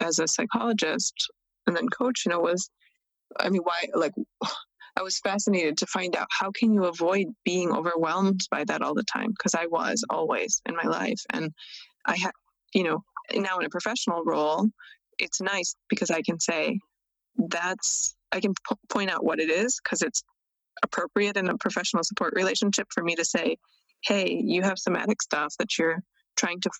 [0.00, 1.30] as a psychologist
[1.66, 2.70] and then coach, you know, was,
[3.38, 4.12] I mean, why, like,
[4.96, 8.94] I was fascinated to find out how can you avoid being overwhelmed by that all
[8.94, 9.30] the time?
[9.30, 11.20] Because I was always in my life.
[11.30, 11.50] And
[12.04, 12.32] I had,
[12.74, 13.02] you know,
[13.34, 14.68] now in a professional role,
[15.18, 16.78] it's nice because I can say,
[17.38, 20.22] that's, I can p- point out what it is because it's
[20.82, 23.56] appropriate in a professional support relationship for me to say,
[24.04, 26.02] hey, you have somatic stuff that you're
[26.36, 26.70] trying to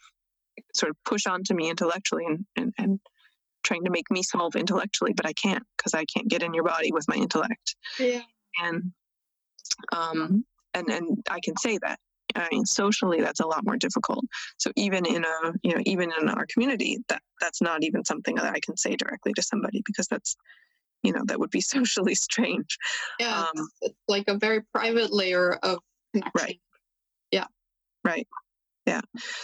[0.75, 3.01] sort of push onto me intellectually and, and, and
[3.63, 6.65] trying to make me solve intellectually, but I can't because I can't get in your
[6.65, 7.77] body with my intellect.
[7.99, 8.23] Yeah.
[8.63, 8.93] And
[9.93, 11.99] um and and I can say that.
[12.35, 14.25] I mean, socially, that's a lot more difficult.
[14.57, 18.37] So even in a, you know, even in our community, that that's not even something
[18.37, 20.35] that I can say directly to somebody because that's,
[21.03, 22.79] you know, that would be socially strange.
[23.21, 25.81] Yeah, um, it's like a very private layer of
[26.15, 26.33] connection.
[26.35, 26.61] Right.
[27.31, 27.47] Yeah.
[28.03, 28.27] Right.
[28.87, 29.01] Yeah.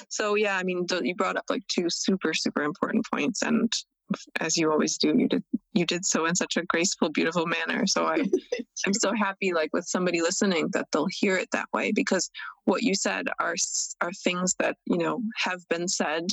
[0.09, 3.73] So yeah, I mean, you brought up like two super super important points, and
[4.41, 5.45] as you always do, you did
[5.75, 7.87] you did so in such a graceful, beautiful manner.
[7.87, 8.25] So I
[8.87, 12.31] I'm so happy, like with somebody listening, that they'll hear it that way because
[12.65, 13.55] what you said are
[14.01, 16.27] are things that you know have been said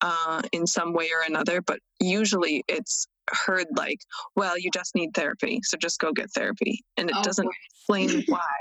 [0.00, 4.00] uh, in some way or another, but usually it's heard like,
[4.36, 8.24] well, you just need therapy, so just go get therapy, and it oh, doesn't explain
[8.26, 8.56] why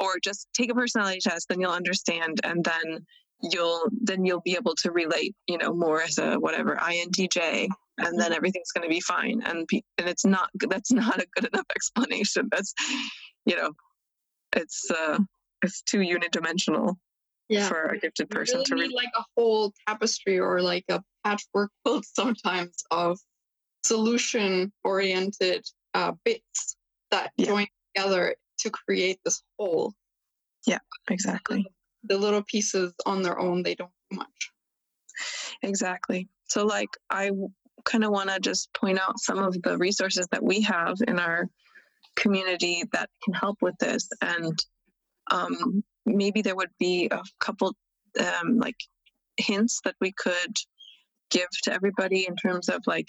[0.00, 3.04] or just take a personality test then you'll understand and then
[3.42, 7.68] you'll then you'll be able to relate you know more as a whatever intj
[7.98, 9.68] and then everything's going to be fine and
[9.98, 12.72] and it's not that's not a good enough explanation that's
[13.44, 13.72] you know
[14.54, 15.18] it's uh
[15.62, 16.94] it's too unidimensional
[17.48, 17.68] yeah.
[17.68, 21.70] for a gifted person really to read like a whole tapestry or like a patchwork
[21.84, 23.18] quilt sometimes of
[23.84, 25.64] solution oriented
[25.94, 26.76] uh, bits
[27.10, 27.46] that yeah.
[27.46, 28.34] join together
[28.66, 29.92] to create this whole
[30.66, 30.78] yeah
[31.10, 31.66] exactly.
[32.04, 34.52] the little pieces on their own they don't do much.
[35.62, 36.28] Exactly.
[36.48, 37.30] So like i
[37.84, 41.18] kind of want to just point out some of the resources that we have in
[41.18, 41.48] our
[42.16, 44.08] community that can help with this.
[44.20, 44.58] And
[45.30, 47.74] um, maybe there would be a couple
[48.18, 48.76] um, like
[49.36, 50.56] hints that we could
[51.30, 53.08] give to everybody in terms of like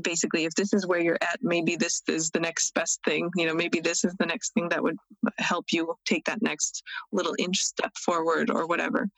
[0.00, 3.46] basically if this is where you're at maybe this is the next best thing you
[3.46, 4.96] know maybe this is the next thing that would
[5.38, 6.82] help you take that next
[7.12, 9.08] little inch step forward or whatever.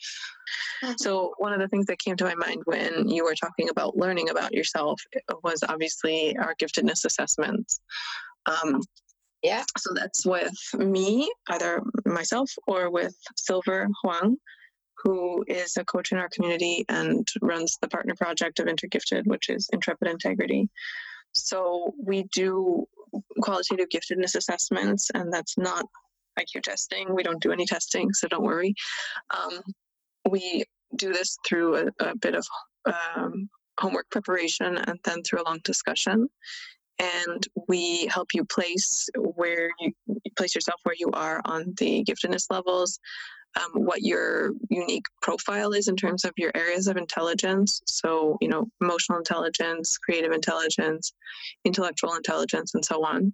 [0.84, 0.92] Mm-hmm.
[0.98, 3.96] so one of the things that came to my mind when you were talking about
[3.96, 5.00] learning about yourself
[5.42, 7.80] was obviously our giftedness assessments.
[8.46, 8.80] Um,
[9.42, 9.64] yeah.
[9.76, 14.36] so that's with me either myself or with silver huang
[15.02, 19.48] who is a coach in our community and runs the partner project of Intergifted, which
[19.50, 20.68] is Intrepid Integrity.
[21.32, 22.86] So we do
[23.40, 25.84] qualitative giftedness assessments, and that's not
[26.38, 27.14] IQ testing.
[27.14, 28.74] We don't do any testing, so don't worry.
[29.30, 29.60] Um,
[30.28, 30.64] we
[30.94, 32.46] do this through a, a bit of
[32.86, 33.48] um,
[33.78, 36.28] homework preparation and then through a long discussion.
[36.98, 39.92] And we help you place where you
[40.36, 42.98] place yourself where you are on the giftedness levels,
[43.56, 47.82] um, what your unique profile is in terms of your areas of intelligence.
[47.86, 51.12] So, you know, emotional intelligence, creative intelligence,
[51.64, 53.32] intellectual intelligence, and so on.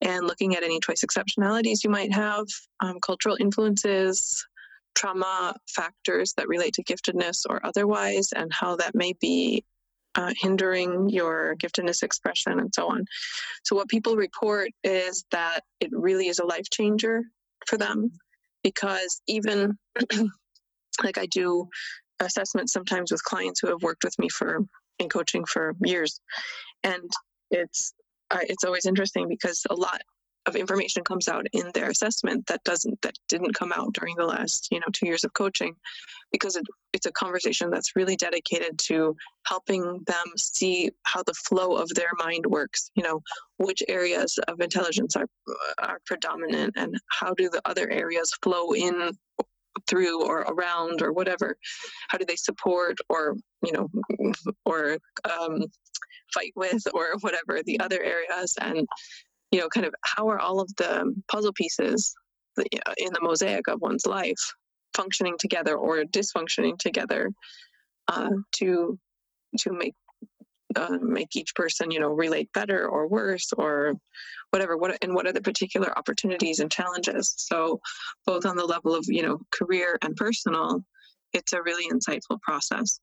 [0.00, 2.46] And looking at any twice exceptionalities you might have,
[2.80, 4.46] um, cultural influences,
[4.94, 9.64] trauma factors that relate to giftedness or otherwise, and how that may be
[10.14, 13.04] uh, hindering your giftedness expression and so on.
[13.64, 17.22] So, what people report is that it really is a life changer
[17.66, 18.10] for them
[18.68, 19.78] because even
[21.02, 21.68] like I do
[22.20, 24.60] assessments sometimes with clients who have worked with me for
[24.98, 26.20] in coaching for years,
[26.82, 27.10] and
[27.50, 27.94] it's
[28.30, 30.02] uh, it's always interesting because a lot
[30.48, 34.24] of information comes out in their assessment that doesn't that didn't come out during the
[34.24, 35.74] last you know two years of coaching
[36.32, 39.14] because it, it's a conversation that's really dedicated to
[39.46, 43.20] helping them see how the flow of their mind works you know
[43.58, 45.28] which areas of intelligence are
[45.78, 49.12] are predominant and how do the other areas flow in
[49.86, 51.56] through or around or whatever.
[52.08, 53.88] How do they support or you know
[54.64, 55.64] or um,
[56.32, 58.86] fight with or whatever the other areas and
[59.50, 62.14] you know kind of how are all of the puzzle pieces
[62.56, 64.54] in the mosaic of one's life
[64.94, 67.30] functioning together or dysfunctioning together
[68.08, 68.98] uh, to
[69.58, 69.94] to make
[70.76, 73.94] uh, make each person you know relate better or worse or
[74.50, 77.34] whatever what and what are the particular opportunities and challenges?
[77.38, 77.80] So
[78.26, 80.84] both on the level of you know career and personal
[81.34, 83.00] it's a really insightful process.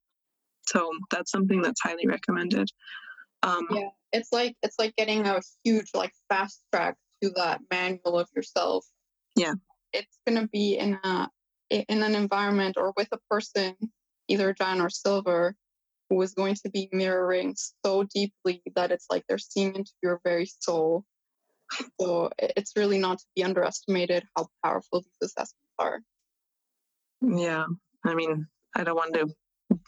[0.67, 2.67] So that's something that's highly recommended.
[3.43, 8.19] Um, yeah it's like it's like getting a huge like fast track to that manual
[8.19, 8.85] of yourself
[9.35, 9.53] yeah
[9.93, 11.29] it's going to be in a
[11.69, 13.75] in an environment or with a person,
[14.27, 15.55] either Jen or Silver,
[16.09, 20.21] who is going to be mirroring so deeply that it's like they're seeing into your
[20.23, 21.03] very soul.
[21.99, 26.01] So it's really not to be underestimated how powerful these assessments are.
[27.21, 27.65] Yeah.
[28.05, 29.27] I mean, I don't want to,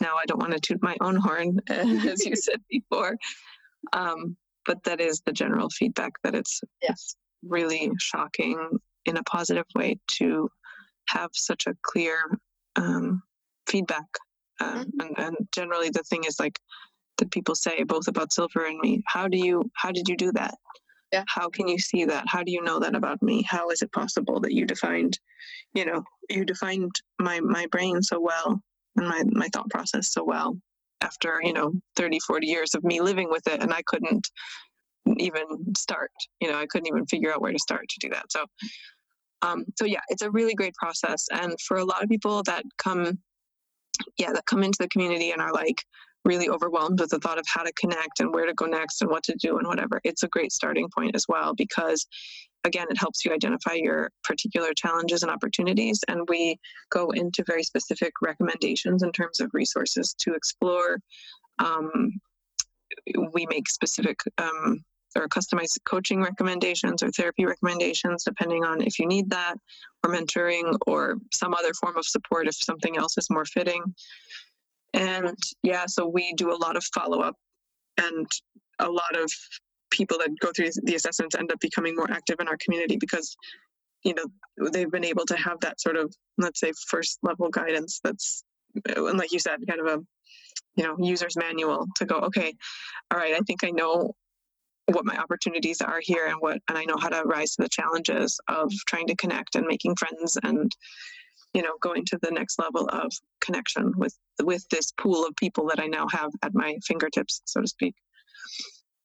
[0.02, 3.18] now I don't want to toot my own horn, as you said before.
[3.94, 7.16] Um, but that is the general feedback that it's, yes.
[7.44, 10.50] really shocking in a positive way to
[11.08, 12.18] have such a clear
[12.76, 13.22] um,
[13.68, 14.06] feedback.
[14.60, 15.00] Um, mm-hmm.
[15.02, 16.60] and, and generally, the thing is like
[17.18, 19.04] that people say both about Silver and me.
[19.06, 19.70] How do you?
[19.76, 20.56] How did you do that?
[21.12, 21.24] Yeah.
[21.28, 22.26] How can you see that?
[22.28, 23.44] How do you know that about me?
[23.44, 25.18] How is it possible that you defined,
[25.74, 28.62] you know, you defined my my brain so well
[28.98, 30.58] and my my thought process so well
[31.02, 34.30] after you know 30 40 years of me living with it and i couldn't
[35.18, 35.46] even
[35.76, 36.12] start
[36.42, 38.46] you know i couldn't even figure out where to start to do that so
[39.42, 41.28] um, so yeah, it's a really great process.
[41.32, 43.20] And for a lot of people that come,
[44.18, 45.84] yeah, that come into the community and are like
[46.26, 49.10] really overwhelmed with the thought of how to connect and where to go next and
[49.10, 52.06] what to do and whatever, it's a great starting point as well because
[52.68, 56.02] again, it helps you identify your particular challenges and opportunities.
[56.08, 61.00] And we go into very specific recommendations in terms of resources to explore.
[61.60, 62.20] Um,
[63.34, 64.84] we make specific um,
[65.16, 69.56] or customized coaching recommendations or therapy recommendations, depending on if you need that,
[70.04, 73.84] or mentoring, or some other form of support if something else is more fitting.
[74.94, 77.36] And yeah, so we do a lot of follow up
[77.98, 78.28] and
[78.80, 79.32] a lot of
[79.90, 83.36] people that go through the assessments end up becoming more active in our community because
[84.04, 88.00] you know they've been able to have that sort of let's say first level guidance
[88.04, 88.44] that's
[88.96, 90.04] and like you said kind of a
[90.76, 92.54] you know user's manual to go okay
[93.12, 94.14] all right i think i know
[94.86, 97.70] what my opportunities are here and what and i know how to rise to the
[97.70, 100.72] challenges of trying to connect and making friends and
[101.54, 103.12] you know going to the next level of
[103.42, 107.62] connection with with this pool of people that i now have at my fingertips so
[107.62, 107.96] to speak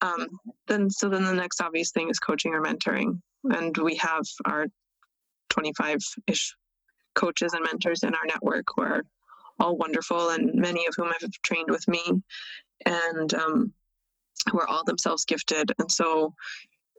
[0.02, 0.26] um,
[0.68, 3.20] then so then the next obvious thing is coaching or mentoring.
[3.44, 4.66] And we have our
[5.50, 6.54] 25-ish
[7.14, 9.02] coaches and mentors in our network who are
[9.58, 12.02] all wonderful and many of whom have trained with me.
[12.84, 13.72] And um,
[14.50, 15.72] who are all themselves gifted.
[15.78, 16.34] And so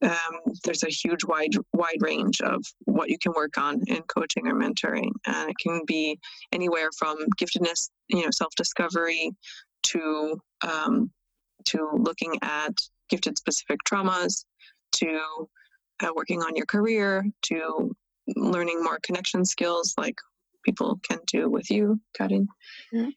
[0.02, 4.48] um, there's a huge wide wide range of what you can work on in coaching
[4.48, 5.12] or mentoring.
[5.26, 6.20] And it can be
[6.52, 9.32] anywhere from giftedness you know self-discovery
[9.84, 11.12] to um,
[11.66, 12.74] to looking at
[13.14, 14.46] gifted specific traumas
[14.92, 15.20] to
[16.02, 17.96] uh, working on your career to
[18.36, 20.18] learning more connection skills like
[20.66, 22.48] people can do with you Karin.
[22.92, 23.10] Mm-hmm.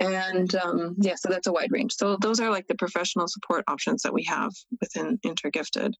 [0.00, 1.94] And um, yeah, so that's a wide range.
[1.94, 4.52] So those are like the professional support options that we have
[4.82, 5.94] within Intergifted.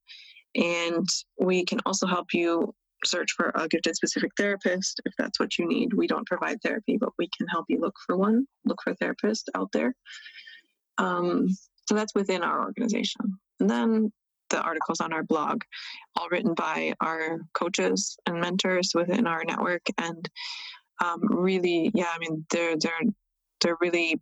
[0.54, 1.08] And
[1.40, 5.66] we can also help you search for a gifted specific therapist if that's what you
[5.66, 5.94] need.
[5.94, 8.96] We don't provide therapy, but we can help you look for one, look for a
[8.96, 9.94] therapist out there.
[10.98, 11.48] Um,
[11.89, 13.39] so that's within our organization.
[13.60, 14.12] And then
[14.51, 15.62] the articles on our blog,
[16.16, 19.82] all written by our coaches and mentors within our network.
[19.97, 20.28] And
[21.02, 23.01] um, really, yeah, I mean, they're they're
[23.62, 24.20] they're really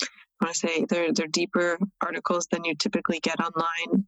[0.00, 4.06] I want to say they're they're deeper articles than you typically get online.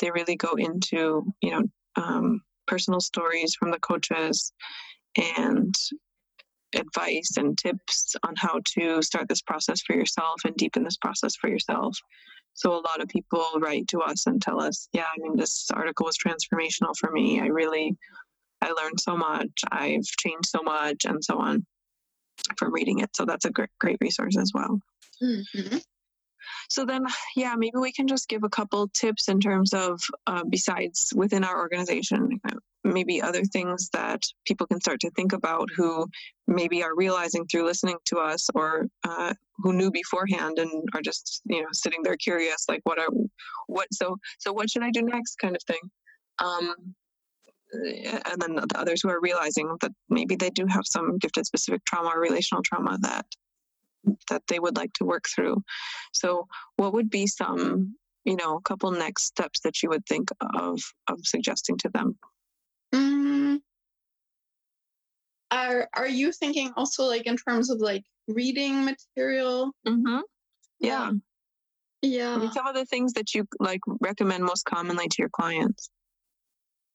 [0.00, 1.62] They really go into you know
[1.94, 4.52] um, personal stories from the coaches
[5.16, 5.74] and
[6.74, 11.36] advice and tips on how to start this process for yourself and deepen this process
[11.36, 11.98] for yourself.
[12.54, 15.70] So a lot of people write to us and tell us, yeah, I mean, this
[15.70, 17.40] article was transformational for me.
[17.40, 17.96] I really,
[18.60, 19.64] I learned so much.
[19.70, 21.64] I've changed so much, and so on
[22.58, 23.16] from reading it.
[23.16, 24.80] So that's a great, great resource as well.
[25.22, 25.78] Mm-hmm.
[26.68, 30.44] So then, yeah, maybe we can just give a couple tips in terms of, uh,
[30.48, 35.68] besides within our organization, uh, maybe other things that people can start to think about
[35.76, 36.06] who
[36.46, 41.42] maybe are realizing through listening to us or uh, who knew beforehand and are just
[41.44, 43.08] you know sitting there curious like what are
[43.66, 45.80] what so so what should i do next kind of thing.
[46.38, 46.94] Um,
[47.72, 51.84] and then the others who are realizing that maybe they do have some gifted specific
[51.84, 53.26] trauma or relational trauma that
[54.28, 55.62] that they would like to work through.
[56.12, 60.28] So what would be some you know a couple next steps that you would think
[60.40, 62.18] of of suggesting to them
[62.94, 63.60] mm,
[65.50, 70.20] are are you thinking also like in terms of like reading material mm-hmm.
[70.78, 71.10] yeah
[72.02, 75.90] yeah some of the things that you like recommend most commonly to your clients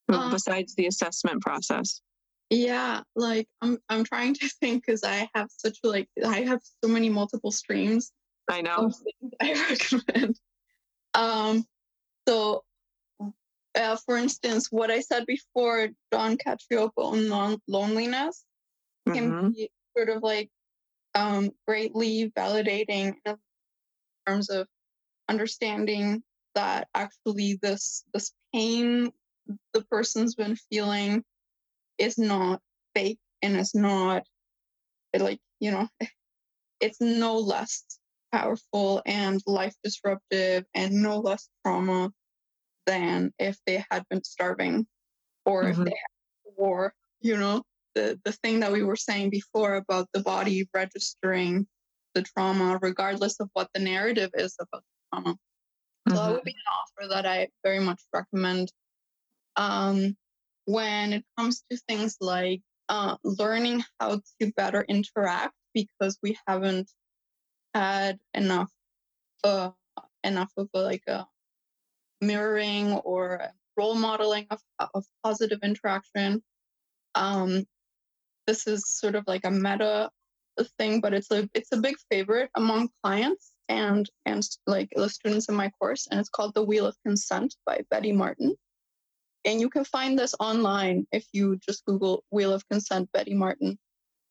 [0.08, 2.00] uh, besides the assessment process?
[2.50, 6.90] Yeah, like I'm I'm trying to think because I have such like I have so
[6.90, 8.10] many multiple streams.
[8.50, 8.90] I know.
[9.40, 10.38] I recommend.
[11.12, 11.66] Um,
[12.26, 12.64] so
[13.78, 16.92] uh, for instance, what I said before, John Cacioppo
[17.32, 18.44] on loneliness
[19.08, 19.18] mm-hmm.
[19.18, 20.50] can be sort of like
[21.14, 23.36] um, greatly validating in
[24.26, 24.66] terms of
[25.28, 26.22] understanding
[26.54, 29.12] that actually this this pain
[29.72, 31.22] the person's been feeling
[31.98, 32.60] is not
[32.94, 34.24] fake and it's not
[35.16, 35.88] like you know
[36.80, 37.84] it's no less
[38.32, 42.10] powerful and life disruptive and no less trauma
[42.88, 44.86] than if they had been starving
[45.44, 45.82] or mm-hmm.
[45.82, 47.62] if they had war you know
[47.94, 51.66] the the thing that we were saying before about the body registering
[52.14, 56.16] the trauma regardless of what the narrative is about the trauma mm-hmm.
[56.16, 56.44] so that would mm-hmm.
[56.46, 58.72] be an offer that i very much recommend
[59.56, 60.16] um,
[60.64, 66.90] when it comes to things like uh, learning how to better interact because we haven't
[67.74, 68.70] had enough
[69.44, 69.70] uh,
[70.24, 71.26] enough of a, like a
[72.20, 74.60] mirroring or role modeling of,
[74.94, 76.42] of positive interaction.
[77.14, 77.64] Um,
[78.46, 80.10] this is sort of like a meta
[80.78, 85.48] thing, but it's a it's a big favorite among clients and and like the students
[85.48, 88.56] in my course, and it's called The Wheel of Consent by Betty Martin.
[89.44, 93.78] And you can find this online if you just Google Wheel of Consent Betty Martin.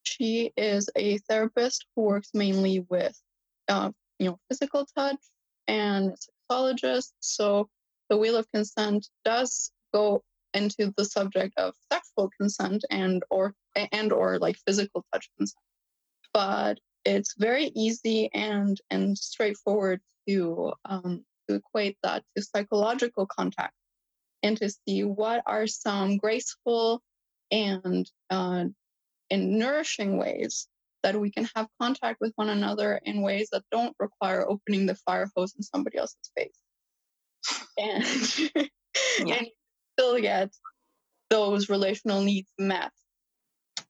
[0.03, 3.17] She is a therapist who works mainly with,
[3.67, 5.17] uh, you know, physical touch
[5.67, 6.15] and
[6.51, 7.11] sexologist.
[7.19, 7.69] So
[8.09, 10.23] the Wheel of Consent does go
[10.53, 13.53] into the subject of sexual consent and or
[13.91, 15.63] and or like physical touch consent,
[16.33, 23.73] but it's very easy and and straightforward to um, to equate that to psychological contact
[24.43, 27.01] and to see what are some graceful
[27.51, 28.65] and uh,
[29.29, 30.67] and nourishing ways
[31.03, 34.95] that we can have contact with one another in ways that don't require opening the
[34.95, 36.59] fire hose in somebody else's face
[37.77, 38.05] and,
[39.25, 39.35] yeah.
[39.35, 39.47] and
[39.97, 40.49] still get
[41.29, 42.91] those relational needs met.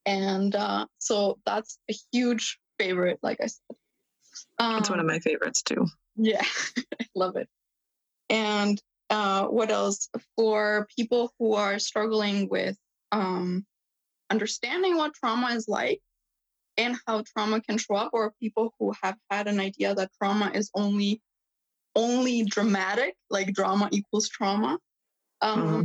[0.06, 3.76] And uh, so that's a huge favorite like i said.
[4.60, 5.88] Um, it's one of um, my favorites too.
[6.16, 6.44] yeah
[7.02, 7.50] i love it.
[8.30, 10.10] And uh, what else?
[10.36, 12.78] For people who are struggling with
[13.12, 13.66] um,
[14.30, 16.02] understanding what trauma is like
[16.78, 20.52] and how trauma can show up or people who have had an idea that trauma
[20.54, 21.22] is only
[21.98, 24.78] only dramatic like drama equals trauma
[25.42, 25.82] um, mm-hmm.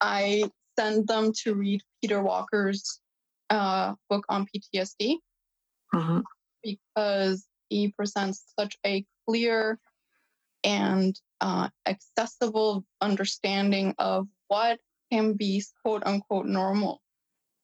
[0.00, 0.44] i
[0.78, 3.00] send them to read peter walker's
[3.50, 5.18] uh, book on ptsd
[5.94, 6.20] mm-hmm.
[6.62, 9.78] because he presents such a clear
[10.64, 14.78] and uh, accessible understanding of what
[15.10, 17.02] can be quote unquote normal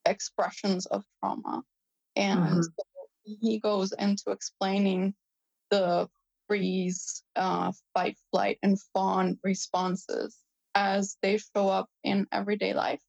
[0.05, 1.63] expressions of trauma.
[2.15, 2.61] And mm-hmm.
[2.61, 2.83] so
[3.23, 5.13] he goes into explaining
[5.69, 6.09] the
[6.49, 10.35] freeze, uh, fight, flight, and fawn responses
[10.75, 13.01] as they show up in everyday life.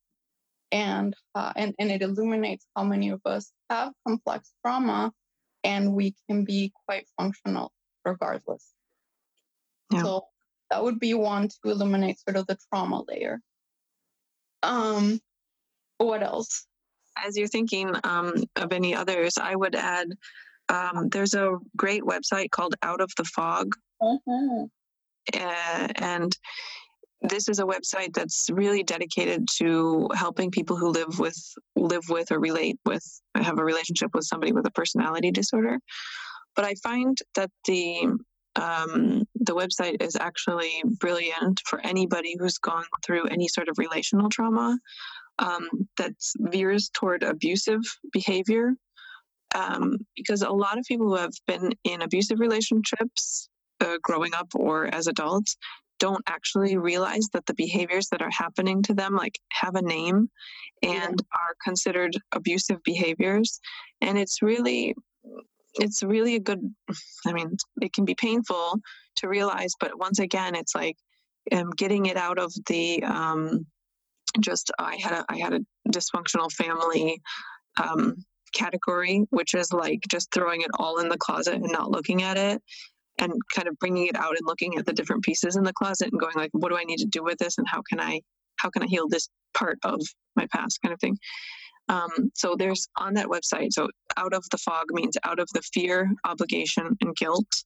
[0.70, 5.12] And, uh, and, and it illuminates how many of us have complex trauma
[5.64, 7.72] and we can be quite functional
[8.04, 8.64] regardless.
[9.90, 10.02] Yeah.
[10.02, 10.26] So
[10.70, 13.40] that would be one to eliminate sort of the trauma layer.
[14.62, 15.18] Um,
[15.98, 16.66] what else?
[17.16, 20.08] As you're thinking um, of any others, I would add
[20.70, 23.74] um, there's a great website called Out of the Fog.
[24.00, 24.64] Mm-hmm.
[25.34, 26.36] Uh, and
[27.22, 31.36] this is a website that's really dedicated to helping people who live with
[31.76, 35.78] live with or relate with have a relationship with somebody with a personality disorder
[36.56, 38.10] but i find that the
[38.56, 44.28] um, the website is actually brilliant for anybody who's gone through any sort of relational
[44.28, 44.76] trauma
[45.38, 47.80] um, that veers toward abusive
[48.12, 48.72] behavior.
[49.54, 53.48] Um, because a lot of people who have been in abusive relationships
[53.80, 55.56] uh, growing up or as adults
[56.00, 60.28] don't actually realize that the behaviors that are happening to them like have a name
[60.82, 61.38] and yeah.
[61.38, 63.60] are considered abusive behaviors
[64.00, 64.94] and it's really
[65.74, 66.60] it's really a good
[67.26, 68.80] i mean it can be painful
[69.14, 70.96] to realize but once again it's like
[71.52, 73.66] um, getting it out of the um,
[74.40, 77.20] just i had a i had a dysfunctional family
[77.80, 78.16] um,
[78.52, 82.36] category which is like just throwing it all in the closet and not looking at
[82.36, 82.62] it
[83.18, 86.08] and kind of bringing it out and looking at the different pieces in the closet
[86.10, 88.20] and going like what do i need to do with this and how can i
[88.56, 90.00] how can i heal this part of
[90.36, 91.16] my past kind of thing
[91.90, 93.72] um, so there's on that website.
[93.72, 97.64] So out of the fog means out of the fear, obligation, and guilt.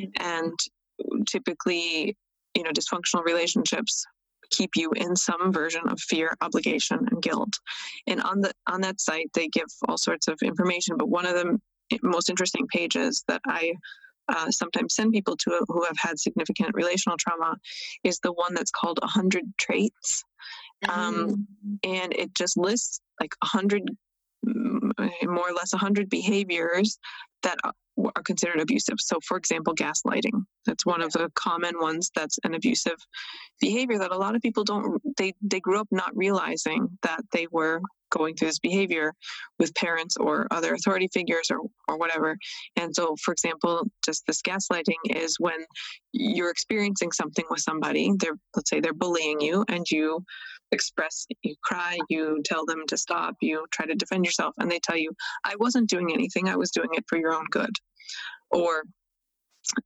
[0.00, 0.26] Mm-hmm.
[0.26, 2.16] And typically,
[2.54, 4.04] you know, dysfunctional relationships
[4.50, 7.52] keep you in some version of fear, obligation, and guilt.
[8.06, 10.96] And on the on that site, they give all sorts of information.
[10.96, 11.58] But one of the
[12.02, 13.74] most interesting pages that I
[14.28, 17.56] uh, sometimes send people to who have had significant relational trauma
[18.04, 20.24] is the one that's called 100 traits
[20.88, 21.74] um, mm-hmm.
[21.82, 23.96] and it just lists like a hundred, mm,
[24.46, 24.92] Mm,
[25.24, 26.98] more or less a hundred behaviors
[27.42, 28.96] that are considered abusive.
[29.00, 30.44] So, for example, gaslighting.
[30.66, 32.10] That's one of the common ones.
[32.14, 32.96] That's an abusive
[33.60, 35.00] behavior that a lot of people don't.
[35.16, 39.12] They they grew up not realizing that they were going through this behavior
[39.58, 41.58] with parents or other authority figures or
[41.88, 42.36] or whatever.
[42.76, 45.64] And so, for example, just this gaslighting is when
[46.12, 48.12] you're experiencing something with somebody.
[48.18, 50.24] They're let's say they're bullying you, and you
[50.72, 54.78] express, you cry, you tell them to stop, you try to defend yourself, and they
[54.78, 55.12] tell you,
[55.44, 57.74] I wasn't doing anything, I was doing it for your own good.
[58.50, 58.84] Or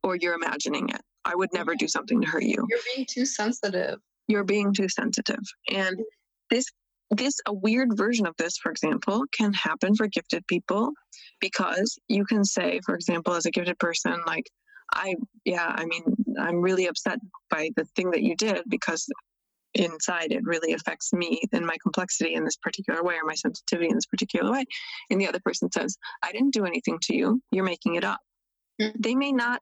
[0.02, 1.00] or you're imagining it.
[1.24, 2.66] I would never do something to hurt you.
[2.68, 3.98] You're being too sensitive.
[4.28, 5.40] You're being too sensitive.
[5.72, 5.98] And
[6.50, 6.66] this
[7.10, 10.92] this a weird version of this, for example, can happen for gifted people
[11.40, 14.48] because you can say, for example, as a gifted person, like,
[14.94, 15.14] I,
[15.44, 16.02] yeah, I mean,
[16.40, 17.18] I'm really upset
[17.50, 19.06] by the thing that you did because
[19.74, 23.88] inside it really affects me and my complexity in this particular way or my sensitivity
[23.88, 24.64] in this particular way.
[25.10, 28.20] And the other person says, I didn't do anything to you, you're making it up.
[28.80, 29.00] Mm-hmm.
[29.00, 29.60] They may not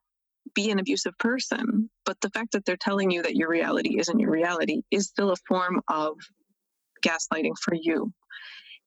[0.53, 4.19] be an abusive person, but the fact that they're telling you that your reality isn't
[4.19, 6.15] your reality is still a form of
[7.01, 8.11] gaslighting for you.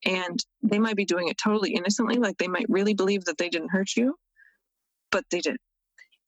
[0.04, 3.48] And they might be doing it totally innocently, like they might really believe that they
[3.48, 4.16] didn't hurt you,
[5.10, 5.56] but they did.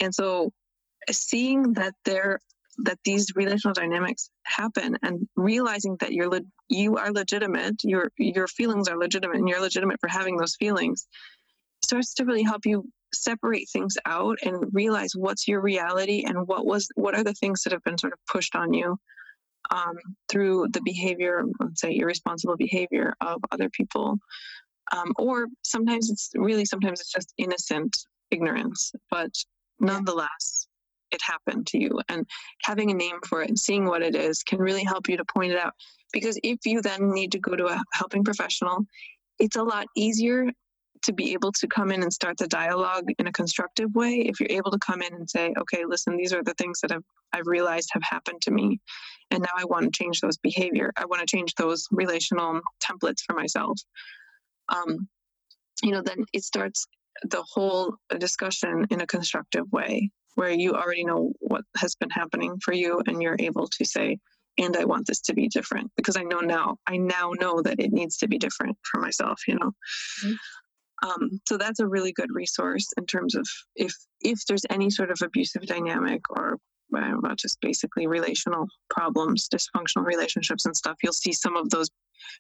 [0.01, 0.53] And so
[1.11, 2.41] seeing that they're
[2.79, 8.47] that these relational dynamics happen and realizing that you're le- you are legitimate your your
[8.47, 11.07] feelings are legitimate and you're legitimate for having those feelings
[11.83, 12.85] starts to really help you
[13.15, 17.63] separate things out and realize what's your reality and what was what are the things
[17.63, 18.99] that have been sort of pushed on you
[19.71, 19.97] um,
[20.29, 24.19] through the behavior, let's say irresponsible behavior of other people.
[24.93, 27.97] Um, or sometimes it's really, sometimes it's just innocent
[28.31, 29.31] ignorance, but
[29.81, 30.69] nonetheless,
[31.11, 32.01] it happened to you.
[32.09, 32.27] And
[32.63, 35.25] having a name for it and seeing what it is can really help you to
[35.25, 35.75] point it out.
[36.13, 38.87] Because if you then need to go to a helping professional,
[39.39, 40.51] it's a lot easier
[41.03, 44.41] to be able to come in and start the dialogue in a constructive way if
[44.41, 47.05] you're able to come in and say okay listen these are the things that I've,
[47.33, 48.81] I've realized have happened to me
[49.31, 53.21] and now i want to change those behavior i want to change those relational templates
[53.27, 53.79] for myself
[54.69, 55.09] um,
[55.83, 56.87] you know then it starts
[57.23, 62.57] the whole discussion in a constructive way where you already know what has been happening
[62.65, 64.19] for you and you're able to say
[64.59, 67.81] and i want this to be different because i know now i now know that
[67.81, 69.73] it needs to be different for myself you know
[70.25, 70.33] mm-hmm.
[71.05, 73.93] Um, so that's a really good resource in terms of if
[74.23, 76.59] if there's any sort of abusive dynamic or
[76.97, 81.91] uh, just basically relational problems, dysfunctional relationships and stuff, you'll see some of those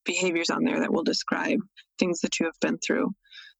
[0.04, 1.58] behaviors on there that will describe
[1.98, 3.10] things that you have been through.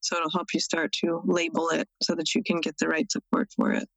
[0.01, 3.11] So it'll help you start to label it so that you can get the right
[3.11, 3.89] support for it.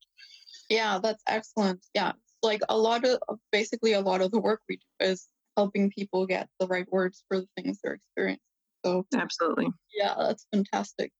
[0.69, 1.85] Yeah, that's excellent.
[1.93, 2.13] Yeah,
[2.43, 3.19] like a lot of
[3.51, 5.27] basically a lot of the work we do is
[5.57, 8.39] helping people get the right words for the things they're experiencing.
[8.85, 11.11] So absolutely, yeah, that's fantastic.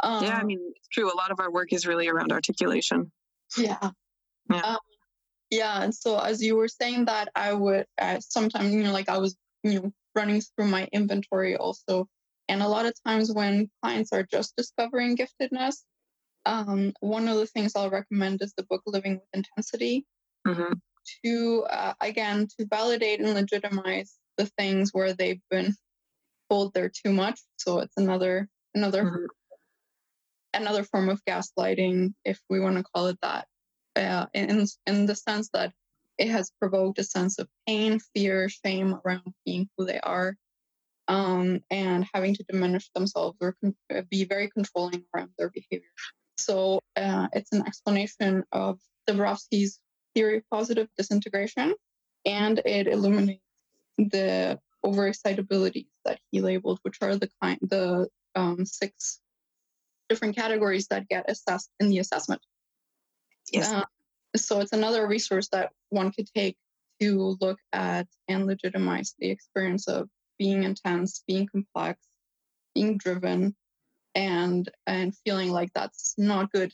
[0.00, 1.12] Um, yeah, I um mean, it's true.
[1.12, 3.10] A lot of our work is really around articulation.
[3.56, 3.90] Yeah.
[4.50, 4.60] Yeah.
[4.60, 4.78] Um,
[5.50, 5.82] yeah.
[5.82, 9.18] And so, as you were saying that, I would uh, sometimes, you know, like I
[9.18, 12.06] was, you know, running through my inventory also.
[12.48, 15.82] And a lot of times when clients are just discovering giftedness,
[16.48, 20.06] um, one of the things I'll recommend is the book Living with Intensity
[20.46, 20.72] mm-hmm.
[21.24, 25.74] to, uh, again, to validate and legitimize the things where they've been
[26.48, 27.38] told they're too much.
[27.58, 29.24] So it's another another mm-hmm.
[30.54, 33.46] another form of gaslighting, if we want to call it that,
[33.96, 35.72] uh, in in the sense that
[36.16, 40.34] it has provoked a sense of pain, fear, shame around being who they are,
[41.08, 43.76] um, and having to diminish themselves or con-
[44.10, 45.90] be very controlling around their behavior.
[46.38, 48.78] So uh, it's an explanation of
[49.08, 49.80] Dabrowski's
[50.14, 51.74] theory of positive disintegration,
[52.24, 53.42] and it illuminates
[53.98, 59.20] the overexcitabilities that he labeled, which are the kind the um, six
[60.08, 62.40] different categories that get assessed in the assessment.
[63.52, 63.72] Yes.
[63.72, 63.84] Uh,
[64.36, 66.56] so it's another resource that one could take
[67.00, 70.08] to look at and legitimize the experience of
[70.38, 72.00] being intense, being complex,
[72.74, 73.54] being driven,
[74.14, 76.72] and and feeling like that's not good,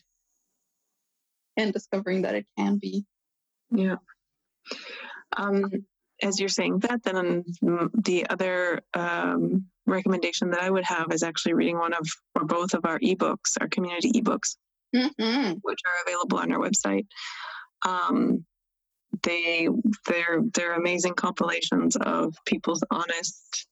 [1.57, 3.05] and discovering that it can be.
[3.71, 3.97] Yeah.
[5.35, 5.71] Um,
[6.21, 7.43] as you're saying that, then
[7.93, 12.73] the other um, recommendation that I would have is actually reading one of or both
[12.73, 14.55] of our ebooks, our community ebooks,
[14.95, 15.53] mm-hmm.
[15.61, 17.05] which are available on our website.
[17.85, 18.45] Um,
[19.23, 19.67] they
[20.07, 23.67] they're they're amazing compilations of people's honest,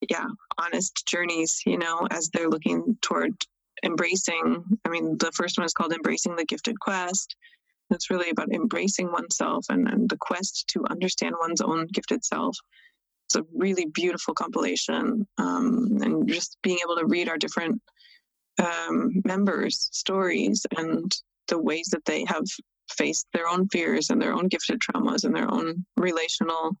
[0.00, 0.26] yeah,
[0.58, 1.62] honest journeys.
[1.66, 3.34] You know, as they're looking toward
[3.82, 4.64] embracing.
[4.84, 7.36] I mean, the first one is called "Embracing the Gifted Quest."
[7.90, 12.58] It's really about embracing oneself and, and the quest to understand one's own gifted self.
[13.28, 17.80] It's a really beautiful compilation, um, and just being able to read our different
[18.58, 21.14] um, members' stories and
[21.48, 22.44] the ways that they have
[22.90, 26.76] faced their own fears and their own gifted traumas and their own relational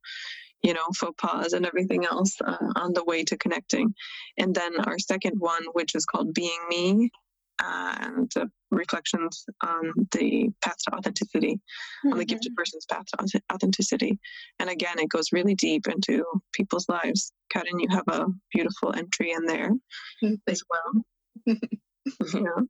[0.62, 3.94] you know faux pas and everything else uh, on the way to connecting
[4.38, 7.10] and then our second one which is called being me
[7.58, 12.12] and the reflections on the path to authenticity, mm-hmm.
[12.12, 12.56] on the gifted mm-hmm.
[12.56, 14.18] person's path to authenticity.
[14.58, 17.32] And again, it goes really deep into people's lives.
[17.50, 19.70] Karin, you have a beautiful entry in there
[20.22, 20.34] mm-hmm.
[20.46, 21.56] as well.
[22.34, 22.64] yeah.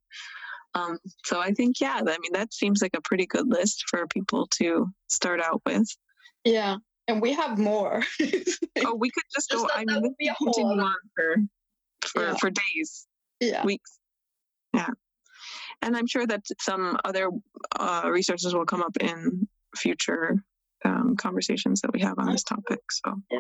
[0.75, 4.07] Um, so I think, yeah, I mean, that seems like a pretty good list for
[4.07, 5.87] people to start out with.
[6.45, 6.77] Yeah.
[7.09, 8.03] And we have more.
[8.21, 11.37] oh, we could just, just go, I mean, we could continue on for,
[12.09, 12.35] for, yeah.
[12.37, 13.07] for days,
[13.41, 13.65] yeah.
[13.65, 13.99] weeks.
[14.75, 14.89] Yeah.
[15.83, 17.31] And I'm sure that some other
[17.79, 19.47] uh, resources will come up in
[19.77, 20.43] future
[20.85, 22.81] um, conversations that we have on this topic.
[22.91, 23.39] So, yeah.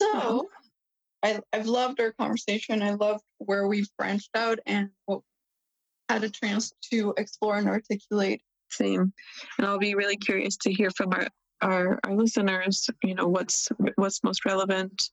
[0.00, 0.48] So,
[1.22, 2.82] I, I've loved our conversation.
[2.82, 5.20] I loved where we've branched out and what
[6.08, 8.42] had a chance to explore and articulate.
[8.70, 9.12] Same.
[9.58, 11.28] And I'll be really curious to hear from our,
[11.62, 15.10] our, our listeners, you know, what's what's most relevant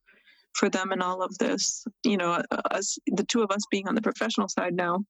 [0.54, 1.86] for them in all of this.
[2.04, 5.06] You know, us, the two of us being on the professional side now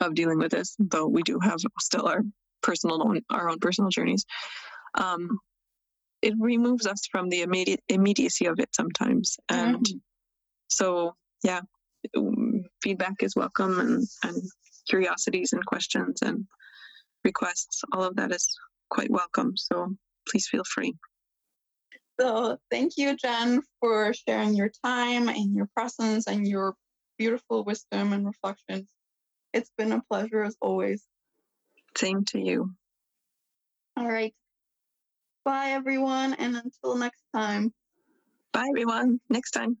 [0.00, 2.22] of dealing with this, though we do have still our
[2.62, 4.24] personal own, our own personal journeys.
[4.94, 5.38] Um,
[6.22, 9.98] it removes us from the immediate immediacy of it sometimes, and mm-hmm.
[10.70, 11.14] so
[11.44, 11.60] yeah,
[12.82, 14.42] feedback is welcome and, and
[14.88, 16.46] curiosities and questions and
[17.24, 17.82] requests.
[17.92, 18.58] All of that is
[18.88, 19.56] quite welcome.
[19.56, 19.94] So
[20.28, 20.94] please feel free.
[22.20, 26.74] So thank you, Jen, for sharing your time and your presence and your
[27.18, 28.88] beautiful wisdom and reflections.
[29.52, 31.04] It's been a pleasure as always.
[31.96, 32.70] Same to you.
[33.96, 34.34] All right.
[35.44, 37.72] Bye, everyone, and until next time.
[38.52, 39.20] Bye, everyone.
[39.28, 39.78] Next time.